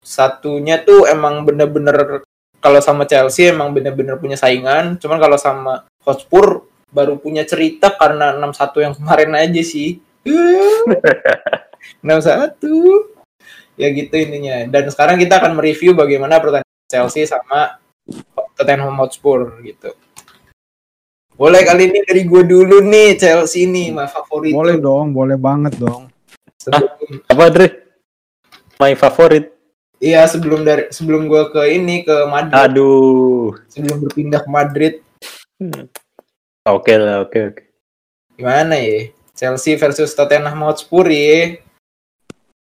Satunya 0.00 0.80
tuh 0.80 1.04
emang 1.04 1.44
bener-bener 1.44 2.24
kalau 2.64 2.80
sama 2.80 3.04
Chelsea 3.04 3.52
emang 3.52 3.76
bener-bener 3.76 4.16
punya 4.16 4.40
saingan. 4.40 4.96
Cuman 4.96 5.20
kalau 5.20 5.36
sama 5.36 5.84
Hotspur 6.00 6.64
baru 6.88 7.20
punya 7.20 7.44
cerita 7.44 7.92
karena 7.92 8.32
6-1 8.40 8.80
yang 8.80 8.94
kemarin 8.96 9.30
aja 9.36 9.60
sih. 9.60 10.00
6-1. 12.00 12.56
Ya 13.76 13.92
gitu 13.92 14.14
intinya. 14.16 14.64
Dan 14.72 14.88
sekarang 14.88 15.20
kita 15.20 15.36
akan 15.36 15.52
mereview 15.52 15.92
bagaimana 15.92 16.40
pertandingan 16.40 16.88
Chelsea 16.88 17.28
sama 17.28 17.76
Tottenham 18.56 18.96
Hotspur 18.96 19.60
gitu. 19.60 19.92
Boleh 21.36 21.60
kali 21.62 21.92
ini 21.92 22.00
dari 22.00 22.24
gue 22.24 22.42
dulu 22.42 22.80
nih 22.80 23.20
Chelsea 23.20 23.68
nih, 23.68 23.92
my 23.92 24.08
favorit. 24.08 24.56
Boleh 24.56 24.80
dong, 24.80 25.12
boleh 25.12 25.36
banget 25.36 25.76
dong. 25.76 26.08
Sebelum- 26.56 26.96
Apa 27.28 27.44
Dre? 27.48 27.68
My 28.76 28.92
favorit. 28.94 29.52
iya 29.96 30.28
sebelum 30.28 30.60
dari 30.60 30.92
sebelum 30.92 31.24
gue 31.24 31.48
ke 31.48 31.72
ini 31.72 32.04
ke 32.04 32.28
Madrid, 32.28 32.52
Aduh. 32.52 33.56
sebelum 33.66 33.96
berpindah 33.98 34.44
ke 34.44 34.50
Madrid, 34.50 34.94
Oke 36.62 36.92
lah, 36.92 37.22
oke 37.22 37.38
oke. 37.46 37.62
gimana 38.34 38.76
ya? 38.76 39.08
Chelsea 39.32 39.72
versus 39.74 40.12
Tottenham 40.12 40.60
Hotspur 40.60 41.08
ya. 41.08 41.56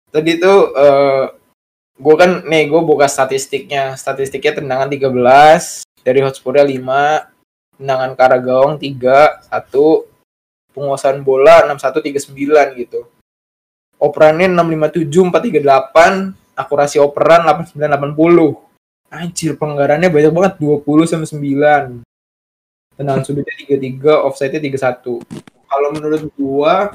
Tadi 0.10 0.32
tuh 0.38 0.72
eh 0.74 1.24
gue 1.96 2.16
kan 2.16 2.44
nih 2.46 2.68
gue 2.68 2.82
buka 2.82 3.08
statistiknya. 3.08 3.96
Statistiknya 3.96 4.56
tendangan 4.56 4.88
13, 4.88 5.84
dari 6.00 6.24
Hotspurnya 6.24 6.64
5, 6.64 7.28
tendangan 7.80 8.12
Karagawang 8.20 8.76
3, 8.76 9.48
1, 9.48 10.76
penguasaan 10.76 11.24
bola 11.24 11.64
61 11.64 12.36
39 12.36 12.76
gitu. 12.76 13.08
Operannya 13.96 14.52
657 14.52 15.32
438, 15.32 16.36
akurasi 16.60 17.00
operan 17.00 17.48
89 17.48 17.88
80. 17.88 18.68
anjir 19.10 19.58
pelanggarannya 19.58 20.14
banyak 20.14 20.30
banget 20.30 20.54
20 20.62 21.10
sama 21.10 21.26
9. 21.26 22.06
Tendangan 22.94 23.24
sudutnya 23.26 23.56
33, 23.58 24.22
offside-nya 24.22 24.62
31. 24.62 25.18
Kalau 25.66 25.90
menurut 25.96 26.30
gua 26.38 26.94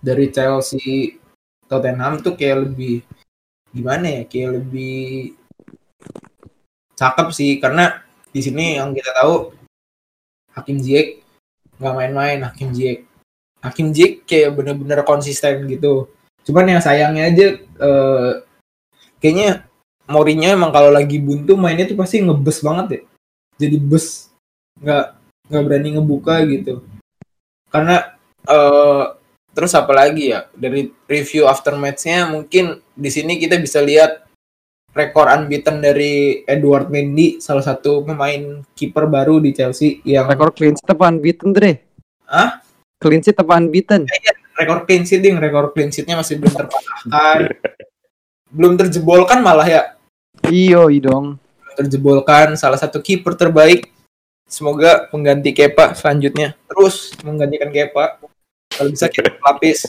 dari 0.00 0.32
Chelsea 0.32 1.20
Tottenham 1.68 2.24
tuh 2.24 2.32
kayak 2.32 2.64
lebih 2.64 3.04
gimana 3.76 4.08
ya? 4.08 4.22
Kayak 4.24 4.62
lebih 4.62 5.36
cakep 6.96 7.28
sih 7.34 7.60
karena 7.60 8.00
di 8.32 8.40
sini 8.40 8.80
yang 8.80 8.96
kita 8.96 9.12
tahu 9.12 9.61
Hakim 10.52 10.78
Ziyech 10.80 11.22
nggak 11.80 11.94
main-main 11.96 12.38
Hakim 12.46 12.70
Ziyech. 12.72 13.08
Hakim 13.62 13.90
Ziyech 13.90 14.24
kayak 14.28 14.54
bener-bener 14.54 15.00
konsisten 15.02 15.66
gitu. 15.66 16.10
Cuman 16.42 16.66
yang 16.66 16.82
sayangnya 16.82 17.30
aja 17.30 17.46
eh, 17.58 18.32
kayaknya 19.22 19.66
Mourinho 20.10 20.50
emang 20.50 20.74
kalau 20.74 20.90
lagi 20.90 21.22
buntu 21.22 21.54
mainnya 21.54 21.86
tuh 21.86 21.96
pasti 21.96 22.20
ngebes 22.20 22.58
banget 22.60 22.86
ya. 22.90 23.00
Jadi 23.66 23.76
bus 23.78 24.28
nggak 24.82 25.06
nggak 25.48 25.62
berani 25.62 25.88
ngebuka 25.96 26.34
gitu. 26.50 26.82
Karena 27.70 28.18
eh 28.42 29.04
terus 29.52 29.76
apa 29.76 29.92
lagi 29.92 30.32
ya 30.32 30.48
dari 30.56 30.88
review 31.04 31.44
after 31.44 31.76
match-nya 31.76 32.24
mungkin 32.24 32.80
di 32.96 33.10
sini 33.12 33.36
kita 33.36 33.60
bisa 33.60 33.84
lihat 33.84 34.24
rekor 34.92 35.26
unbeaten 35.28 35.80
dari 35.80 36.44
Edward 36.44 36.92
Mendy 36.92 37.40
salah 37.40 37.64
satu 37.64 38.04
pemain 38.04 38.60
kiper 38.76 39.08
baru 39.08 39.40
di 39.40 39.56
Chelsea 39.56 40.04
yang 40.04 40.28
Rekor 40.28 40.52
clean 40.52 40.76
sheet 40.76 40.92
apa 40.92 41.08
unbeaten, 41.08 41.48
Dre? 41.56 41.80
Hah? 42.28 42.60
Clean 43.00 43.24
sheet 43.24 43.40
apa 43.40 43.56
unbeaten? 43.56 44.04
rekor 44.52 44.84
clean 44.84 45.02
sheet 45.08 45.24
ding 45.24 45.36
rekor 45.40 45.72
clean 45.72 45.88
sheet-nya 45.88 46.20
masih 46.20 46.38
belum 46.38 46.52
terpatahkan 46.54 47.38
belum 48.52 48.72
terjebolkan 48.76 49.40
malah 49.40 49.64
ya 49.66 49.82
Iyo, 50.42 50.90
dong. 50.98 51.38
Belum 51.38 51.74
terjebolkan 51.78 52.58
salah 52.58 52.76
satu 52.76 53.00
kiper 53.00 53.32
terbaik 53.38 53.88
semoga 54.44 55.08
pengganti 55.08 55.56
Kepa 55.56 55.96
selanjutnya 55.96 56.52
terus 56.68 57.16
menggantikan 57.24 57.72
Kepa 57.72 58.20
kalau 58.68 58.90
bisa 58.92 59.08
kita 59.08 59.32
lapis 59.40 59.88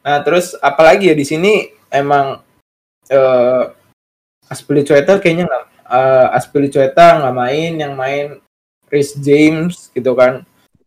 nah 0.00 0.24
terus 0.24 0.56
apalagi 0.64 1.12
ya 1.12 1.16
di 1.18 1.26
sini 1.28 1.52
emang 1.92 2.40
eh 3.12 3.62
Aspilicueta 4.46 5.18
kayaknya 5.18 5.46
nggak 5.50 5.64
eh 5.86 6.26
Aspilicueta 6.34 7.18
nggak 7.22 7.34
main 7.36 7.72
yang 7.78 7.92
main 7.94 8.26
Chris 8.86 9.14
James 9.18 9.90
gitu 9.90 10.14
kan. 10.14 10.46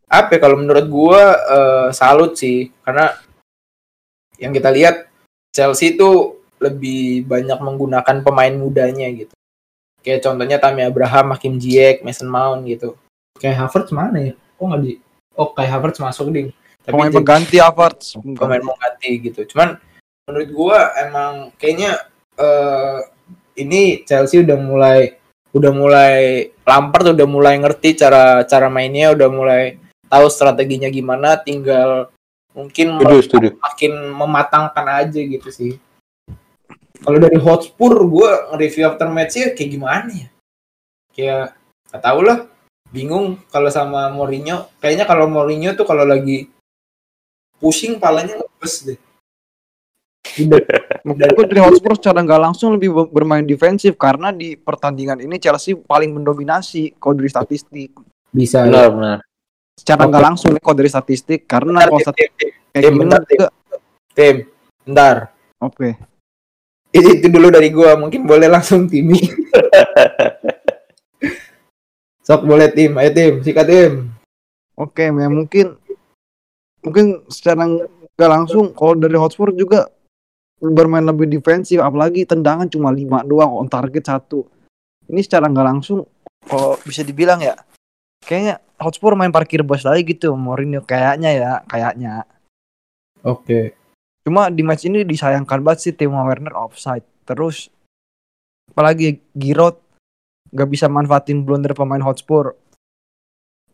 Apa 0.10 0.36
ya, 0.36 0.40
kalau 0.42 0.58
menurut 0.58 0.86
gua 0.90 1.22
eh, 1.38 1.88
salut 1.94 2.34
sih 2.40 2.72
karena 2.82 3.14
yang 4.40 4.56
kita 4.56 4.72
lihat 4.72 5.12
Chelsea 5.52 5.94
itu 6.00 6.40
lebih 6.60 7.28
banyak 7.28 7.60
menggunakan 7.60 8.24
pemain 8.24 8.56
mudanya 8.56 9.08
gitu. 9.12 9.32
Kayak 10.00 10.24
contohnya 10.24 10.58
Tammy 10.60 10.88
Abraham, 10.88 11.36
Hakim 11.36 11.60
Ziyech, 11.60 12.04
Mason 12.04 12.32
Mount 12.32 12.64
gitu. 12.64 12.96
Kayak 13.40 13.68
Havertz 13.68 13.92
mana 13.92 14.32
ya? 14.32 14.34
Kok 14.56 14.64
nggak 14.64 14.82
di 14.84 14.94
oh 15.36 15.52
kayak 15.52 15.72
Havertz 15.76 16.00
masuk 16.00 16.32
ding. 16.32 16.50
Tapi 16.84 16.96
Pemain 16.96 17.12
jadi- 17.12 17.18
pengganti 17.20 17.58
Havertz. 17.60 18.06
pemain 18.40 18.64
mau 18.64 18.76
ganti 18.80 19.12
gitu. 19.20 19.44
Cuman 19.52 19.76
menurut 20.28 20.50
gua 20.56 20.80
emang 21.00 21.52
kayaknya 21.60 22.00
eh 22.40 23.00
ini 23.60 24.08
Chelsea 24.08 24.40
udah 24.42 24.58
mulai 24.58 25.00
udah 25.52 25.72
mulai 25.74 26.16
Lampard 26.64 27.18
udah 27.18 27.28
mulai 27.28 27.58
ngerti 27.58 27.98
cara 27.98 28.46
cara 28.46 28.70
mainnya, 28.70 29.12
udah 29.12 29.28
mulai 29.28 29.64
tahu 30.06 30.26
strateginya 30.30 30.90
gimana, 30.90 31.38
tinggal 31.42 32.14
mungkin 32.54 32.98
Setuju, 32.98 33.20
setuju. 33.26 33.50
makin 33.62 33.94
mematangkan 34.14 34.86
aja 35.06 35.22
gitu 35.22 35.50
sih. 35.50 35.74
Kalau 37.00 37.16
dari 37.16 37.40
Hotspur 37.40 37.96
gua 38.06 38.52
nge-review 38.54 38.84
after 38.90 39.08
match-nya 39.08 39.56
kayak 39.56 39.70
gimana 39.72 40.12
ya? 40.12 40.30
Kayak 41.16 41.46
gak 41.90 42.02
tau 42.04 42.20
lah, 42.22 42.46
bingung 42.92 43.40
kalau 43.50 43.72
sama 43.72 44.12
Mourinho. 44.12 44.68
Kayaknya 44.84 45.06
kalau 45.08 45.26
Mourinho 45.32 45.74
tuh 45.74 45.88
kalau 45.88 46.04
lagi 46.04 46.52
pusing 47.58 47.98
palanya 47.98 48.38
ngebes 48.38 48.76
deh. 48.86 49.00
Udah, 50.38 50.62
Menurut 51.08 51.32
gue 51.34 51.46
dari 51.50 51.62
Hotspur 51.64 51.98
secara 51.98 52.22
nggak 52.22 52.42
langsung 52.42 52.78
lebih 52.78 52.94
be- 52.94 53.10
bermain 53.10 53.42
defensif 53.42 53.98
karena 53.98 54.30
di 54.30 54.54
pertandingan 54.54 55.24
ini 55.24 55.42
Chelsea 55.42 55.74
paling 55.74 56.14
mendominasi 56.14 57.00
kalau 57.02 57.18
dari 57.18 57.30
statistik. 57.32 57.98
bisa. 58.30 58.62
Benar, 58.68 58.94
benar. 58.94 59.18
Secara 59.74 60.06
nggak 60.06 60.24
langsung 60.24 60.54
nih 60.54 60.62
kalau 60.62 60.78
dari 60.78 60.92
statistik 60.92 61.50
karena 61.50 61.88
kalau 61.88 61.98
tim, 61.98 62.08
statistik 62.12 62.52
tim, 62.76 62.94
bentar, 62.94 63.22
tim. 63.26 63.32
juga 63.34 63.48
tim, 64.14 64.36
bentar. 64.86 65.16
oke. 65.64 65.90
Itu, 66.90 67.10
itu 67.22 67.28
dulu 67.30 67.48
dari 67.54 67.70
gua, 67.70 67.94
mungkin 67.94 68.26
boleh 68.26 68.50
langsung 68.50 68.90
Timi. 68.90 69.18
Sok 72.26 72.46
boleh 72.46 72.70
tim, 72.74 72.94
ayo 72.98 73.10
tim, 73.10 73.34
sikat 73.42 73.66
tim. 73.66 74.14
Oke, 74.78 75.10
ya 75.10 75.30
mungkin 75.30 75.78
mungkin 76.86 77.26
secara 77.28 77.66
nggak 77.66 78.32
langsung 78.32 78.72
kalau 78.76 78.96
dari 78.96 79.18
Hotspur 79.18 79.52
juga 79.56 79.90
bermain 80.60 81.04
lebih 81.04 81.32
defensif 81.32 81.80
apalagi 81.80 82.28
tendangan 82.28 82.68
cuma 82.68 82.92
5 82.92 83.24
doang 83.26 83.52
on 83.64 83.68
target 83.72 84.04
satu. 84.04 84.44
Ini 85.08 85.24
secara 85.24 85.48
nggak 85.48 85.68
langsung 85.68 86.06
kalau 86.46 86.76
bisa 86.84 87.02
dibilang 87.02 87.40
ya 87.40 87.56
kayaknya 88.24 88.62
Hotspur 88.80 89.12
main 89.16 89.32
parkir 89.32 89.60
bus 89.60 89.84
lagi 89.84 90.08
gitu 90.08 90.36
Mourinho 90.40 90.84
kayaknya 90.84 91.30
ya, 91.36 91.52
kayaknya. 91.68 92.24
Oke. 93.24 93.76
Cuma 94.24 94.48
di 94.48 94.64
match 94.64 94.88
ini 94.88 95.04
disayangkan 95.04 95.60
banget 95.60 95.80
sih 95.90 95.94
Timo 95.96 96.24
Werner 96.24 96.56
offside. 96.56 97.04
Terus 97.28 97.68
apalagi 98.72 99.20
Giroud 99.36 99.80
gak 100.56 100.70
bisa 100.72 100.88
manfaatin 100.88 101.44
blunder 101.44 101.76
pemain 101.76 102.00
Hotspur. 102.04 102.56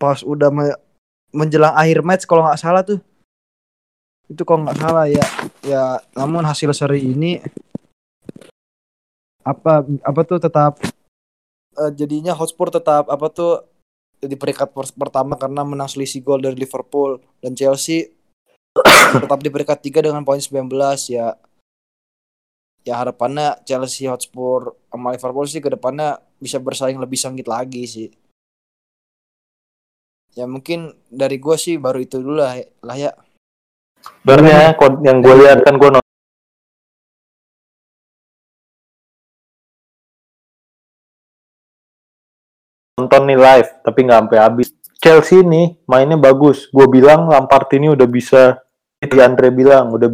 Pas 0.01 0.25
udah 0.25 0.49
me- 0.49 0.79
menjelang 1.29 1.75
akhir 1.77 2.01
match 2.01 2.23
kalau 2.25 2.47
nggak 2.47 2.61
salah 2.61 2.81
tuh. 2.81 2.97
Itu 4.25 4.41
kalau 4.41 4.65
nggak 4.65 4.79
salah 4.81 5.05
ya. 5.09 5.25
Ya 5.65 5.83
namun 6.17 6.45
hasil 6.45 6.73
seri 6.73 7.01
ini 7.05 7.41
apa 9.45 9.85
apa 9.85 10.21
tuh 10.25 10.41
tetap 10.41 10.81
eh, 11.77 11.91
jadinya 11.93 12.33
Hotspur 12.33 12.73
tetap 12.73 13.05
apa 13.13 13.29
tuh 13.29 13.61
di 14.17 14.33
peringkat 14.33 14.73
per- 14.73 14.97
pertama 14.97 15.37
karena 15.37 15.61
menang 15.61 15.85
selisih 15.85 16.25
gol 16.25 16.41
dari 16.41 16.57
Liverpool 16.57 17.21
dan 17.45 17.53
Chelsea 17.53 18.09
tetap 19.21 19.39
di 19.39 19.49
peringkat 19.53 19.79
3 19.85 19.99
dengan 20.01 20.25
poin 20.25 20.41
19 20.41 20.65
ya. 21.13 21.37
Ya 22.85 23.01
harapannya 23.01 23.65
Chelsea 23.65 24.05
Hotspur 24.05 24.77
sama 24.93 25.13
Liverpool 25.13 25.49
sih 25.49 25.61
ke 25.61 25.73
depannya 25.73 26.21
bisa 26.37 26.61
bersaing 26.61 27.01
lebih 27.01 27.17
sengit 27.17 27.49
lagi 27.49 27.85
sih. 27.89 28.09
Ya 30.37 30.45
mungkin 30.45 30.93
dari 31.07 31.39
gue 31.39 31.55
sih 31.55 31.79
baru 31.79 32.03
itu 32.03 32.19
dulu 32.19 32.43
lah, 32.43 32.59
lah 32.83 32.97
ya 32.99 33.11
Sebenarnya 34.05 34.73
kon- 34.79 35.01
yang 35.07 35.17
gue 35.21 35.35
lihat 35.41 35.59
kan 35.65 35.75
gue 35.81 35.89
nonton 42.95 43.21
nih 43.27 43.39
live 43.39 43.69
tapi 43.85 43.99
nggak 44.05 44.19
sampai 44.25 44.39
habis. 44.39 44.67
Chelsea 44.95 45.43
ini 45.43 45.75
mainnya 45.85 46.17
bagus. 46.17 46.65
Gue 46.71 46.87
bilang 46.89 47.29
Lampard 47.29 47.69
ini 47.77 47.91
udah 47.93 48.07
bisa, 48.09 48.57
di 48.97 49.19
Andre 49.21 49.53
bilang 49.53 49.91
udah 49.93 50.09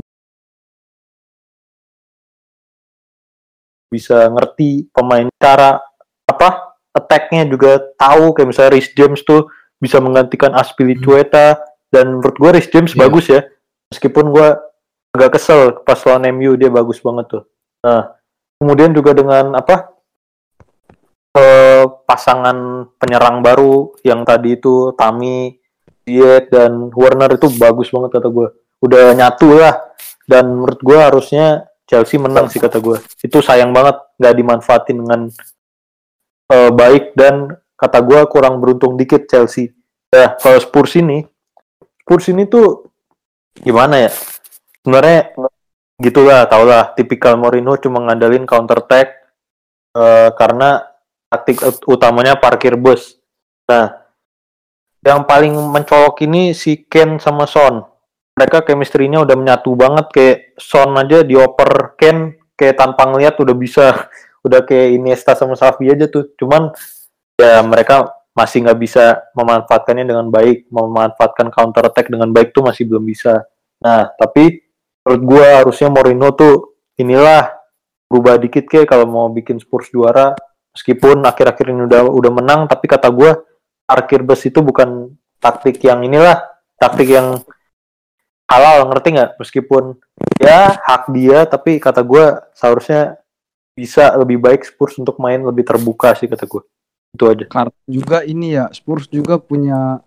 bisa 3.91 4.27
ngerti 4.31 4.87
pemain 4.91 5.27
cara 5.35 5.75
apa 6.23 6.75
attack-nya 6.95 7.43
juga 7.43 7.79
tahu 7.99 8.31
kayak 8.31 8.47
misalnya 8.51 8.71
Rhys 8.75 8.91
James 8.95 9.19
tuh 9.23 9.51
bisa 9.79 9.99
menggantikan 9.99 10.55
Aspilicueta 10.55 11.59
dan 11.91 12.19
menurut 12.19 12.35
gue 12.39 12.49
Rhys 12.55 12.71
James 12.71 12.95
Iya. 12.95 12.99
bagus 13.03 13.25
ya 13.27 13.41
meskipun 13.91 14.31
gue 14.31 14.47
agak 15.11 15.35
kesel 15.35 15.83
pas 15.83 15.99
lawan 16.07 16.31
MU 16.31 16.55
dia 16.55 16.71
bagus 16.71 17.03
banget 17.03 17.27
tuh. 17.27 17.43
Nah 17.83 18.15
kemudian 18.57 18.95
juga 18.95 19.11
dengan 19.11 19.59
apa 19.59 19.91
eh, 21.35 21.83
pasangan 22.07 22.87
penyerang 22.95 23.43
baru 23.43 23.91
yang 24.07 24.23
tadi 24.23 24.55
itu 24.55 24.95
Tami 24.95 25.59
Ziyech 26.07 26.49
dan 26.49 26.89
Werner 26.95 27.35
itu 27.35 27.51
bagus 27.59 27.91
banget 27.91 28.19
kata 28.19 28.27
gue 28.31 28.47
udah 28.81 29.05
nyatu 29.13 29.59
lah. 29.59 29.75
Dan 30.23 30.47
menurut 30.55 30.79
gue 30.79 30.97
harusnya 30.97 31.67
Chelsea 31.83 32.15
menang 32.15 32.47
sih 32.47 32.63
kata 32.63 32.79
gue 32.79 32.95
itu 33.19 33.37
sayang 33.43 33.75
banget 33.75 33.99
nggak 34.15 34.35
dimanfaatin 34.39 34.97
dengan 35.03 35.21
eh, 36.47 36.71
baik. 36.71 37.11
Dan 37.19 37.51
kata 37.75 37.99
gue 37.99 38.19
kurang 38.31 38.63
beruntung 38.63 38.95
dikit 38.95 39.27
Chelsea. 39.27 39.75
Ya 40.11 40.35
kalau 40.39 40.59
Spurs 40.59 40.95
ini 40.99 41.23
Spurs 42.03 42.27
ini 42.27 42.43
tuh 42.43 42.90
gimana 43.60 44.08
ya? 44.08 44.12
Sebenarnya 44.82 45.36
gitulah 46.02 46.47
tau 46.49 46.66
lah 46.66 46.95
tipikal 46.97 47.38
Mourinho 47.38 47.78
cuma 47.78 48.02
ngandalin 48.02 48.49
counter 48.49 48.82
attack 48.82 49.08
eh, 49.93 50.30
karena 50.34 50.82
taktik 51.32 51.62
ut- 51.62 51.86
utamanya 51.88 52.36
parkir 52.39 52.76
bus. 52.80 53.20
Nah 53.70 54.02
yang 55.02 55.26
paling 55.26 55.54
mencolok 55.58 56.22
ini 56.26 56.54
si 56.54 56.86
Ken 56.86 57.18
sama 57.18 57.49
Son. 57.49 57.82
Mereka 58.38 58.64
chemistry-nya 58.64 59.22
udah 59.26 59.36
menyatu 59.36 59.74
banget 59.76 60.06
kayak 60.14 60.38
Son 60.58 60.93
aja 60.95 61.26
dioper 61.26 61.97
Ken 61.97 62.38
kayak 62.54 62.78
tanpa 62.78 63.10
ngeliat 63.10 63.36
udah 63.38 63.56
bisa. 63.58 63.88
Udah 64.41 64.66
kayak 64.66 64.97
Iniesta 64.97 65.38
sama 65.38 65.54
Xavi 65.54 65.93
aja 65.93 66.10
tuh. 66.10 66.34
Cuman 66.34 66.74
ya 67.38 67.62
mereka 67.62 68.10
masih 68.41 68.65
nggak 68.65 68.79
bisa 68.81 69.21
memanfaatkannya 69.37 70.05
dengan 70.09 70.25
baik, 70.33 70.65
memanfaatkan 70.73 71.53
counter 71.53 71.93
attack 71.93 72.09
dengan 72.09 72.33
baik 72.33 72.57
tuh 72.57 72.65
masih 72.65 72.89
belum 72.89 73.05
bisa. 73.05 73.45
Nah, 73.77 74.09
tapi 74.17 74.65
menurut 75.05 75.21
gua 75.21 75.45
harusnya 75.61 75.93
Mourinho 75.93 76.33
tuh 76.33 76.73
inilah 76.97 77.53
berubah 78.09 78.41
dikit 78.41 78.65
kayak 78.65 78.89
kalau 78.89 79.05
mau 79.05 79.29
bikin 79.29 79.61
Spurs 79.61 79.93
juara 79.93 80.33
meskipun 80.73 81.21
akhir-akhir 81.23 81.65
ini 81.69 81.85
udah 81.85 82.01
udah 82.11 82.31
menang 82.33 82.59
tapi 82.65 82.89
kata 82.89 83.07
gua 83.13 83.39
parkir 83.87 84.25
bus 84.25 84.41
itu 84.43 84.59
bukan 84.59 85.13
taktik 85.39 85.79
yang 85.83 86.03
inilah 86.03 86.43
taktik 86.75 87.07
yang 87.07 87.39
halal 88.51 88.89
ngerti 88.91 89.15
nggak 89.15 89.31
meskipun 89.39 89.95
ya 90.43 90.75
hak 90.75 91.07
dia 91.15 91.47
tapi 91.47 91.79
kata 91.79 92.03
gua 92.03 92.43
seharusnya 92.51 93.15
bisa 93.71 94.11
lebih 94.19 94.43
baik 94.43 94.67
Spurs 94.67 94.99
untuk 94.99 95.15
main 95.23 95.39
lebih 95.39 95.63
terbuka 95.63 96.11
sih 96.19 96.27
kata 96.27 96.43
gua 96.45 96.67
itu 97.12 97.24
aja 97.28 97.45
Karena 97.47 97.74
juga 97.86 98.18
ini 98.24 98.55
ya 98.55 98.66
Spurs 98.72 99.07
juga 99.12 99.36
punya 99.38 99.99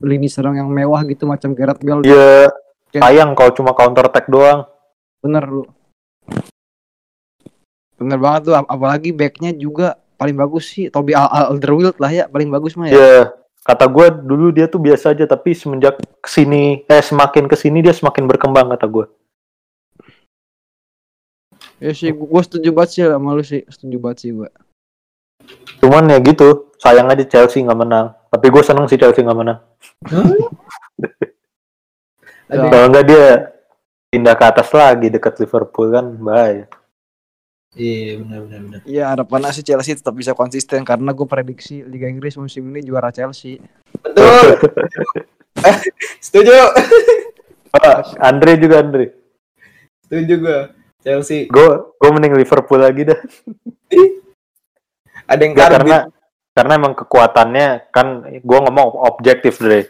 lini 0.00 0.28
serang 0.28 0.56
yang 0.56 0.68
mewah 0.68 1.00
gitu 1.04 1.28
macam 1.28 1.52
Gareth 1.52 1.80
Bale. 1.84 2.04
ya 2.04 2.48
sayang 2.92 3.36
kalau 3.36 3.52
cuma 3.52 3.72
counter 3.76 4.08
attack 4.08 4.28
doang 4.28 4.64
Bener 5.20 5.44
lu. 5.44 5.64
Bener 8.00 8.16
banget 8.16 8.48
tuh 8.48 8.54
ap- 8.56 8.70
apalagi 8.72 9.12
backnya 9.12 9.52
juga 9.52 10.00
paling 10.16 10.32
bagus 10.32 10.72
sih 10.72 10.88
Toby 10.88 11.12
Al- 11.12 11.52
Alderweireld 11.52 12.00
lah 12.00 12.08
ya 12.08 12.24
paling 12.28 12.48
bagus 12.48 12.72
mah 12.76 12.88
ya. 12.88 12.96
ya 12.96 13.20
kata 13.60 13.84
gua 13.92 14.08
dulu 14.08 14.48
dia 14.52 14.64
tuh 14.68 14.80
biasa 14.80 15.12
aja 15.12 15.28
tapi 15.28 15.52
semenjak 15.52 16.00
ke 16.00 16.28
sini 16.28 16.80
eh 16.88 17.02
semakin 17.04 17.44
ke 17.44 17.56
sini 17.60 17.84
dia 17.84 17.92
semakin 17.92 18.24
berkembang 18.24 18.72
kata 18.72 18.88
gua 18.88 19.04
Ya 21.80 21.92
sih 21.96 22.12
gue 22.12 22.42
setuju 22.44 22.72
banget 22.76 22.90
sih 22.92 23.02
sama 23.04 23.32
lu 23.32 23.40
sih 23.40 23.64
setuju 23.68 23.96
banget 24.00 24.18
sih 24.20 24.30
gue. 24.36 24.48
Cuman 25.80 26.12
ya 26.12 26.18
gitu 26.20 26.70
sayang 26.80 27.08
aja 27.08 27.24
Chelsea 27.26 27.64
nggak 27.64 27.80
menang 27.80 28.12
tapi 28.30 28.46
gue 28.48 28.62
seneng 28.62 28.86
sih 28.88 29.00
Chelsea 29.00 29.24
nggak 29.24 29.38
menang 29.38 29.58
kalau 32.50 32.86
nggak 32.90 33.06
dia 33.06 33.26
pindah 34.10 34.34
ke 34.34 34.44
atas 34.44 34.68
lagi 34.74 35.06
dekat 35.08 35.38
Liverpool 35.38 35.88
kan 35.94 36.06
bahaya 36.18 36.66
Iya 37.70 38.18
benar 38.18 38.50
benar 38.50 38.60
benar. 38.66 38.80
Iya 38.82 39.04
harapannya 39.14 39.54
sih 39.54 39.62
Chelsea 39.62 39.94
tetap 39.94 40.10
bisa 40.18 40.34
konsisten 40.34 40.82
karena 40.82 41.14
gue 41.14 41.22
prediksi 41.22 41.86
Liga 41.86 42.10
Inggris 42.10 42.34
musim 42.34 42.66
ini 42.66 42.82
juara 42.82 43.14
Chelsea. 43.14 43.62
Betul. 44.02 44.58
Setuju. 46.26 46.50
Pak, 47.70 48.18
Andre 48.18 48.58
juga 48.58 48.82
Andre 48.82 49.14
Setuju 50.02 50.34
gue. 50.42 50.60
Chelsea. 51.00 51.46
gue 51.48 51.68
gue 51.96 52.10
mending 52.10 52.36
Liverpool 52.36 52.82
lagi 52.82 53.08
dah 53.08 53.16
Ada 55.30 55.40
yang 55.46 55.52
Nggak, 55.54 55.68
karbit. 55.70 55.78
karena 55.78 55.98
karena 56.50 56.72
emang 56.74 56.94
kekuatannya 56.98 57.66
kan 57.94 58.06
gue 58.26 58.58
ngomong 58.66 58.88
objektif 59.06 59.62
deh 59.62 59.86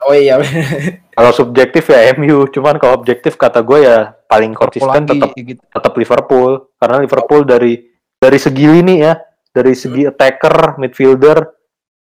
Oh 0.00 0.16
iya. 0.16 0.40
kalau 1.16 1.30
subjektif 1.30 1.92
ya 1.92 2.10
MU 2.16 2.48
cuman 2.48 2.80
kalau 2.80 2.96
objektif 2.98 3.36
kata 3.36 3.60
gue 3.60 3.84
ya 3.84 4.16
paling 4.26 4.56
konsisten 4.56 5.04
tetap 5.04 5.30
lagi, 5.36 5.54
gitu. 5.54 5.60
tetap 5.60 5.92
Liverpool 5.94 6.72
karena 6.80 6.96
Liverpool 7.04 7.44
dari 7.44 7.84
dari 8.16 8.38
segi 8.40 8.64
lini 8.64 9.04
ya 9.04 9.14
dari 9.52 9.76
segi 9.76 10.08
attacker 10.08 10.80
midfielder 10.80 11.38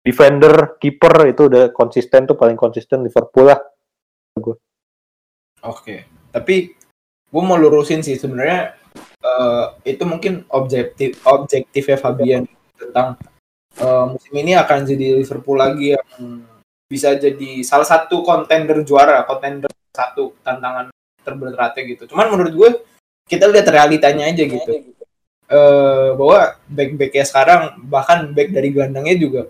defender 0.02 0.76
kiper 0.82 1.30
itu 1.30 1.48
udah 1.48 1.70
konsisten 1.70 2.26
tuh 2.26 2.36
paling 2.36 2.58
konsisten 2.58 3.06
Liverpool 3.06 3.48
lah 3.54 3.62
Oke. 5.64 6.04
Tapi 6.34 6.76
gue 7.30 7.44
mau 7.46 7.56
lurusin 7.56 8.04
sih 8.04 8.18
sebenarnya 8.20 8.74
eh, 9.22 9.66
itu 9.96 10.04
mungkin 10.04 10.44
objektif 10.52 11.22
objektifnya 11.24 11.98
Fabian 11.98 12.44
tentang 12.90 13.08
eh, 13.80 14.06
musim 14.10 14.34
ini 14.36 14.54
akan 14.58 14.80
jadi 14.86 15.22
Liverpool 15.22 15.58
lagi 15.60 15.96
yang 15.96 16.08
bisa 16.88 17.16
jadi 17.18 17.66
salah 17.66 17.88
satu 17.88 18.22
kontender 18.22 18.86
juara, 18.86 19.26
kontender 19.26 19.72
satu 19.90 20.38
tantangan 20.46 20.94
terberatnya 21.26 21.84
gitu. 21.90 22.04
Cuman 22.14 22.30
menurut 22.30 22.54
gue 22.54 22.70
kita 23.26 23.50
lihat 23.50 23.66
realitanya 23.72 24.30
aja 24.30 24.44
gitu. 24.46 24.72
Eh 25.50 26.10
bahwa 26.14 26.60
back-backnya 26.70 27.26
sekarang 27.26 27.62
bahkan 27.90 28.30
back 28.30 28.54
dari 28.54 28.70
gelandangnya 28.70 29.16
juga 29.18 29.42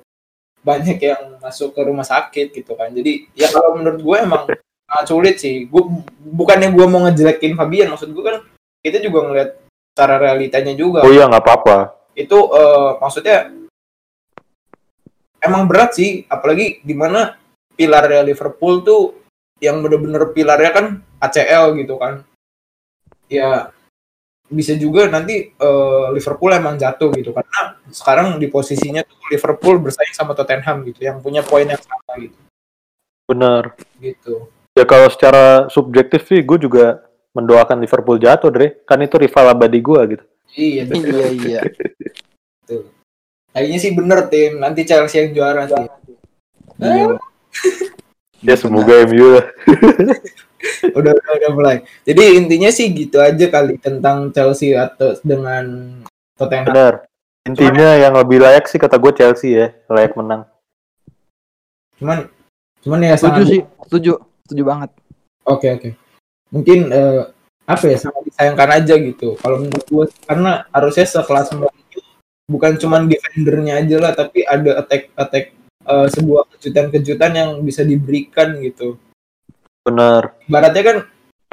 banyak 0.63 0.95
yang 1.03 1.43
masuk 1.43 1.75
ke 1.75 1.81
rumah 1.83 2.07
sakit 2.07 2.55
gitu 2.55 2.79
kan. 2.79 2.95
Jadi 2.95 3.27
ya 3.35 3.51
kalau 3.51 3.75
menurut 3.75 3.99
gue 3.99 4.17
emang 4.23 4.43
sangat 4.87 5.05
sulit 5.11 5.35
sih. 5.41 5.67
Gue 5.67 5.83
bukannya 6.23 6.71
gue 6.71 6.85
mau 6.87 7.03
ngejelekin 7.03 7.59
Fabian, 7.59 7.91
maksud 7.91 8.15
gue 8.15 8.23
kan 8.23 8.39
kita 8.79 9.03
juga 9.03 9.27
ngeliat 9.27 9.49
cara 9.93 10.17
realitanya 10.17 10.73
juga. 10.73 11.05
oh 11.05 11.13
iya 11.13 11.29
nggak 11.29 11.43
apa-apa 11.45 12.02
Itu 12.13 12.37
eh, 12.53 12.91
maksudnya 13.01 13.49
emang 15.41 15.65
berat 15.65 15.97
sih, 15.97 16.23
apalagi 16.29 16.79
di 16.85 16.95
mana 16.95 17.35
pilarnya 17.73 18.21
Liverpool 18.23 18.85
tuh 18.85 19.01
yang 19.57 19.81
bener-bener 19.81 20.29
pilarnya 20.31 20.71
kan 20.71 20.85
ACL 21.19 21.73
gitu 21.77 21.97
kan. 21.97 22.21
Ya 23.27 23.73
bisa 24.53 24.77
juga 24.77 25.09
nanti 25.09 25.49
eh, 25.49 26.07
Liverpool 26.13 26.53
emang 26.53 26.77
jatuh 26.77 27.09
gitu 27.17 27.33
karena 27.33 27.81
sekarang 27.89 28.37
di 28.37 28.45
posisinya 28.47 29.01
tuh 29.01 29.17
Liverpool 29.33 29.81
bersaing 29.81 30.13
sama 30.13 30.37
Tottenham 30.37 30.85
gitu 30.85 31.01
yang 31.01 31.17
punya 31.19 31.41
poin 31.41 31.65
yang 31.65 31.81
sama 31.81 32.21
gitu. 32.21 32.37
Bener 33.25 33.73
gitu. 33.97 34.53
Ya 34.77 34.85
kalau 34.85 35.09
secara 35.09 35.69
subjektif 35.69 36.29
sih 36.29 36.45
gue 36.45 36.57
juga 36.61 37.01
mendoakan 37.33 37.81
Liverpool 37.81 38.21
jatuh 38.21 38.53
Dre. 38.53 38.77
Kan 38.85 39.01
itu 39.01 39.17
rival 39.17 39.57
abadi 39.57 39.81
gue 39.81 40.01
gitu 40.17 40.25
iya 40.53 40.83
betul 40.89 41.09
Iya 41.09 41.27
iya. 41.33 41.61
kayaknya 43.53 43.77
sih 43.79 43.91
bener 43.93 44.19
tim. 44.31 44.57
Nanti 44.57 44.81
Chelsea 44.85 45.21
yang 45.21 45.31
juara 45.35 45.69
sih. 45.69 45.85
Iya. 46.81 47.17
ya 48.47 48.55
semoga 48.57 49.03
MU 49.07 49.39
lah. 49.39 49.45
Udah 50.95 51.11
udah, 51.11 51.33
udah 51.43 51.51
mulai. 51.51 51.77
Jadi 52.07 52.39
intinya 52.39 52.71
sih 52.71 52.87
gitu 52.95 53.19
aja 53.19 53.51
kali 53.51 53.75
tentang 53.83 54.31
Chelsea 54.31 54.71
atau 54.71 55.11
dengan 55.19 55.99
Tottenham. 56.39 56.71
Bener. 56.71 56.93
Intinya 57.43 57.99
yang 57.99 58.15
lebih 58.15 58.39
layak 58.39 58.71
sih 58.71 58.79
kata 58.79 58.95
gue 58.95 59.11
Chelsea 59.11 59.59
ya 59.59 59.75
layak 59.91 60.15
menang. 60.15 60.47
Cuman 61.99 62.31
cuman 62.79 62.99
ya 63.03 63.19
Setuju 63.19 63.43
sangat 63.43 63.51
sih, 63.51 63.61
setuju, 63.87 64.11
setuju 64.47 64.63
banget. 64.63 64.89
oke 65.43 65.67
oke. 65.67 65.89
Mungkin 66.55 66.79
eh, 66.95 67.21
apa 67.63 67.85
ya 67.87 67.97
sangat 67.97 68.23
disayangkan 68.27 68.69
aja 68.83 68.95
gitu. 68.99 69.39
Kalau 69.39 69.57
menurut 69.63 69.87
gue 69.87 70.05
karena 70.27 70.67
harusnya 70.75 71.05
sekelas 71.07 71.55
Mourinho 71.55 72.01
bukan 72.51 72.75
cuman 72.75 73.07
defendernya 73.07 73.79
aja 73.79 73.97
lah 74.03 74.11
tapi 74.11 74.43
ada 74.43 74.83
attack 74.83 75.15
attack 75.15 75.45
eh, 75.87 76.07
sebuah 76.11 76.43
kejutan-kejutan 76.55 77.31
yang 77.31 77.49
bisa 77.63 77.87
diberikan 77.87 78.59
gitu. 78.59 78.99
Bener 79.87 80.35
ibaratnya 80.47 80.83
kan 80.83 80.97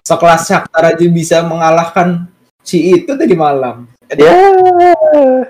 sekelas 0.02 0.42
Shakhtar 0.50 0.96
aja 0.96 1.06
bisa 1.06 1.46
mengalahkan 1.46 2.26
si 2.66 2.90
itu 2.94 3.14
tadi 3.14 3.34
malam. 3.38 3.86
Ya. 4.10 4.50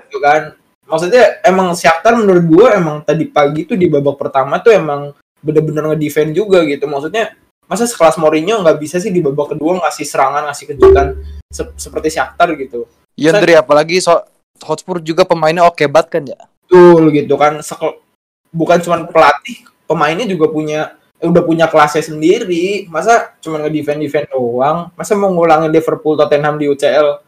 gitu 0.05 0.19
kan. 0.21 0.53
Maksudnya 0.85 1.41
emang 1.41 1.73
Shakhtar 1.73 2.13
menurut 2.19 2.45
gue 2.45 2.67
emang 2.77 3.01
tadi 3.01 3.25
pagi 3.25 3.65
tuh 3.65 3.79
di 3.79 3.89
babak 3.89 4.19
pertama 4.19 4.61
tuh 4.61 4.75
emang 4.75 5.15
bener-bener 5.41 5.95
ngedefend 5.95 6.37
juga 6.37 6.61
gitu. 6.67 6.85
Maksudnya 6.85 7.33
masa 7.71 7.87
sekelas 7.87 8.19
Mourinho 8.19 8.59
nggak 8.59 8.77
bisa 8.77 8.99
sih 8.99 9.07
di 9.07 9.23
babak 9.23 9.55
kedua 9.55 9.79
ngasih 9.79 10.03
serangan 10.03 10.43
ngasih 10.43 10.65
kejutan 10.69 11.15
se- 11.47 11.71
seperti 11.77 12.11
Shakhtar 12.11 12.51
gitu? 12.53 12.83
Iya 13.15 13.31
Saya- 13.31 13.41
Dri, 13.41 13.53
apalagi 13.55 14.03
so 14.03 14.11
Hotspur 14.59 14.99
juga 14.99 15.23
pemainnya 15.23 15.63
oke 15.63 15.87
banget 15.87 16.07
kan 16.11 16.23
ya. 16.27 16.39
betul 16.67 17.07
gitu 17.09 17.33
kan. 17.33 17.63
Sekel- 17.63 18.03
bukan 18.51 18.77
cuma 18.79 19.07
pelatih 19.07 19.63
pemainnya 19.83 20.27
juga 20.27 20.51
punya 20.51 20.93
eh, 21.15 21.25
udah 21.25 21.41
punya 21.41 21.65
kelasnya 21.65 22.03
sendiri. 22.03 22.85
Masa 22.87 23.31
cuma 23.39 23.57
ngedefend 23.57 23.99
defend 23.99 24.27
doang? 24.27 24.91
Masa 24.93 25.15
mau 25.15 25.31
ngulangin 25.31 25.71
Liverpool 25.71 26.13
Tottenham 26.13 26.59
di 26.59 26.67
UCL 26.67 27.23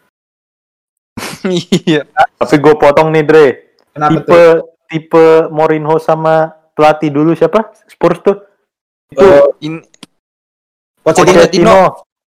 Iya. 1.88 2.04
tapi 2.36 2.56
gue 2.58 2.76
potong 2.76 3.12
nih 3.12 3.24
Dre. 3.24 3.48
Kenapa 3.94 4.12
tipe 4.20 4.28
tuh? 4.28 4.52
tipe 4.88 5.26
Mourinho 5.50 5.96
sama 5.98 6.52
pelatih 6.74 7.10
dulu 7.10 7.32
siapa? 7.34 7.72
Spurs 7.88 8.20
tuh. 8.20 8.38
Itu 9.08 9.24
In 9.60 9.80
Pochettino 11.04 11.36
Pochettino 11.36 11.78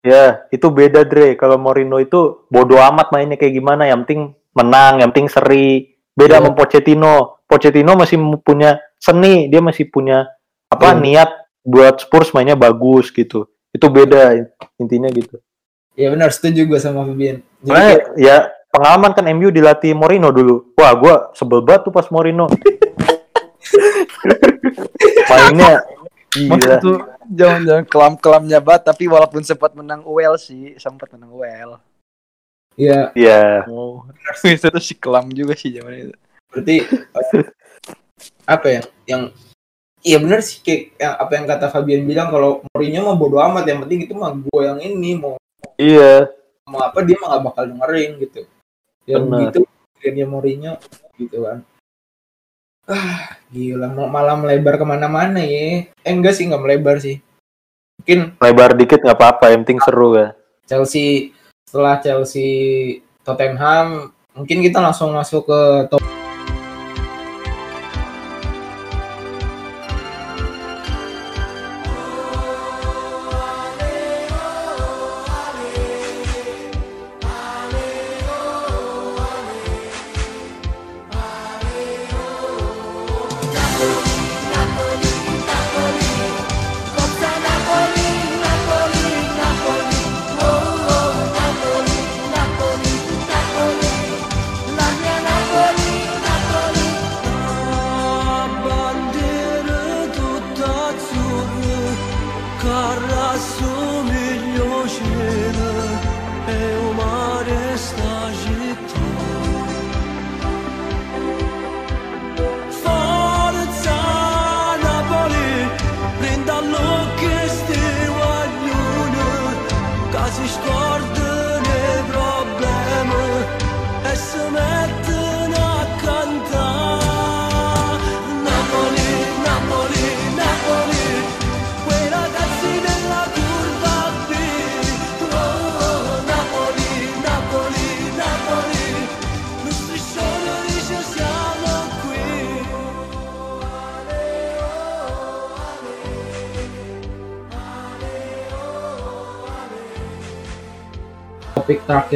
ya 0.06 0.46
itu 0.52 0.68
beda 0.70 1.02
Dre. 1.02 1.34
Kalau 1.34 1.58
Mourinho 1.58 1.98
itu 1.98 2.46
bodoh 2.48 2.78
amat 2.94 3.10
mainnya 3.10 3.40
kayak 3.40 3.56
gimana. 3.56 3.88
Yang 3.88 4.00
penting 4.06 4.22
menang 4.54 4.94
yang 5.02 5.10
penting 5.16 5.32
seri. 5.32 5.96
Beda 6.12 6.38
Iya. 6.38 6.44
sama 6.44 6.52
Pochettino. 6.54 7.14
Pochettino 7.48 7.92
masih 7.96 8.18
punya 8.40 8.78
seni. 9.00 9.48
Dia 9.48 9.64
masih 9.64 9.88
punya 9.88 10.28
apa 10.68 10.94
Iya. 10.94 11.00
niat 11.00 11.30
buat 11.64 12.04
Spurs 12.04 12.32
mainnya 12.32 12.54
bagus 12.54 13.10
gitu. 13.10 13.48
Itu 13.72 13.88
beda 13.90 14.36
intinya 14.78 15.10
gitu. 15.10 15.40
Ya 15.96 16.12
benar. 16.12 16.32
Setuju 16.32 16.68
gue 16.68 16.80
sama 16.80 17.04
Fabian. 17.04 17.40
Jadi 17.64 17.72
Makanya 17.72 17.88
kayak- 17.88 18.08
ya 18.20 18.36
pengalaman 18.70 19.12
kan 19.16 19.26
MU 19.32 19.48
dilatih 19.50 19.96
Mourinho 19.96 20.30
dulu. 20.30 20.76
Wah 20.76 20.92
gua 20.94 21.16
sebel 21.32 21.64
banget 21.64 21.88
tuh 21.88 21.94
pas 21.96 22.08
Mourinho 22.12 22.46
mainnya 25.32 25.82
Maksud 26.36 26.60
gila. 26.60 26.78
tuh 26.84 26.98
jangan-jangan 27.30 27.86
kelam-kelamnya 27.86 28.60
banget 28.62 28.84
tapi 28.90 29.06
walaupun 29.06 29.42
sempat 29.42 29.74
menang 29.74 30.02
UEL 30.06 30.36
sih, 30.38 30.76
sempat 30.78 31.10
menang 31.16 31.32
UEL. 31.34 31.72
Ya, 32.76 33.10
Iya. 33.16 33.64
Oh, 33.72 34.04
itu 34.44 34.68
tuh 34.68 34.84
si 34.84 34.94
kelam 35.00 35.32
juga 35.32 35.56
sih 35.56 35.72
zaman 35.72 36.12
itu. 36.12 36.16
berarti 36.52 36.76
apa 38.46 38.68
ya? 38.70 38.82
Yang 39.08 39.24
Iya 40.06 40.22
bener 40.22 40.38
sih 40.46 40.62
kayak 40.62 41.02
yang, 41.02 41.14
apa 41.18 41.32
yang 41.34 41.46
kata 41.50 41.66
Fabian 41.74 42.06
bilang 42.06 42.30
kalau 42.30 42.62
Mourinho 42.70 43.10
mah 43.10 43.18
bodo 43.18 43.42
amat 43.42 43.66
yang 43.66 43.82
penting 43.82 44.06
itu 44.06 44.14
mah 44.14 44.38
gue 44.38 44.62
yang 44.62 44.78
ini 44.78 45.18
mau 45.18 45.34
Iya. 45.82 46.30
mau 46.70 46.78
apa 46.86 47.02
dia 47.02 47.18
mah 47.18 47.34
gak 47.34 47.44
bakal 47.50 47.64
dengerin 47.74 48.12
gitu. 48.22 48.46
Ya 49.10 49.18
Benar. 49.18 49.50
begitu 49.50 49.66
dia 50.06 50.28
Mourinho 50.30 50.78
gitu 51.18 51.42
kan. 51.42 51.66
Ah 52.86 53.34
gila 53.50 53.90
mau 53.90 54.06
malah 54.06 54.38
melebar 54.38 54.78
ke 54.78 54.86
mana-mana 54.86 55.42
ya. 55.42 55.90
Eh 55.90 56.14
enggak 56.14 56.38
sih 56.38 56.46
nggak 56.46 56.62
melebar 56.62 57.02
sih. 57.02 57.18
Mungkin 57.98 58.38
Lebar 58.38 58.78
dikit 58.78 59.02
nggak 59.02 59.18
apa-apa, 59.18 59.50
yang 59.50 59.66
penting 59.66 59.82
seru 59.82 60.14
kan. 60.14 60.38
Chelsea 60.70 61.34
setelah 61.66 61.98
Chelsea 61.98 62.50
Tottenham 63.26 64.14
mungkin 64.38 64.62
kita 64.62 64.78
langsung 64.78 65.18
masuk 65.18 65.50
ke 65.50 65.62
top 65.90 66.05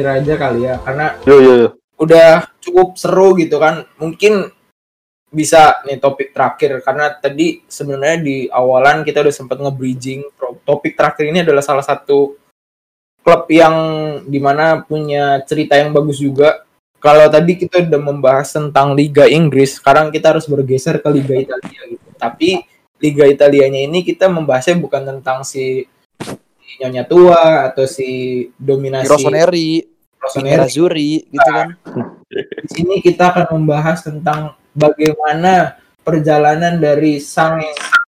terakhir 0.00 0.24
aja 0.24 0.34
kali 0.40 0.60
ya 0.64 0.74
karena 0.80 1.06
Yo 1.28 1.36
yo 1.38 1.52
yo. 1.60 1.68
udah 2.00 2.48
cukup 2.64 2.96
seru 2.96 3.36
gitu 3.36 3.60
kan. 3.60 3.84
Mungkin 4.00 4.48
bisa 5.30 5.78
nih 5.86 6.02
topik 6.02 6.34
terakhir 6.34 6.82
karena 6.82 7.14
tadi 7.14 7.62
sebenarnya 7.70 8.18
di 8.18 8.36
awalan 8.50 9.06
kita 9.06 9.22
udah 9.22 9.34
sempat 9.34 9.60
nge-bridging. 9.62 10.26
Topik 10.66 10.98
terakhir 10.98 11.30
ini 11.30 11.44
adalah 11.44 11.62
salah 11.62 11.84
satu 11.84 12.34
klub 13.20 13.44
yang 13.52 13.76
di 14.26 14.40
mana 14.40 14.80
punya 14.82 15.44
cerita 15.44 15.76
yang 15.76 15.92
bagus 15.92 16.18
juga. 16.18 16.64
Kalau 17.00 17.32
tadi 17.32 17.56
kita 17.56 17.80
udah 17.80 18.00
membahas 18.00 18.52
tentang 18.52 18.92
Liga 18.92 19.24
Inggris 19.24 19.80
sekarang 19.80 20.12
kita 20.12 20.36
harus 20.36 20.44
bergeser 20.44 21.00
ke 21.00 21.08
Liga 21.08 21.32
Italia 21.36 21.80
gitu. 21.88 22.08
Tapi 22.16 22.60
Liga 23.00 23.24
Italianya 23.24 23.80
ini 23.88 24.04
kita 24.04 24.28
membahasnya 24.28 24.76
bukan 24.76 25.08
tentang 25.08 25.40
si 25.40 25.88
Nyonya 26.80 27.04
Tua 27.04 27.68
atau 27.68 27.84
si 27.84 28.08
dominasi 28.56 29.04
Rossoneri, 29.12 29.84
Rossoneri. 30.16 30.48
Nerazzurri 30.56 31.12
gitu 31.28 31.50
kan. 31.52 31.68
Di 32.64 32.68
sini 32.72 33.04
kita 33.04 33.36
akan 33.36 33.60
membahas 33.60 34.00
tentang 34.00 34.56
bagaimana 34.72 35.76
perjalanan 36.00 36.80
dari 36.80 37.20
sang 37.20 37.60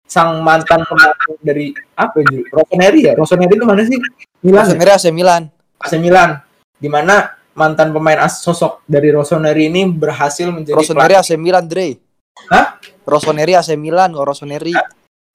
sang 0.04 0.44
mantan 0.44 0.84
pemain 0.84 1.16
dari 1.40 1.72
apa 1.96 2.20
itu? 2.20 2.44
Rossoneri 2.52 3.00
ya? 3.08 3.12
Rossoneri 3.16 3.52
itu 3.56 3.64
mana 3.64 3.82
sih? 3.88 3.96
Milan. 4.44 4.52
ya? 4.52 4.60
Rossoneri 4.68 4.90
AC 4.92 5.06
Milan. 5.16 5.42
AC 5.80 5.92
Milan. 5.96 6.30
Di 6.76 6.88
mana 6.92 7.32
mantan 7.56 7.88
pemain 7.90 8.20
as 8.20 8.44
sosok 8.44 8.84
dari 8.84 9.08
Rossoneri 9.08 9.72
ini 9.72 9.88
berhasil 9.88 10.52
menjadi 10.52 10.76
Rossoneri 10.76 11.14
AC 11.16 11.40
Milan, 11.40 11.64
Dre. 11.64 11.96
Hah? 12.52 12.76
Rossoneri 13.08 13.56
AC 13.56 13.72
Milan, 13.80 14.12
oh 14.12 14.28
Rossoneri. 14.28 14.76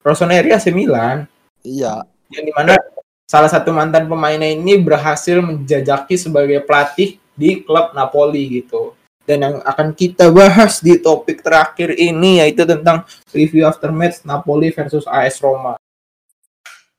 Rossoneri 0.06 0.54
AC 0.54 0.70
Milan 0.70 1.26
Iya. 1.64 2.04
yang 2.28 2.44
di 2.44 2.52
mana 2.52 2.76
salah 3.24 3.48
satu 3.48 3.72
mantan 3.72 4.04
pemainnya 4.06 4.52
ini 4.52 4.76
berhasil 4.76 5.40
menjajaki 5.40 6.14
sebagai 6.16 6.60
pelatih 6.64 7.16
di 7.34 7.64
klub 7.64 7.92
Napoli 7.96 8.62
gitu. 8.62 8.94
Dan 9.24 9.40
yang 9.40 9.56
akan 9.64 9.96
kita 9.96 10.28
bahas 10.28 10.84
di 10.84 11.00
topik 11.00 11.40
terakhir 11.40 11.96
ini 11.96 12.44
yaitu 12.44 12.68
tentang 12.68 13.08
review 13.32 13.64
after 13.64 13.88
match 13.88 14.20
Napoli 14.22 14.68
versus 14.68 15.08
AS 15.08 15.40
Roma. 15.40 15.80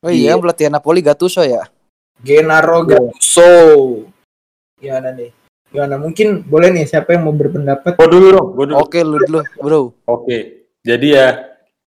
Oh 0.01 0.09
iya, 0.09 0.33
Iya. 0.33 0.41
pelatihan 0.41 0.73
Napoli 0.73 1.05
Gattuso 1.05 1.45
ya. 1.45 1.69
Gennaro 2.25 2.81
Gattuso. 2.81 3.45
Gimana 4.81 5.13
nih? 5.13 5.29
Gimana? 5.69 6.01
Mungkin 6.01 6.41
boleh 6.49 6.73
nih 6.73 6.89
siapa 6.89 7.13
yang 7.13 7.29
mau 7.29 7.35
berpendapat? 7.35 7.93
Gua 7.93 8.09
dulu 8.09 8.27
dong, 8.33 8.47
gua 8.57 8.65
dulu. 8.65 8.75
Oke, 8.81 8.99
lu 9.05 9.17
dulu, 9.21 9.39
Bro. 9.61 9.81
Oke, 10.09 10.37
jadi 10.81 11.07
ya 11.09 11.27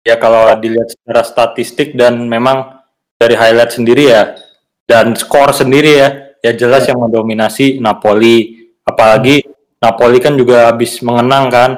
ya 0.05 0.15
kalau 0.21 0.53
dilihat 0.61 0.93
secara 0.93 1.25
statistik 1.25 1.97
dan 1.97 2.21
memang 2.29 2.76
dari 3.17 3.35
highlight 3.35 3.73
sendiri 3.73 4.13
ya 4.13 4.37
dan 4.85 5.17
skor 5.17 5.51
sendiri 5.51 5.91
ya 5.99 6.09
ya 6.45 6.53
jelas 6.55 6.87
yang 6.87 7.01
mendominasi 7.03 7.81
Napoli. 7.81 8.69
Apalagi 8.87 9.43
Napoli 9.83 10.23
kan 10.23 10.39
juga 10.39 10.71
habis 10.71 11.03
mengenang 11.03 11.51
kan 11.51 11.71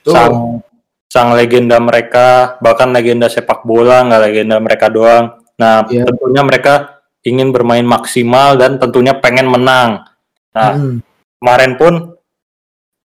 Tuh. 0.00 0.14
sang 0.14 0.34
sang 1.06 1.28
legenda 1.36 1.76
mereka 1.78 2.56
bahkan 2.58 2.90
legenda 2.90 3.28
sepak 3.28 3.62
bola 3.62 4.06
nggak 4.06 4.22
legenda 4.24 4.56
mereka 4.56 4.88
doang. 4.88 5.36
Nah 5.60 5.84
Iya. 5.86 6.08
tentunya 6.08 6.42
mereka 6.42 6.74
ingin 7.26 7.50
bermain 7.50 7.84
maksimal 7.84 8.56
dan 8.56 8.78
tentunya 8.80 9.12
pengen 9.18 9.50
menang. 9.50 10.06
Nah 10.56 10.70
Hmm. 10.72 10.98
kemarin 11.42 11.76
pun 11.76 11.92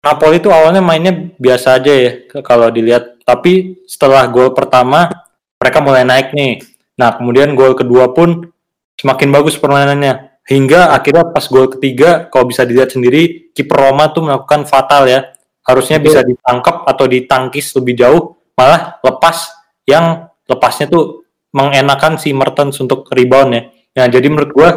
Napoli 0.04 0.40
itu 0.40 0.50
awalnya 0.52 0.80
mainnya 0.84 1.12
biasa 1.36 1.80
aja 1.80 1.92
ya 1.92 2.12
kalau 2.44 2.68
dilihat 2.70 3.20
tapi 3.24 3.80
setelah 3.88 4.24
gol 4.28 4.52
pertama 4.52 5.10
mereka 5.58 5.80
mulai 5.84 6.04
naik 6.08 6.32
nih 6.32 6.64
nah 6.98 7.16
kemudian 7.16 7.54
gol 7.54 7.78
kedua 7.78 8.12
pun 8.12 8.50
semakin 8.98 9.30
bagus 9.30 9.56
permainannya. 9.56 10.42
Hingga 10.48 10.96
akhirnya 10.96 11.28
pas 11.28 11.44
gol 11.52 11.68
ketiga 11.68 12.32
kalau 12.32 12.48
bisa 12.48 12.64
dilihat 12.64 12.96
sendiri 12.96 13.52
kiper 13.52 13.78
Roma 13.78 14.10
tuh 14.16 14.26
melakukan 14.26 14.64
fatal 14.64 15.06
ya. 15.06 15.36
Harusnya 15.68 16.00
bisa 16.00 16.24
ditangkap 16.24 16.88
atau 16.88 17.06
ditangkis 17.06 17.76
lebih 17.76 18.00
jauh 18.00 18.22
malah 18.56 18.96
lepas 19.04 19.52
yang 19.84 20.32
lepasnya 20.48 20.88
tuh 20.88 21.28
mengenakan 21.52 22.16
si 22.16 22.32
Mertens 22.32 22.80
untuk 22.80 23.06
rebound 23.12 23.52
ya. 23.52 23.62
Nah 24.00 24.06
jadi 24.08 24.28
menurut 24.32 24.52
gua 24.56 24.70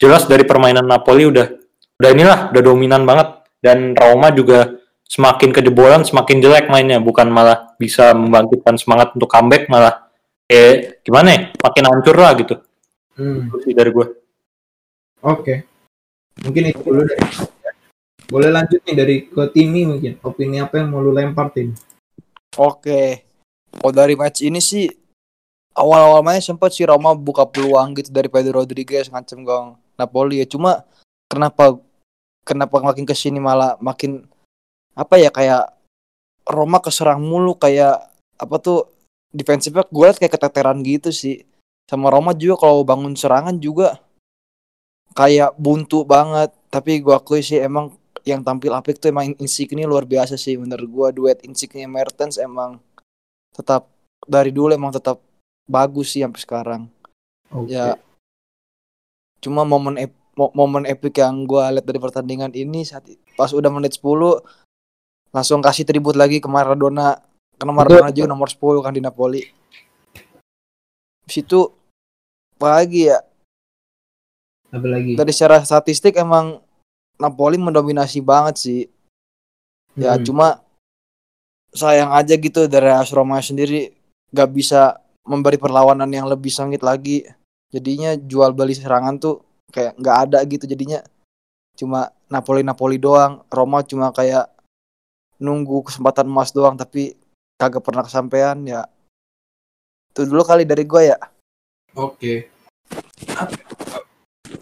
jelas 0.00 0.24
dari 0.24 0.48
permainan 0.48 0.88
Napoli 0.88 1.28
udah 1.28 1.46
udah 2.00 2.10
inilah 2.10 2.38
udah 2.56 2.62
dominan 2.64 3.04
banget. 3.04 3.44
Dan 3.60 3.92
Roma 3.92 4.32
juga 4.32 4.72
semakin 5.04 5.52
kejebolan 5.52 6.00
semakin 6.00 6.40
jelek 6.40 6.72
mainnya. 6.72 6.96
Bukan 6.96 7.28
malah 7.28 7.76
bisa 7.76 8.16
membangkitkan 8.16 8.80
semangat 8.80 9.12
untuk 9.12 9.28
comeback 9.28 9.68
malah 9.68 10.09
eh 10.50 10.98
gimana 11.06 11.28
ya 11.30 11.40
makin 11.56 11.84
hancur 11.86 12.16
lah 12.18 12.34
gitu 12.34 12.56
Hmm. 13.14 13.52
sih 13.60 13.76
dari 13.76 13.92
gue 13.92 14.06
Oke. 15.20 15.68
Mungkin 16.40 16.72
itu 16.72 16.80
dulu 16.80 17.04
dari 17.04 17.20
boleh 18.24 18.48
lanjut 18.48 18.80
nih 18.80 18.96
dari 18.96 19.16
ke 19.28 19.42
Timi 19.52 19.84
mungkin 19.84 20.16
opini 20.24 20.56
apa 20.56 20.80
yang 20.80 20.88
mau 20.88 21.04
lu 21.04 21.12
lempar 21.12 21.52
tim 21.52 21.76
Oke. 22.56 23.20
Oh 23.84 23.92
dari 23.92 24.16
match 24.16 24.40
ini 24.40 24.56
sih 24.58 24.88
awal-awal 25.76 26.24
main 26.24 26.40
sempat 26.40 26.72
sih 26.72 26.88
Roma 26.88 27.12
buka 27.12 27.44
peluang 27.44 27.92
gitu 27.94 28.08
dari 28.08 28.32
Pedro 28.32 28.64
Rodriguez 28.64 29.12
ngancem 29.12 29.44
gong 29.44 29.76
Napoli 30.00 30.40
ya. 30.40 30.46
Cuma 30.48 30.82
kenapa 31.28 31.76
kenapa 32.42 32.80
makin 32.80 33.04
ke 33.04 33.12
sini 33.12 33.36
malah 33.36 33.76
makin 33.84 34.24
apa 34.96 35.20
ya 35.20 35.28
kayak 35.28 35.76
Roma 36.48 36.80
keserang 36.80 37.20
mulu 37.20 37.54
kayak 37.54 38.00
apa 38.40 38.56
tuh 38.58 38.88
defensifnya 39.30 39.86
gue 39.86 40.04
liat 40.06 40.18
kayak 40.18 40.34
keteteran 40.38 40.82
gitu 40.82 41.10
sih. 41.14 41.46
Sama 41.90 42.06
Roma 42.06 42.30
juga 42.38 42.62
kalau 42.62 42.86
bangun 42.86 43.18
serangan 43.18 43.58
juga 43.58 43.98
kayak 45.14 45.58
buntu 45.58 46.06
banget. 46.06 46.54
Tapi 46.70 47.02
gua 47.02 47.18
akui 47.18 47.42
sih 47.42 47.58
emang 47.58 47.90
yang 48.22 48.46
tampil 48.46 48.70
apik 48.70 49.00
tuh 49.02 49.10
emang 49.10 49.34
Insigne 49.42 49.82
luar 49.88 50.06
biasa 50.06 50.38
sih 50.38 50.54
menurut 50.54 50.86
gua 50.86 51.08
duet 51.10 51.42
Insigne 51.42 51.88
Mertens 51.90 52.38
emang 52.38 52.78
tetap 53.50 53.90
dari 54.22 54.54
dulu 54.54 54.70
emang 54.70 54.94
tetap 54.94 55.18
bagus 55.66 56.14
sih 56.14 56.22
sampai 56.22 56.40
sekarang. 56.40 56.82
Oke. 57.50 57.74
Ya 57.74 57.98
cuma 59.40 59.64
momen 59.64 59.96
ep- 59.96 60.20
mo- 60.36 60.52
momen 60.54 60.84
epic 60.86 61.18
yang 61.18 61.48
gua 61.48 61.72
lihat 61.72 61.88
dari 61.88 61.98
pertandingan 61.98 62.52
ini 62.54 62.86
saat 62.86 63.08
pas 63.34 63.50
udah 63.50 63.72
menit 63.72 63.96
10 63.98 64.38
langsung 65.32 65.58
kasih 65.64 65.88
tribut 65.88 66.14
lagi 66.14 66.38
ke 66.38 66.46
Maradona 66.46 67.18
karena 67.60 67.72
Maradona 67.76 68.08
juga 68.08 68.32
nomor 68.32 68.48
10 68.48 68.80
kan 68.80 68.96
di 68.96 69.04
Napoli. 69.04 69.44
Situ 71.28 71.68
pagi 72.56 73.06
ya 73.06 73.20
Apa 74.72 74.86
lagi? 74.88 75.12
dari 75.14 75.32
secara 75.36 75.60
statistik 75.60 76.16
emang 76.16 76.58
Napoli 77.20 77.60
mendominasi 77.60 78.24
banget 78.24 78.56
sih. 78.56 78.80
Ya 79.92 80.16
Hmm. 80.16 80.24
cuma 80.24 80.48
sayang 81.76 82.10
aja 82.16 82.32
gitu 82.34 82.64
dari 82.64 82.88
AS 82.88 83.12
Roma 83.12 83.38
sendiri 83.44 83.92
gak 84.32 84.50
bisa 84.50 84.96
memberi 85.28 85.60
perlawanan 85.60 86.08
yang 86.08 86.26
lebih 86.26 86.48
sengit 86.48 86.80
lagi. 86.80 87.28
Jadinya 87.70 88.16
jual 88.16 88.50
beli 88.56 88.74
serangan 88.74 89.20
tuh 89.20 89.44
kayak 89.70 89.94
nggak 90.00 90.16
ada 90.26 90.38
gitu 90.48 90.66
jadinya 90.66 90.98
cuma 91.78 92.10
Napoli 92.26 92.64
Napoli 92.64 92.96
doang. 92.98 93.44
Roma 93.52 93.84
cuma 93.86 94.10
kayak 94.10 94.48
nunggu 95.38 95.86
kesempatan 95.86 96.26
emas 96.26 96.50
doang 96.50 96.74
tapi 96.74 97.14
kagak 97.60 97.84
pernah 97.84 98.00
kesampaian 98.00 98.56
ya. 98.64 98.88
Itu 100.16 100.24
dulu 100.24 100.40
kali 100.40 100.64
dari 100.64 100.88
gua 100.88 101.02
ya. 101.04 101.18
Oke. 101.92 102.48
Pak? 103.36 103.52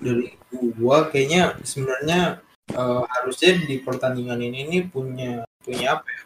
Dari 0.03 0.35
gua 0.75 1.07
kayaknya 1.07 1.55
sebenarnya 1.63 2.43
eh, 2.75 3.03
harusnya 3.07 3.63
di 3.63 3.79
pertandingan 3.79 4.43
ini 4.43 4.67
nih 4.67 4.83
punya 4.91 5.47
punya 5.63 5.95
apa 5.95 6.07
ya? 6.11 6.23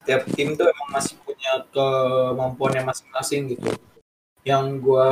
Tiap 0.00 0.22
tim 0.34 0.58
tuh 0.58 0.66
emang 0.66 0.90
masih 0.98 1.14
punya 1.22 1.62
kemampuannya 1.70 2.82
masing-masing 2.90 3.54
gitu. 3.54 3.70
Yang 4.42 4.64
gua 4.82 5.08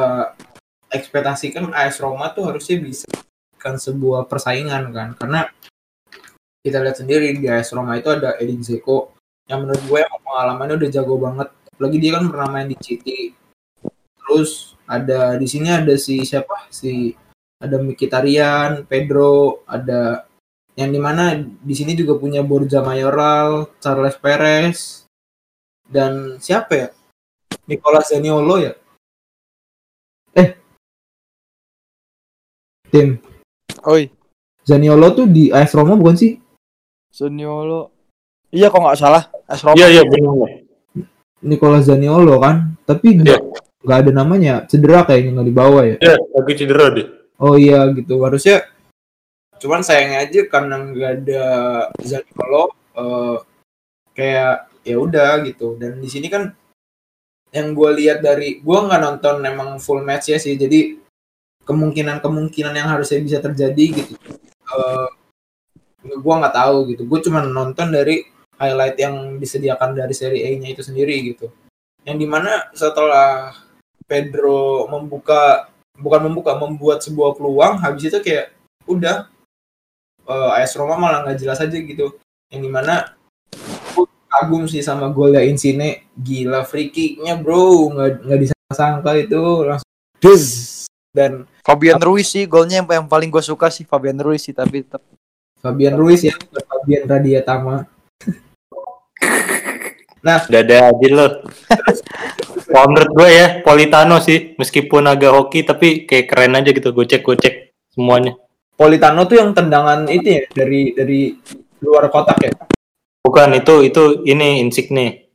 ekspektasikan 0.91 1.71
AS 1.71 2.03
Roma 2.03 2.35
tuh 2.35 2.51
harusnya 2.51 2.81
bisa 2.83 3.07
kan 3.61 3.77
sebuah 3.77 4.31
persaingan 4.31 4.95
kan 4.95 5.09
karena 5.19 5.51
kita 6.63 6.79
lihat 6.81 6.97
sendiri 7.03 7.35
di 7.37 7.47
AS 7.51 7.75
Roma 7.75 7.99
itu 7.99 8.09
ada 8.09 8.39
Edin 8.41 8.63
Dzeko 8.63 9.18
yang 9.49 9.65
menurut 9.65 9.83
gue 9.89 9.99
emang 10.05 10.23
pengalamannya 10.23 10.75
udah 10.79 10.91
jago 10.93 11.15
banget 11.17 11.49
lagi 11.81 11.97
dia 11.97 12.11
kan 12.21 12.25
pernah 12.29 12.49
main 12.53 12.69
di 12.69 12.77
City 12.79 13.33
terus 14.21 14.77
ada 14.85 15.41
di 15.41 15.47
sini 15.49 15.73
ada 15.73 15.97
si 15.97 16.21
siapa 16.23 16.69
si 16.69 17.17
ada 17.59 17.77
Mkhitaryan, 17.83 18.87
Pedro, 18.87 19.67
ada 19.67 20.31
yang 20.79 20.95
di 20.95 21.01
mana 21.03 21.35
di 21.43 21.75
sini 21.75 21.99
juga 21.99 22.15
punya 22.15 22.47
Borja 22.47 22.87
Mayoral, 22.87 23.75
Charles 23.83 24.15
Perez, 24.15 25.03
dan 25.83 26.39
siapa 26.39 26.73
ya? 26.79 26.89
Nicolas 27.67 28.15
Zaniolo 28.15 28.63
ya? 28.63 28.73
Eh, 30.39 30.55
tim 32.95 33.19
Oi, 33.91 34.07
Zaniolo 34.63 35.11
tuh 35.19 35.27
di 35.27 35.51
AS 35.51 35.75
Roma 35.75 35.99
bukan 35.99 36.15
sih? 36.15 36.39
Suniolo. 37.11 37.98
Iya 38.49 38.73
kok 38.73 38.81
nggak 38.81 38.99
salah. 38.99 39.23
AS 39.45 39.61
Roma. 39.65 39.77
Iya 39.77 39.87
iya 39.93 40.03
benar. 40.09 40.65
Nicolas 41.45 41.85
Zaniolo 41.87 42.37
kan? 42.41 42.75
Tapi 42.89 43.21
nggak 43.21 43.41
nggak 43.85 43.99
ada 44.05 44.11
namanya, 44.11 44.55
cedera 44.67 45.05
kayaknya 45.05 45.39
nggak 45.39 45.49
dibawa 45.49 45.81
ya. 45.85 45.97
Iya 46.01 46.17
lagi 46.17 46.53
cedera 46.57 46.87
deh. 46.91 47.07
Oh 47.39 47.55
iya 47.55 47.87
gitu 47.95 48.19
harusnya 48.25 48.67
cuman 49.59 49.83
sayangnya 49.83 50.23
aja 50.23 50.41
karena 50.47 50.75
nggak 50.79 51.13
ada 51.23 51.45
Zaniolo 51.99 52.65
eh, 52.95 53.37
kayak 54.15 54.55
ya 54.87 54.97
udah 54.97 55.43
gitu 55.45 55.75
dan 55.77 55.99
di 55.99 56.09
sini 56.09 56.31
kan 56.31 56.55
yang 57.53 57.75
gue 57.75 57.91
lihat 57.99 58.23
dari 58.23 58.63
gue 58.63 58.79
nggak 58.79 59.03
nonton 59.03 59.43
emang 59.45 59.77
full 59.83 60.01
match 60.05 60.31
ya 60.33 60.39
sih 60.39 60.55
jadi 60.55 60.97
kemungkinan 61.67 62.23
kemungkinan 62.25 62.73
yang 62.73 62.89
harusnya 62.89 63.21
bisa 63.21 63.39
terjadi 63.43 63.85
gitu 63.99 64.15
eh 64.69 65.09
gue 66.07 66.35
nggak 66.39 66.55
tahu 66.55 66.77
gitu 66.95 67.03
gue 67.05 67.21
cuma 67.27 67.43
nonton 67.45 67.91
dari 67.91 68.23
highlight 68.59 68.99
yang 68.99 69.39
disediakan 69.39 69.95
dari 69.95 70.13
seri 70.13 70.43
A-nya 70.45 70.75
itu 70.75 70.83
sendiri 70.83 71.15
gitu. 71.33 71.49
Yang 72.03 72.17
di 72.21 72.27
mana 72.27 72.69
setelah 72.75 73.55
Pedro 74.05 74.91
membuka 74.91 75.71
bukan 75.95 76.21
membuka 76.31 76.53
membuat 76.59 77.03
sebuah 77.03 77.39
peluang 77.39 77.79
habis 77.83 78.11
itu 78.11 78.19
kayak 78.19 78.55
udah 78.91 79.31
eh, 80.27 80.57
AS 80.59 80.75
Roma 80.75 80.99
malah 80.99 81.25
nggak 81.25 81.39
jelas 81.39 81.63
aja 81.63 81.79
gitu. 81.79 82.19
Yang 82.51 82.61
di 82.67 82.71
mana 82.71 83.15
aku 83.95 84.11
kagum 84.27 84.67
sih 84.67 84.83
sama 84.83 85.09
golnya 85.15 85.41
Insigne. 85.47 86.11
Gila 86.19 86.67
free 86.67 86.91
kicknya 86.91 87.39
bro 87.39 87.95
nggak 87.95 88.27
nggak 88.27 88.41
disangka 88.43 89.13
itu 89.17 89.43
langsung 89.65 89.89
dus 90.19 90.45
dan 91.15 91.47
Fabian 91.63 91.99
Ruiz 92.03 92.31
sih 92.31 92.45
golnya 92.45 92.83
yang, 92.83 92.87
yang 92.91 93.07
paling 93.09 93.31
gue 93.31 93.41
suka 93.41 93.71
sih 93.73 93.87
Fabian 93.87 94.19
Ruiz 94.19 94.45
sih 94.45 94.55
tapi 94.55 94.83
tetap 94.83 95.03
Fabian 95.59 95.95
Ruiz 95.99 96.23
ya 96.27 96.35
Fabian 96.67 97.07
Radiatama 97.07 97.98
Udah 100.23 100.61
ada 100.61 100.77
aja 100.93 101.07
lo. 101.15 101.27
Kalau 102.69 102.87
menurut 102.93 103.11
gue 103.17 103.29
ya 103.33 103.47
Politano 103.65 104.21
sih 104.21 104.53
meskipun 104.61 105.09
agak 105.09 105.33
hoki 105.33 105.65
tapi 105.65 106.05
kayak 106.05 106.27
keren 106.29 106.59
aja 106.59 106.71
gitu 106.75 106.93
gocek-gocek 106.93 107.73
semuanya. 107.89 108.37
Politano 108.79 109.25
tuh 109.27 109.41
yang 109.41 109.51
tendangan 109.57 110.07
itu 110.07 110.39
ya 110.39 110.43
dari 110.53 110.93
dari 110.95 111.21
luar 111.83 112.07
kotak 112.13 112.39
ya 112.43 112.53
Bukan 113.25 113.59
itu 113.59 113.75
itu 113.83 114.03
ini 114.29 114.63
Insigne. 114.63 115.27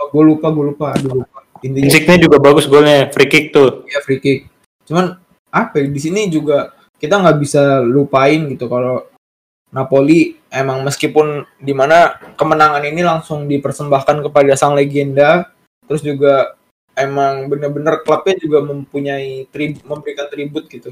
oh, 0.00 0.08
gue 0.08 0.22
lupa 0.24 0.48
gue 0.48 0.64
lupa 0.72 0.96
aduh 0.96 1.20
lupa 1.20 1.44
intinya 1.60 1.84
Insigne 1.84 2.16
juga 2.16 2.40
bagus 2.40 2.64
golnya 2.64 3.12
free 3.12 3.28
kick 3.28 3.52
tuh. 3.52 3.84
ya 3.84 4.00
free 4.00 4.16
kick. 4.16 4.48
Cuman 4.88 5.20
apa 5.52 5.82
ya, 5.82 5.86
di 5.90 6.00
sini 6.00 6.30
juga 6.32 6.72
kita 6.96 7.20
nggak 7.20 7.38
bisa 7.42 7.84
lupain 7.84 8.48
gitu 8.48 8.64
kalau 8.70 9.09
Napoli 9.70 10.34
emang 10.50 10.82
meskipun 10.82 11.46
di 11.62 11.70
mana 11.70 12.18
kemenangan 12.34 12.82
ini 12.82 13.06
langsung 13.06 13.46
dipersembahkan 13.46 14.26
kepada 14.26 14.52
sang 14.58 14.74
legenda, 14.74 15.46
terus 15.86 16.02
juga 16.02 16.58
emang 16.98 17.46
bener-bener 17.46 18.02
klubnya 18.02 18.34
juga 18.36 18.58
mempunyai 18.66 19.46
trib 19.48 19.78
memberikan 19.86 20.26
tribut 20.26 20.66
gitu. 20.66 20.90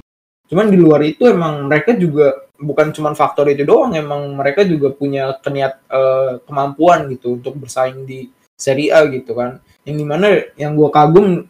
Cuman 0.49 0.71
di 0.73 0.79
luar 0.81 1.05
itu 1.05 1.29
emang 1.29 1.67
mereka 1.69 1.93
juga 1.99 2.49
bukan 2.57 2.95
cuman 2.95 3.13
faktor 3.19 3.51
itu 3.51 3.67
doang, 3.67 3.93
emang 3.99 4.33
mereka 4.33 4.65
juga 4.65 4.95
punya 4.95 5.37
keniat 5.43 5.75
eh, 5.91 6.33
kemampuan 6.47 7.11
gitu 7.13 7.37
untuk 7.37 7.59
bersaing 7.59 8.07
di 8.07 8.31
Serie 8.55 8.95
A 8.95 9.05
gitu 9.11 9.35
kan. 9.35 9.59
Yang 9.83 9.97
di 10.01 10.07
mana 10.07 10.27
yang 10.55 10.79
gue 10.79 10.89
kagum 10.89 11.45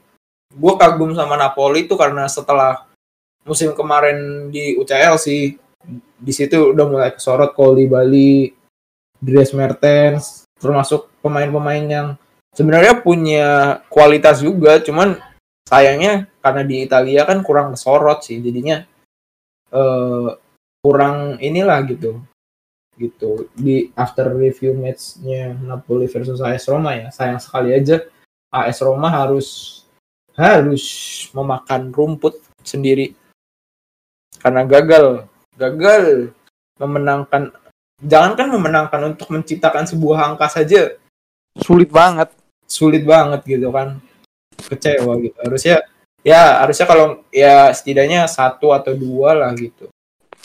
gue 0.49 0.75
kagum 0.81 1.13
sama 1.13 1.37
Napoli 1.37 1.85
itu 1.85 1.95
karena 1.95 2.25
setelah 2.25 2.89
musim 3.45 3.77
kemarin 3.77 4.49
di 4.49 4.77
UCL 4.77 5.17
sih 5.21 5.57
di 6.19 6.33
situ 6.35 6.75
udah 6.75 6.87
mulai 6.91 7.11
kesorot 7.15 7.55
Koli 7.55 7.87
Bali, 7.87 8.51
Dries 9.19 9.55
Mertens, 9.55 10.47
termasuk 10.59 11.11
pemain-pemain 11.23 11.85
yang 11.87 12.09
sebenarnya 12.55 12.99
punya 12.99 13.47
kualitas 13.87 14.43
juga, 14.43 14.83
cuman 14.83 15.19
sayangnya 15.67 16.27
karena 16.43 16.63
di 16.67 16.77
Italia 16.83 17.23
kan 17.23 17.43
kurang 17.47 17.75
kesorot 17.75 18.27
sih, 18.27 18.43
jadinya 18.43 18.83
eh, 19.71 20.29
kurang 20.83 21.39
inilah 21.39 21.83
gitu, 21.87 22.19
gitu. 22.99 23.51
Di 23.55 23.95
after 23.95 24.35
review 24.35 24.75
matchnya 24.75 25.55
Napoli 25.55 26.11
versus 26.11 26.43
AS 26.43 26.67
Roma 26.67 26.99
ya, 26.99 27.09
sayang 27.15 27.39
sekali 27.39 27.75
aja 27.75 28.03
AS 28.51 28.83
Roma 28.83 29.11
harus 29.11 29.81
harus 30.39 30.85
memakan 31.35 31.91
rumput 31.91 32.39
sendiri. 32.63 33.15
Karena 34.39 34.63
gagal 34.63 35.27
gagal 35.59 36.31
memenangkan 36.79 37.51
jangankan 37.99 38.55
memenangkan 38.55 39.01
untuk 39.15 39.29
menciptakan 39.35 39.85
sebuah 39.85 40.35
angka 40.35 40.47
saja. 40.47 40.95
Sulit 41.59 41.91
banget. 41.91 42.31
Sulit 42.71 43.03
banget 43.03 43.43
gitu 43.43 43.75
kan. 43.75 43.99
Kecewa 44.55 45.19
gitu. 45.19 45.35
Harusnya 45.43 45.83
ya 46.23 46.63
harusnya 46.63 46.87
kalau 46.87 47.27
ya 47.35 47.75
setidaknya 47.75 48.31
satu 48.31 48.71
atau 48.71 48.95
dua 48.95 49.35
lah 49.35 49.51
gitu. 49.59 49.91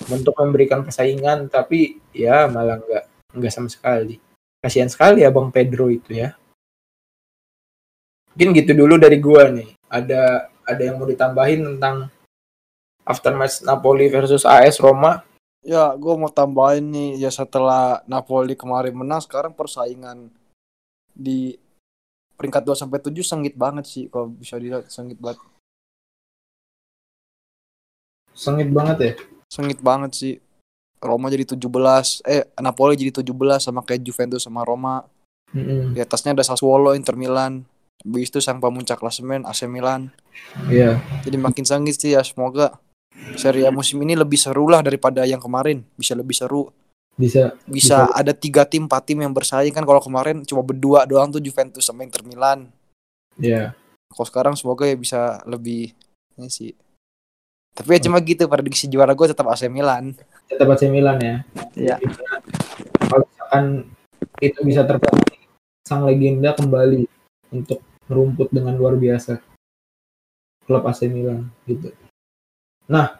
Untuk 0.10 0.34
memberikan 0.42 0.82
persaingan 0.82 1.46
tapi 1.54 2.02
ya 2.10 2.50
malah 2.50 2.82
nggak 2.82 3.04
nggak 3.38 3.54
sama 3.54 3.70
sekali. 3.70 4.18
Kasihan 4.58 4.90
sekali 4.90 5.22
ya 5.22 5.30
bang 5.30 5.54
Pedro 5.54 5.94
itu 5.94 6.18
ya. 6.18 6.34
Mungkin 8.34 8.50
gitu 8.58 8.74
dulu 8.74 8.98
dari 8.98 9.22
gua 9.22 9.54
nih. 9.54 9.78
Ada 9.86 10.50
ada 10.66 10.82
yang 10.82 10.98
mau 10.98 11.06
ditambahin 11.06 11.62
tentang 11.78 12.10
aftermatch 13.04 13.64
Napoli 13.64 14.08
versus 14.10 14.44
AS 14.48 14.80
Roma 14.80 15.24
ya 15.64 15.96
gue 15.96 16.14
mau 16.20 16.28
tambahin 16.28 16.92
nih 16.92 17.24
ya 17.24 17.32
setelah 17.32 18.04
Napoli 18.08 18.56
kemarin 18.60 18.96
menang 18.96 19.24
sekarang 19.24 19.56
persaingan 19.56 20.28
di 21.16 21.56
peringkat 22.36 22.68
2 22.68 22.76
sampai 22.76 23.00
7 23.00 23.16
sengit 23.24 23.56
banget 23.56 23.86
sih 23.88 24.06
kalau 24.12 24.28
bisa 24.28 24.60
dilihat 24.60 24.92
sengit 24.92 25.16
banget 25.22 25.40
Sengit 28.34 28.70
banget 28.74 28.98
ya. 29.00 29.14
Sengit 29.48 29.80
banget 29.80 30.12
sih. 30.18 30.36
Roma 30.98 31.30
jadi 31.30 31.46
17, 31.46 32.24
eh 32.26 32.48
Napoli 32.60 32.98
jadi 32.98 33.22
17 33.22 33.62
sama 33.62 33.86
kayak 33.86 34.02
Juventus 34.02 34.42
sama 34.42 34.66
Roma. 34.66 35.06
Mm-mm. 35.54 35.94
Di 35.94 36.02
atasnya 36.02 36.34
ada 36.34 36.42
Sassuolo, 36.42 36.98
Inter 36.98 37.14
Milan. 37.14 37.62
Habis 38.02 38.34
itu 38.34 38.40
sang 38.42 38.58
pemuncak 38.58 39.00
klasemen 39.00 39.46
AC 39.46 39.70
Milan. 39.70 40.10
Iya. 40.68 40.98
Jadi 41.22 41.38
makin 41.38 41.64
sengit 41.64 41.96
sih 42.02 42.18
ya 42.18 42.26
semoga 42.26 42.82
Serie 43.38 43.66
A 43.66 43.72
musim 43.72 44.02
ini 44.02 44.18
lebih 44.18 44.38
seru 44.38 44.68
lah 44.70 44.82
daripada 44.82 45.24
yang 45.24 45.40
kemarin. 45.40 45.86
Bisa 45.98 46.14
lebih 46.14 46.36
seru. 46.36 46.70
Bisa 47.14 47.54
Bisa 47.70 48.10
ada 48.10 48.34
tiga 48.34 48.66
tim, 48.66 48.90
empat 48.90 49.06
tim 49.06 49.22
yang 49.22 49.34
bersaing 49.34 49.74
kan. 49.74 49.86
Kalau 49.86 50.02
kemarin 50.02 50.42
cuma 50.46 50.66
berdua 50.66 51.06
doang 51.06 51.30
tuh 51.30 51.42
Juventus 51.42 51.86
sama 51.86 52.06
Inter 52.06 52.26
Milan. 52.26 52.70
ya. 53.38 53.74
Kalau 54.14 54.28
sekarang 54.30 54.54
semoga 54.54 54.86
ya 54.86 54.94
bisa 54.94 55.42
lebih 55.50 55.90
ini 56.38 56.50
sih. 56.50 56.74
Tapi 57.74 57.98
ya 57.98 58.00
cuma 58.06 58.22
gitu 58.22 58.46
prediksi 58.46 58.86
juara 58.86 59.18
gue 59.18 59.26
tetap 59.26 59.50
AC 59.50 59.66
Milan. 59.66 60.14
Tetap 60.46 60.70
AC 60.70 60.86
Milan 60.94 61.18
ya. 61.18 61.36
Iya. 61.74 61.98
Kalau 63.10 63.26
misalkan 63.26 63.66
itu 64.38 64.60
bisa 64.62 64.86
terpenuhi 64.86 65.50
sang 65.82 66.06
legenda 66.06 66.54
kembali 66.54 67.10
untuk 67.50 67.82
merumput 68.06 68.54
dengan 68.54 68.78
luar 68.78 68.94
biasa 68.94 69.42
klub 70.70 70.86
AC 70.86 71.10
Milan 71.10 71.50
gitu. 71.66 71.90
Nah, 72.90 73.20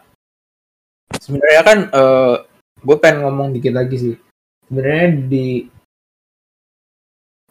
sebenarnya 1.16 1.62
kan 1.64 1.78
eh 1.88 2.36
gue 2.84 2.96
pengen 3.00 3.24
ngomong 3.24 3.56
dikit 3.56 3.72
lagi 3.72 3.96
sih. 3.96 4.14
Sebenarnya 4.68 5.08
di 5.28 5.48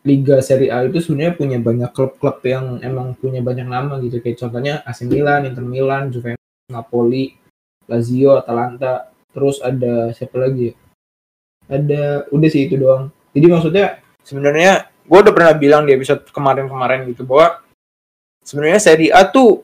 Liga 0.04 0.44
Serie 0.44 0.68
A 0.68 0.84
itu 0.84 1.00
sebenarnya 1.00 1.34
punya 1.40 1.58
banyak 1.64 1.90
klub-klub 1.96 2.44
yang 2.44 2.84
emang 2.84 3.16
punya 3.16 3.40
banyak 3.40 3.64
nama 3.64 4.04
gitu 4.04 4.20
kayak 4.20 4.36
contohnya 4.36 4.84
AC 4.84 5.08
Milan, 5.08 5.48
Inter 5.48 5.64
Milan, 5.64 6.12
Juventus, 6.12 6.68
Napoli, 6.68 7.40
Lazio, 7.88 8.36
Atalanta, 8.36 9.10
terus 9.32 9.64
ada 9.64 10.12
siapa 10.12 10.44
lagi 10.44 10.72
ya? 10.72 10.74
Ada 11.72 12.28
udah 12.36 12.50
sih 12.52 12.68
itu 12.68 12.76
doang. 12.76 13.16
Jadi 13.32 13.46
maksudnya 13.48 14.04
sebenarnya 14.28 14.92
gue 15.08 15.20
udah 15.24 15.34
pernah 15.34 15.56
bilang 15.56 15.88
di 15.88 15.96
episode 15.96 16.28
kemarin-kemarin 16.36 17.08
gitu 17.08 17.24
bahwa 17.24 17.64
sebenarnya 18.44 18.80
Serie 18.84 19.12
A 19.16 19.24
tuh 19.24 19.64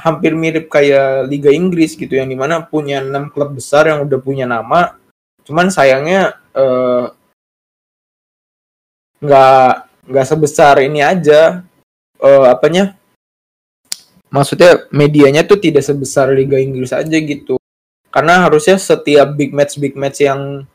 hampir 0.00 0.34
mirip 0.34 0.66
kayak 0.70 1.30
Liga 1.30 1.50
Inggris 1.54 1.94
gitu 1.94 2.14
yang 2.18 2.28
di 2.30 2.36
mana 2.38 2.62
punya 2.64 3.02
enam 3.02 3.30
klub 3.30 3.54
besar 3.54 3.86
yang 3.90 4.02
udah 4.02 4.18
punya 4.18 4.44
nama. 4.44 4.98
Cuman 5.44 5.68
sayangnya 5.70 6.38
eh, 6.56 7.06
nggak 9.24 9.70
nggak 10.04 10.26
sebesar 10.28 10.84
ini 10.84 11.00
aja 11.00 11.64
eh, 12.20 12.46
apanya 12.48 12.92
maksudnya 14.28 14.84
medianya 14.92 15.46
tuh 15.46 15.56
tidak 15.56 15.86
sebesar 15.86 16.34
Liga 16.34 16.60
Inggris 16.60 16.92
aja 16.92 17.16
gitu 17.16 17.56
karena 18.12 18.44
harusnya 18.44 18.76
setiap 18.76 19.32
big 19.32 19.56
match 19.56 19.80
big 19.80 19.96
match 19.96 20.20
yang 20.20 20.68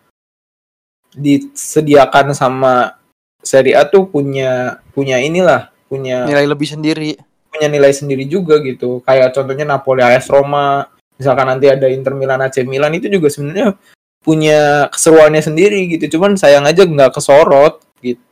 disediakan 1.14 2.34
sama 2.34 3.00
Serie 3.40 3.78
A 3.78 3.88
tuh 3.88 4.10
punya 4.10 4.84
punya 4.92 5.22
inilah 5.24 5.72
punya 5.88 6.28
Nilai 6.28 6.46
lebih 6.46 6.68
sendiri. 6.70 7.16
Punya 7.60 7.68
nilai 7.68 7.92
sendiri 7.92 8.24
juga 8.24 8.64
gitu. 8.64 9.04
Kayak 9.04 9.36
contohnya 9.36 9.68
Napoli 9.68 10.00
AS 10.00 10.32
Roma 10.32 10.88
misalkan 11.20 11.52
nanti 11.52 11.68
ada 11.68 11.92
Inter 11.92 12.16
Milan 12.16 12.40
AC 12.40 12.64
Milan 12.64 12.96
itu 12.96 13.12
juga 13.12 13.28
sebenarnya 13.28 13.76
punya 14.24 14.88
keseruannya 14.88 15.44
sendiri 15.44 15.92
gitu. 15.92 16.16
Cuman 16.16 16.40
sayang 16.40 16.64
aja 16.64 16.88
nggak 16.88 17.12
kesorot 17.12 17.84
gitu. 18.00 18.24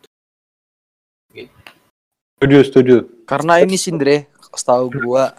Setuju, 2.40 2.58
setuju. 2.64 2.96
Karena 3.28 3.60
ini 3.60 3.76
sih 3.76 3.92
Andre, 3.92 4.32
setahu 4.56 4.88
gua. 5.04 5.36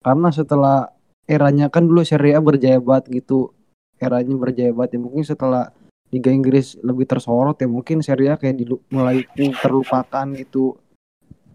Karena 0.00 0.32
setelah 0.32 0.88
eranya 1.28 1.68
kan 1.68 1.84
dulu 1.84 2.00
Serie 2.00 2.32
A 2.32 2.40
berjaya 2.40 2.80
banget 2.80 3.20
gitu. 3.20 3.52
Eranya 4.00 4.32
berjaya 4.32 4.72
banget. 4.72 4.96
Ya 4.96 5.00
mungkin 5.04 5.28
setelah 5.28 5.76
Liga 6.08 6.32
Inggris 6.32 6.78
lebih 6.80 7.04
tersorot 7.04 7.58
ya 7.60 7.68
mungkin 7.68 8.00
Serie 8.00 8.32
A 8.32 8.40
kayak 8.40 8.56
dilu- 8.62 8.84
mulai 8.88 9.26
terlupakan 9.36 10.26
gitu 10.38 10.78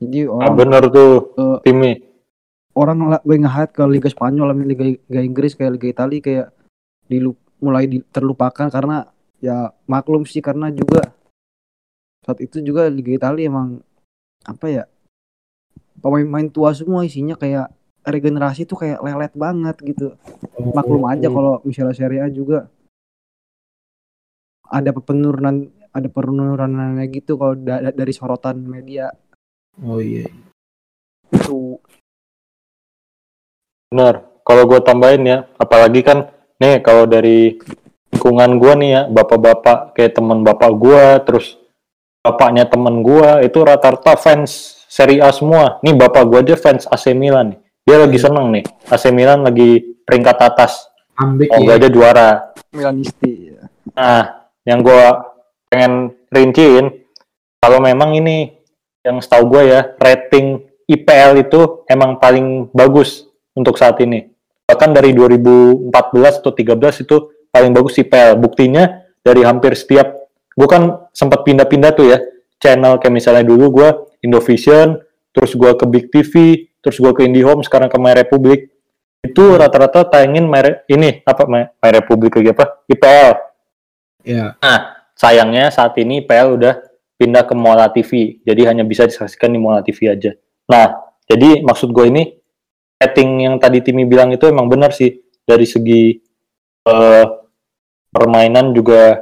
jadi 0.01 0.25
Ah, 0.27 0.49
orang 0.49 0.57
bener 0.57 0.83
tuh 0.89 1.11
Eh, 1.37 1.57
timnya. 1.61 1.93
orang 2.73 2.97
lebih 3.13 3.45
nge 3.45 3.63
ke 3.69 3.83
Liga 3.85 4.09
Spanyol 4.09 4.47
sama 4.49 4.63
Liga, 4.65 4.83
Liga 4.89 5.21
Inggris 5.21 5.53
kayak 5.53 5.77
Liga 5.77 5.87
Italia 5.91 6.19
kayak 6.19 6.47
dilu 7.05 7.37
mulai 7.61 7.85
di- 7.85 8.01
terlupakan 8.09 8.67
karena 8.67 9.05
ya 9.37 9.69
maklum 9.85 10.25
sih 10.25 10.41
karena 10.41 10.73
juga 10.73 11.13
saat 12.23 12.41
itu 12.41 12.63
juga 12.63 12.89
Liga 12.89 13.13
Italia 13.13 13.45
emang 13.51 13.83
apa 14.41 14.65
ya 14.65 14.83
pemain-pemain 16.01 16.49
tua 16.49 16.73
semua 16.73 17.05
isinya 17.05 17.37
kayak 17.37 17.69
regenerasi 18.01 18.65
tuh 18.65 18.81
kayak 18.81 18.97
lelet 19.05 19.33
banget 19.37 19.77
gitu. 19.85 20.17
Maklum 20.73 21.05
aja 21.05 21.29
kalau 21.29 21.61
misalnya 21.61 21.93
Serie 21.93 22.25
A 22.25 22.29
juga 22.33 22.65
ada 24.65 24.89
penurunan 24.95 25.69
ada 25.91 26.07
penurunannya 26.07 27.05
gitu 27.11 27.35
kalau 27.35 27.53
da- 27.53 27.91
dari 27.91 28.13
sorotan 28.15 28.63
media 28.63 29.11
oh 29.79 30.03
iya 30.03 30.27
tuh 31.47 31.79
Bener. 33.91 34.23
Kalau 34.47 34.63
gue 34.65 34.79
tambahin 34.81 35.23
ya, 35.27 35.37
apalagi 35.59 36.01
kan 36.01 36.31
nih 36.63 36.79
kalau 36.79 37.03
dari 37.03 37.59
lingkungan 38.09 38.55
gue 38.57 38.73
nih 38.79 38.89
ya, 38.89 39.01
bapak-bapak 39.11 39.93
kayak 39.93 40.15
teman 40.15 40.47
bapak 40.47 40.71
gue, 40.79 41.03
terus 41.27 41.59
bapaknya 42.23 42.65
temen 42.65 43.03
gue 43.03 43.45
itu 43.45 43.59
rata-rata 43.61 44.15
fans 44.15 44.79
Serie 44.87 45.19
A 45.19 45.29
semua. 45.35 45.77
Nih 45.83 45.93
bapak 45.93 46.23
gue 46.23 46.39
aja 46.39 46.55
fans 46.55 46.87
AC 46.87 47.11
Milan 47.11 47.53
nih. 47.53 47.59
Dia 47.83 47.97
lagi 47.99 48.17
seneng 48.17 48.47
nih. 48.55 48.63
AC 48.87 49.11
Milan 49.11 49.43
lagi 49.43 49.99
peringkat 50.07 50.37
atas. 50.39 50.87
ambek 51.19 51.51
Semoga 51.51 51.75
ya 51.75 51.77
aja 51.77 51.89
juara. 51.91 52.29
Milanisti 52.71 53.51
ya. 53.51 53.61
Nah, 53.93 54.23
yang 54.63 54.79
gue 54.81 55.03
pengen 55.67 56.15
rinciin, 56.31 56.85
kalau 57.59 57.83
memang 57.83 58.15
ini 58.15 58.60
yang 59.01 59.17
setahu 59.21 59.57
gue 59.57 59.61
ya, 59.73 59.81
rating 59.97 60.65
IPL 60.85 61.47
itu 61.47 61.85
emang 61.89 62.17
paling 62.21 62.69
bagus 62.73 63.29
untuk 63.57 63.77
saat 63.77 63.97
ini. 64.03 64.29
Bahkan 64.67 64.89
dari 64.95 65.11
2014 65.11 65.91
atau 66.41 66.51
13 66.53 67.03
itu 67.03 67.15
paling 67.51 67.71
bagus 67.75 67.99
IPL. 67.99 68.39
Buktinya 68.39 69.03
dari 69.21 69.43
hampir 69.43 69.75
setiap, 69.75 70.15
gue 70.53 70.67
kan 70.69 71.11
sempat 71.11 71.43
pindah-pindah 71.43 71.91
tuh 71.93 72.13
ya, 72.13 72.19
channel 72.61 73.01
kayak 73.01 73.13
misalnya 73.13 73.43
dulu 73.45 73.81
gue 73.81 73.89
Indovision, 74.21 75.01
terus 75.33 75.57
gue 75.57 75.71
ke 75.73 75.85
Big 75.89 76.05
TV, 76.13 76.65
terus 76.79 77.01
gue 77.01 77.11
ke 77.11 77.25
IndiHome, 77.25 77.65
sekarang 77.65 77.89
ke 77.89 77.97
My 77.97 78.13
Republic. 78.13 78.69
Itu 79.21 79.53
rata-rata 79.57 80.05
tayangin 80.09 80.45
My 80.49 80.61
Re- 80.61 80.81
ini 80.89 81.21
apa 81.25 81.45
My, 81.45 81.69
My 81.77 81.89
Republic 81.93 82.37
lagi 82.37 82.49
apa? 82.53 82.65
IPL 82.89 83.51
ya 84.25 84.53
sayangnya 85.17 85.69
saat 85.73 85.97
ini 86.01 86.25
PL 86.25 86.57
udah 86.57 86.73
pindah 87.21 87.45
ke 87.45 87.53
Mola 87.53 87.93
TV 87.93 88.41
jadi 88.41 88.73
hanya 88.73 88.81
bisa 88.81 89.05
disaksikan 89.05 89.53
di 89.53 89.61
Mola 89.61 89.85
TV 89.85 90.09
aja. 90.09 90.33
Nah 90.65 90.97
jadi 91.29 91.61
maksud 91.61 91.93
gue 91.93 92.05
ini 92.09 92.23
rating 92.97 93.45
yang 93.45 93.55
tadi 93.61 93.85
Timi 93.85 94.09
bilang 94.09 94.33
itu 94.33 94.49
emang 94.49 94.65
benar 94.65 94.89
sih. 94.89 95.21
Dari 95.45 95.65
segi 95.69 96.17
eh, 96.89 97.25
permainan 98.09 98.73
juga 98.73 99.21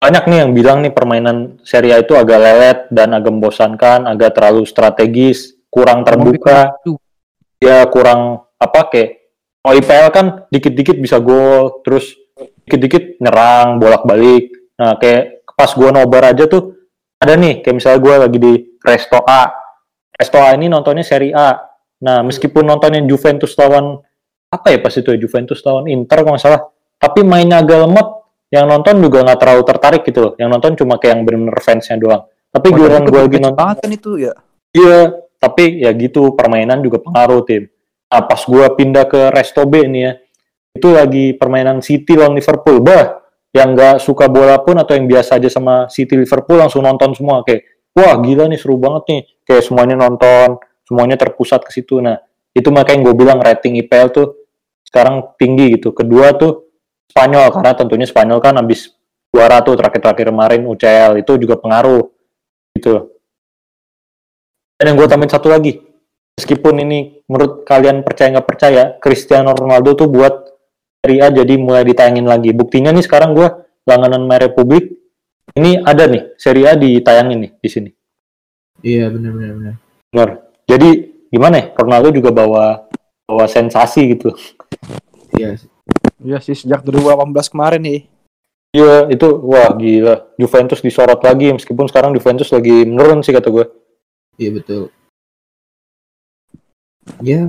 banyak 0.00 0.24
nih 0.26 0.38
yang 0.42 0.50
bilang 0.56 0.78
nih 0.82 0.90
permainan 0.90 1.60
Serie 1.62 1.94
A 1.94 2.02
itu 2.02 2.16
agak 2.18 2.38
lelet 2.40 2.78
dan 2.90 3.14
agak 3.14 3.30
membosankan 3.30 4.10
agak 4.10 4.34
terlalu 4.34 4.66
strategis 4.66 5.54
kurang 5.70 6.02
terbuka. 6.02 6.74
Ya 7.60 7.84
kurang 7.86 8.50
apa 8.56 8.90
kayak 8.90 9.10
kalau 9.60 9.74
IPL 9.76 10.08
kan 10.10 10.26
dikit-dikit 10.48 10.96
bisa 10.96 11.20
gol 11.20 11.84
terus 11.84 12.16
dikit-dikit 12.64 13.20
nyerang 13.20 13.76
bolak-balik. 13.76 14.48
Nah 14.80 14.96
kayak 14.96 15.44
pas 15.52 15.68
gua 15.76 15.92
nobar 15.92 16.32
aja 16.32 16.48
tuh 16.48 16.79
ada 17.20 17.32
nih 17.36 17.60
kayak 17.60 17.76
misalnya 17.76 18.00
gua 18.00 18.14
lagi 18.26 18.38
di 18.40 18.52
Resto 18.80 19.20
A 19.22 19.52
Resto 20.16 20.38
A 20.40 20.56
ini 20.56 20.66
nontonnya 20.72 21.04
Serie 21.04 21.36
A 21.36 21.56
nah 22.00 22.24
meskipun 22.24 22.64
nontonnya 22.64 23.04
Juventus 23.04 23.52
lawan 23.60 24.00
apa 24.50 24.66
ya 24.72 24.80
pas 24.80 24.92
itu 24.96 25.08
ya 25.12 25.18
Juventus 25.20 25.60
lawan 25.62 25.86
Inter 25.92 26.24
kalau 26.24 26.34
nggak 26.34 26.42
salah 26.42 26.62
tapi 26.96 27.20
mainnya 27.22 27.60
agak 27.60 27.86
lemot 27.86 28.08
yang 28.50 28.66
nonton 28.66 28.98
juga 28.98 29.22
nggak 29.22 29.38
terlalu 29.38 29.62
tertarik 29.62 30.02
gitu 30.02 30.18
loh 30.24 30.32
yang 30.40 30.48
nonton 30.50 30.74
cuma 30.74 30.96
kayak 30.96 31.14
yang 31.14 31.22
bener-bener 31.22 31.60
fansnya 31.60 32.00
doang 32.00 32.24
tapi 32.50 32.66
giliran 32.74 33.06
gua 33.06 33.30
lagi 33.30 33.38
nonton 33.38 33.66
kan 33.78 33.90
itu 33.90 34.10
ya. 34.18 34.34
Iya, 34.74 34.98
tapi 35.38 35.82
ya 35.82 35.90
gitu 35.94 36.34
permainan 36.34 36.82
juga 36.82 36.98
pengaruh 36.98 37.46
tim. 37.46 37.70
Nah, 38.10 38.22
pas 38.26 38.42
gua 38.42 38.74
pindah 38.74 39.06
ke 39.06 39.30
Resto 39.30 39.62
B 39.70 39.86
nih 39.86 40.02
ya, 40.02 40.12
itu 40.74 40.88
lagi 40.90 41.24
permainan 41.38 41.78
City 41.78 42.18
lawan 42.18 42.34
Liverpool. 42.34 42.82
Bah, 42.82 43.22
yang 43.50 43.74
nggak 43.74 43.98
suka 43.98 44.30
bola 44.30 44.62
pun 44.62 44.78
atau 44.78 44.94
yang 44.94 45.10
biasa 45.10 45.42
aja 45.42 45.50
sama 45.50 45.90
City 45.90 46.14
Liverpool 46.14 46.58
langsung 46.58 46.86
nonton 46.86 47.14
semua 47.18 47.42
kayak, 47.42 47.66
wah 47.94 48.14
gila 48.22 48.46
nih 48.46 48.58
seru 48.58 48.78
banget 48.78 49.02
nih. 49.10 49.22
Kayak 49.42 49.62
semuanya 49.66 49.96
nonton, 49.98 50.62
semuanya 50.86 51.18
terpusat 51.18 51.66
ke 51.66 51.70
situ. 51.74 51.98
Nah, 51.98 52.18
itu 52.54 52.70
makanya 52.70 53.10
gue 53.10 53.14
bilang 53.14 53.38
rating 53.42 53.78
IPL 53.82 54.08
tuh 54.14 54.26
sekarang 54.86 55.34
tinggi 55.38 55.78
gitu. 55.78 55.90
Kedua 55.90 56.34
tuh 56.34 56.70
Spanyol 57.10 57.50
karena 57.50 57.72
tentunya 57.74 58.06
Spanyol 58.06 58.38
kan 58.38 58.54
habis 58.54 58.94
juara 59.30 59.62
tuh 59.62 59.78
terakhir-terakhir 59.78 60.30
kemarin 60.30 60.62
UCL 60.66 61.22
itu 61.22 61.32
juga 61.38 61.58
pengaruh 61.58 62.06
gitu. 62.74 63.14
Dan 64.78 64.94
yang 64.94 64.96
gue 64.96 65.06
tambahin 65.10 65.30
satu 65.30 65.52
lagi, 65.52 65.78
meskipun 66.38 66.82
ini 66.82 67.22
menurut 67.28 67.68
kalian 67.68 68.02
percaya 68.02 68.32
nggak 68.34 68.48
percaya, 68.48 68.82
Cristiano 68.98 69.52
Ronaldo 69.54 69.92
tuh 69.92 70.08
buat 70.08 70.49
Serie 71.00 71.24
A 71.24 71.32
jadi 71.32 71.56
mulai 71.56 71.80
ditayangin 71.88 72.28
lagi. 72.28 72.52
Buktinya 72.52 72.92
nih 72.92 73.00
sekarang 73.00 73.32
gue 73.32 73.48
langganan 73.88 74.28
My 74.28 74.36
Republic. 74.36 75.00
Ini 75.56 75.80
ada 75.80 76.04
nih 76.04 76.36
Serie 76.36 76.68
A 76.68 76.76
ditayangin 76.76 77.48
nih 77.48 77.52
di 77.56 77.68
sini. 77.72 77.90
Iya 78.84 79.08
benar 79.08 79.32
benar 79.32 79.52
benar. 79.56 79.74
Benar. 80.12 80.28
Jadi 80.68 80.88
gimana 81.32 81.54
ya? 81.56 81.66
Ronaldo 81.72 82.08
juga 82.12 82.30
bawa 82.36 82.84
bawa 83.24 83.48
sensasi 83.48 84.12
gitu. 84.12 84.36
Iya. 85.32 85.56
Iya 86.20 86.38
sih 86.44 86.52
sejak 86.52 86.84
2018 86.84 87.48
kemarin 87.48 87.80
nih. 87.80 88.00
Iya 88.76 89.08
itu 89.08 89.26
wah 89.40 89.72
gila. 89.72 90.36
Juventus 90.36 90.84
disorot 90.84 91.24
lagi 91.24 91.48
meskipun 91.56 91.88
sekarang 91.88 92.12
Juventus 92.12 92.52
lagi 92.52 92.84
menurun 92.84 93.24
sih 93.24 93.32
kata 93.32 93.48
gue. 93.48 93.66
Iya 94.36 94.50
betul. 94.52 94.82
Iya. 97.24 97.48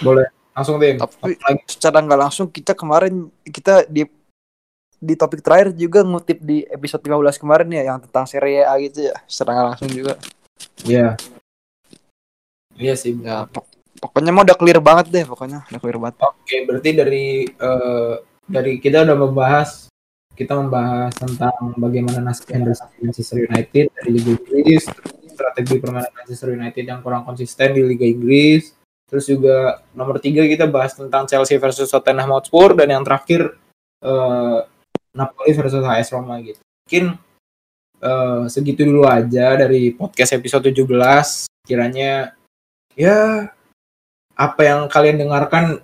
Boleh. 0.00 0.37
Langsung 0.58 0.76
tim. 0.82 0.98
Tapi 0.98 1.38
secara 1.70 2.02
nggak 2.02 2.20
langsung 2.20 2.46
kita 2.50 2.74
kemarin 2.74 3.30
kita 3.46 3.86
di 3.86 4.02
di 4.98 5.14
topik 5.14 5.38
terakhir 5.38 5.70
juga 5.78 6.02
ngutip 6.02 6.42
di 6.42 6.66
episode 6.66 7.06
15 7.06 7.38
kemarin 7.38 7.70
ya 7.70 7.94
yang 7.94 8.02
tentang 8.02 8.26
Serie 8.26 8.66
A 8.66 8.74
gitu 8.82 9.06
ya. 9.06 9.16
Secara 9.30 9.54
nggak 9.54 9.66
langsung 9.70 9.90
juga. 9.94 10.18
Iya. 10.82 11.14
Iya 12.74 12.94
sih. 12.98 13.14
Ya 13.22 13.46
pok- 13.46 13.70
pokoknya 14.02 14.30
mah 14.34 14.42
udah 14.42 14.58
clear 14.58 14.82
banget 14.82 15.06
deh 15.14 15.24
pokoknya 15.26 15.62
udah 15.70 15.80
clear 15.82 15.98
banget. 16.02 16.16
Oke, 16.22 16.56
berarti 16.66 16.90
dari 16.94 17.26
eh, 17.46 18.14
dari 18.42 18.72
kita 18.82 19.06
udah 19.06 19.16
membahas 19.18 19.86
kita 20.38 20.54
membahas 20.54 21.18
tentang 21.18 21.74
bagaimana 21.74 22.22
nasib 22.22 22.46
Henderson 22.54 22.86
Manchester 23.02 23.42
United 23.42 23.90
dari 23.90 24.10
Liga 24.14 24.38
Inggris, 24.38 24.86
strategi 25.34 25.82
permainan 25.82 26.14
Manchester 26.14 26.54
United 26.54 26.84
yang 26.86 27.02
kurang 27.02 27.26
konsisten 27.26 27.74
di 27.74 27.82
Liga 27.82 28.06
Inggris. 28.06 28.77
Terus 29.08 29.24
juga 29.24 29.80
nomor 29.96 30.20
tiga 30.20 30.44
kita 30.44 30.68
bahas 30.68 30.92
tentang 30.92 31.24
Chelsea 31.24 31.56
versus 31.56 31.88
Tottenham 31.88 32.28
Hotspur 32.36 32.76
dan 32.76 32.92
yang 32.92 33.04
terakhir 33.04 33.56
eh, 34.04 34.58
Napoli 35.16 35.52
versus 35.56 35.80
AS 35.80 36.12
Roma 36.12 36.36
gitu. 36.44 36.60
Mungkin 36.60 37.04
eh, 38.04 38.42
segitu 38.52 38.84
dulu 38.84 39.08
aja 39.08 39.56
dari 39.56 39.96
podcast 39.96 40.36
episode 40.36 40.68
17. 40.68 40.84
Kiranya 41.64 42.36
ya 42.92 43.48
apa 44.38 44.60
yang 44.62 44.86
kalian 44.92 45.24
dengarkan 45.24 45.80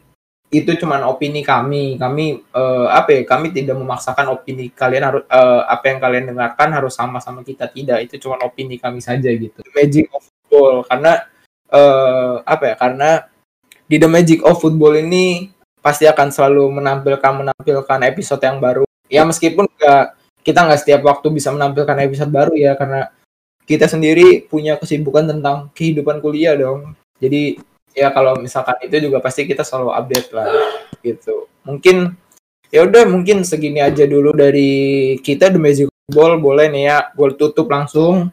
itu 0.52 0.70
cuman 0.76 1.08
opini 1.08 1.40
kami. 1.40 1.96
Kami 1.96 2.44
eh, 2.44 2.86
apa 2.92 3.08
ya? 3.08 3.20
Kami 3.24 3.56
tidak 3.56 3.80
memaksakan 3.80 4.36
opini 4.36 4.68
kalian 4.68 5.04
harus 5.08 5.24
eh, 5.26 5.62
apa 5.64 5.84
yang 5.88 5.98
kalian 5.98 6.24
dengarkan 6.28 6.68
harus 6.76 6.92
sama 6.92 7.24
sama 7.24 7.40
kita 7.40 7.72
tidak. 7.72 8.04
Itu 8.04 8.28
cuman 8.28 8.44
opini 8.44 8.76
kami 8.76 9.00
saja 9.00 9.32
gitu. 9.32 9.64
Magic 9.72 10.12
of 10.12 10.22
football 10.28 10.84
karena 10.84 11.24
eh, 11.74 12.34
apa 12.46 12.64
ya? 12.70 12.74
Karena 12.78 13.10
di 13.84 13.96
The 13.98 14.08
Magic 14.08 14.40
of 14.46 14.62
Football 14.62 15.02
ini 15.02 15.50
pasti 15.84 16.08
akan 16.08 16.32
selalu 16.32 16.80
menampilkan 16.80 17.32
menampilkan 17.44 18.00
episode 18.08 18.40
yang 18.40 18.62
baru. 18.62 18.86
Ya 19.12 19.26
meskipun 19.28 19.68
nggak 19.68 20.04
kita 20.40 20.64
nggak 20.64 20.80
setiap 20.80 21.02
waktu 21.04 21.28
bisa 21.28 21.52
menampilkan 21.52 21.96
episode 22.00 22.32
baru 22.32 22.56
ya 22.56 22.72
karena 22.78 23.12
kita 23.64 23.88
sendiri 23.88 24.44
punya 24.48 24.76
kesibukan 24.76 25.28
tentang 25.28 25.68
kehidupan 25.76 26.24
kuliah 26.24 26.56
dong. 26.56 26.96
Jadi 27.20 27.60
ya 27.92 28.08
kalau 28.12 28.36
misalkan 28.40 28.80
itu 28.84 29.08
juga 29.08 29.20
pasti 29.20 29.44
kita 29.44 29.60
selalu 29.60 29.92
update 29.92 30.28
lah 30.32 30.48
gitu. 31.04 31.48
Mungkin 31.64 32.16
ya 32.72 32.84
udah 32.84 33.04
mungkin 33.08 33.44
segini 33.44 33.80
aja 33.84 34.08
dulu 34.08 34.32
dari 34.32 35.14
kita 35.20 35.52
The 35.52 35.60
Magic 35.60 35.88
Football 35.88 36.40
boleh 36.40 36.66
nih 36.72 36.84
ya 36.88 36.98
gue 37.12 37.28
tutup 37.36 37.68
langsung 37.68 38.28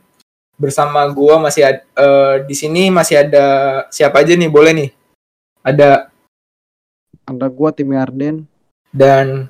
bersama 0.61 1.01
gua 1.09 1.41
masih 1.41 1.65
ad- 1.65 1.85
eh, 1.97 2.35
di 2.45 2.53
sini 2.53 2.93
masih 2.93 3.25
ada 3.25 3.45
siapa 3.89 4.21
aja 4.21 4.37
nih 4.37 4.45
boleh 4.45 4.71
nih 4.77 4.89
ada 5.65 6.13
Ada 7.25 7.47
gua 7.49 7.73
tim 7.73 7.89
Arden. 7.91 8.45
dan 8.93 9.49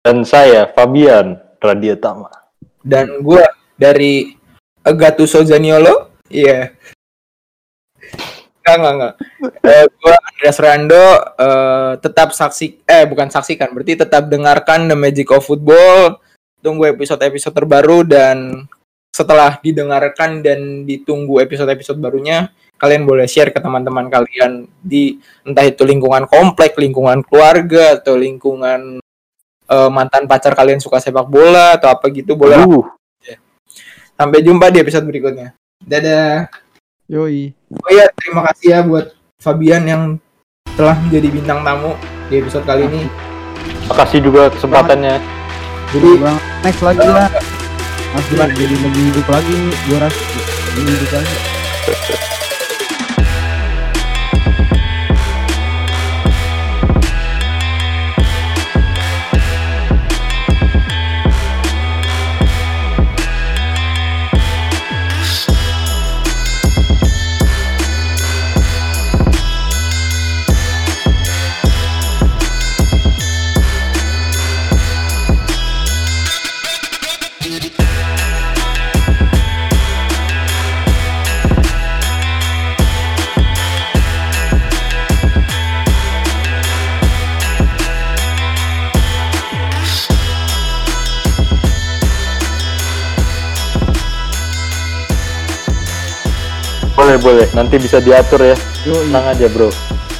Dan 0.00 0.22
saya 0.22 0.68
Fabian 0.70 1.40
Radiatama. 1.58 2.28
dan 2.84 3.18
gua 3.18 3.42
dari 3.74 4.36
Gattuso 4.84 5.42
Zaniolo 5.42 6.12
iya 6.28 6.70
Enggak, 8.64 8.76
enggak, 8.80 8.92
enggak. 8.96 9.14
Eh, 9.60 9.84
gua 10.00 10.14
Andreas 10.24 10.58
Rando 10.58 11.04
eh, 11.36 11.92
tetap 12.00 12.28
saksi 12.32 12.66
eh 12.82 13.04
bukan 13.04 13.28
saksikan, 13.28 13.68
berarti 13.72 13.92
tetap 14.00 14.24
dengarkan 14.24 14.88
The 14.88 14.96
Magic 14.96 15.28
of 15.28 15.44
Football. 15.44 16.16
Tunggu 16.64 16.88
episode-episode 16.88 17.52
terbaru 17.52 18.08
dan 18.08 18.64
setelah 19.14 19.62
didengarkan 19.62 20.42
dan 20.42 20.82
ditunggu 20.82 21.38
episode-episode 21.46 22.02
barunya, 22.02 22.50
kalian 22.74 23.06
boleh 23.06 23.30
share 23.30 23.54
ke 23.54 23.62
teman-teman 23.62 24.10
kalian 24.10 24.66
di 24.82 25.22
entah 25.46 25.62
itu 25.62 25.86
lingkungan 25.86 26.26
komplek, 26.26 26.74
lingkungan 26.74 27.22
keluarga 27.22 28.02
atau 28.02 28.18
lingkungan 28.18 28.98
eh, 29.70 29.90
mantan 29.94 30.26
pacar 30.26 30.58
kalian 30.58 30.82
suka 30.82 30.98
sepak 30.98 31.30
bola 31.30 31.78
atau 31.78 31.94
apa 31.94 32.10
gitu 32.10 32.34
boleh. 32.34 32.58
Uh, 32.66 32.82
Sampai 34.14 34.42
jumpa 34.42 34.70
di 34.74 34.82
episode 34.82 35.06
berikutnya. 35.06 35.54
Dadah. 35.78 36.50
Yoi. 37.06 37.54
Oh 37.82 37.90
iya, 37.90 38.10
terima 38.14 38.46
kasih 38.50 38.66
ya 38.70 38.80
buat 38.82 39.14
Fabian 39.42 39.82
yang 39.86 40.02
telah 40.74 40.98
menjadi 40.98 41.28
bintang 41.30 41.60
tamu 41.62 41.94
di 42.30 42.42
episode 42.42 42.66
kali 42.66 42.90
ini. 42.90 43.06
makasih 43.84 44.24
juga 44.24 44.48
kesempatannya. 44.48 45.20
Jadi 45.92 46.10
Bang, 46.16 46.38
next 46.64 46.80
lagi 46.80 47.04
lah. 47.04 47.28
Masih 48.14 48.38
jadi 48.54 48.74
lebih 48.78 49.02
hidup 49.10 49.26
lagi. 49.26 49.58
Gua 49.90 49.98
rasa 50.06 50.22
lebih 50.78 50.94
hidup 50.94 51.10
lagi. 51.18 52.33
Boleh 97.14 97.46
boleh, 97.46 97.48
nanti 97.54 97.78
bisa 97.78 98.02
diatur 98.02 98.42
ya. 98.42 98.58
Yoi. 98.90 99.06
Tenang 99.06 99.26
aja 99.30 99.46
bro. 99.46 99.70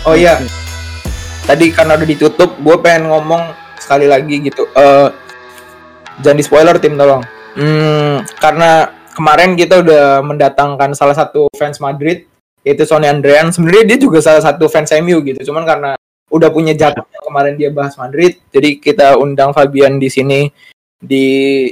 oh 0.07 0.15
iya, 0.15 0.39
tadi 1.43 1.75
karena 1.75 1.99
udah 1.99 2.07
ditutup, 2.07 2.55
gue 2.55 2.77
pengen 2.79 3.11
ngomong 3.11 3.51
sekali 3.83 4.07
lagi 4.07 4.39
gitu. 4.47 4.62
Eh 4.79 5.11
jangan 6.23 6.39
di 6.39 6.45
spoiler 6.47 6.79
tim 6.79 6.95
tolong. 6.95 7.27
Hmm, 7.59 8.23
karena 8.39 8.95
kemarin 9.11 9.59
kita 9.59 9.83
udah 9.83 10.23
mendatangkan 10.23 10.95
salah 10.95 11.19
satu 11.19 11.51
fans 11.59 11.83
Madrid 11.83 12.31
yaitu 12.62 12.87
Sony 12.87 13.11
Andrean. 13.11 13.51
Sebenarnya 13.51 13.91
dia 13.91 13.99
juga 13.99 14.23
salah 14.23 14.47
satu 14.47 14.71
fans 14.71 14.95
MU 15.03 15.19
gitu. 15.27 15.51
Cuman 15.51 15.66
karena 15.66 15.99
udah 16.31 16.47
punya 16.55 16.79
jadwal 16.79 17.11
kemarin 17.11 17.59
dia 17.59 17.75
bahas 17.75 17.99
Madrid, 17.99 18.39
jadi 18.55 18.79
kita 18.79 19.19
undang 19.19 19.51
Fabian 19.51 19.99
di 19.99 20.07
sini 20.07 20.47
di 21.03 21.66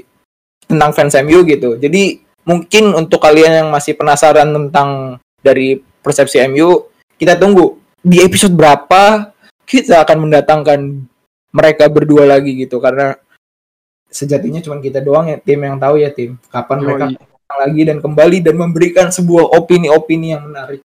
tentang 0.66 0.90
fans 0.90 1.14
MU 1.22 1.46
gitu. 1.46 1.78
Jadi 1.78 2.18
mungkin 2.42 2.94
untuk 2.94 3.22
kalian 3.22 3.64
yang 3.64 3.68
masih 3.70 3.94
penasaran 3.94 4.50
tentang 4.50 5.18
dari 5.42 5.78
persepsi 6.02 6.42
MU, 6.50 6.90
kita 7.18 7.38
tunggu 7.38 7.78
di 8.02 8.18
episode 8.22 8.54
berapa 8.54 9.30
kita 9.62 10.02
akan 10.02 10.28
mendatangkan 10.28 10.80
mereka 11.54 11.86
berdua 11.86 12.26
lagi 12.26 12.58
gitu 12.58 12.82
karena 12.82 13.14
sejatinya 14.10 14.58
cuma 14.58 14.82
kita 14.82 14.98
doang 14.98 15.30
ya 15.30 15.38
tim 15.38 15.62
yang 15.62 15.78
tahu 15.78 16.02
ya 16.02 16.10
tim 16.10 16.36
kapan 16.50 16.78
mereka 16.82 17.04
Yoi. 17.08 17.16
datang 17.16 17.58
lagi 17.62 17.82
dan 17.86 17.98
kembali 18.02 18.38
dan 18.42 18.54
memberikan 18.58 19.06
sebuah 19.08 19.54
opini-opini 19.54 20.34
yang 20.34 20.50
menarik. 20.50 20.82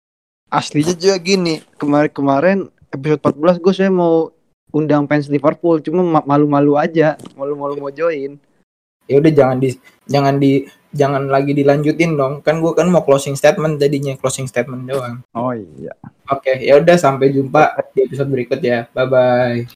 Aslinya 0.49 0.93
juga 0.97 1.15
gini. 1.21 1.61
Kemarin-kemarin 1.77 2.69
episode 2.93 3.21
14 3.21 3.61
gue 3.61 3.73
saya 3.73 3.91
mau 3.93 4.29
undang 4.73 5.05
fans 5.05 5.29
Liverpool 5.29 5.81
cuma 5.85 6.01
ma- 6.01 6.25
malu-malu 6.25 6.73
aja 6.81 7.13
malu-malu 7.37 7.77
mau 7.77 7.93
join 7.93 8.41
Ya 9.05 9.19
udah 9.19 9.31
jangan 9.35 9.57
di 9.61 9.69
jangan 10.09 10.35
di 10.41 10.65
jangan 10.93 11.27
lagi 11.27 11.51
dilanjutin 11.57 12.15
dong. 12.15 12.33
Kan 12.45 12.61
gua 12.61 12.77
kan 12.77 12.87
mau 12.87 13.03
closing 13.03 13.33
statement 13.33 13.81
jadinya 13.81 14.13
closing 14.15 14.45
statement 14.47 14.87
doang. 14.87 15.25
oh 15.33 15.51
iya 15.51 15.93
Oke, 16.31 16.55
ya 16.63 16.79
udah 16.79 16.95
sampai 16.95 17.35
jumpa 17.35 17.75
di 17.91 18.07
episode 18.07 18.31
berikut 18.31 18.59
ya. 18.63 18.87
Bye 18.95 19.07
bye. 19.11 19.67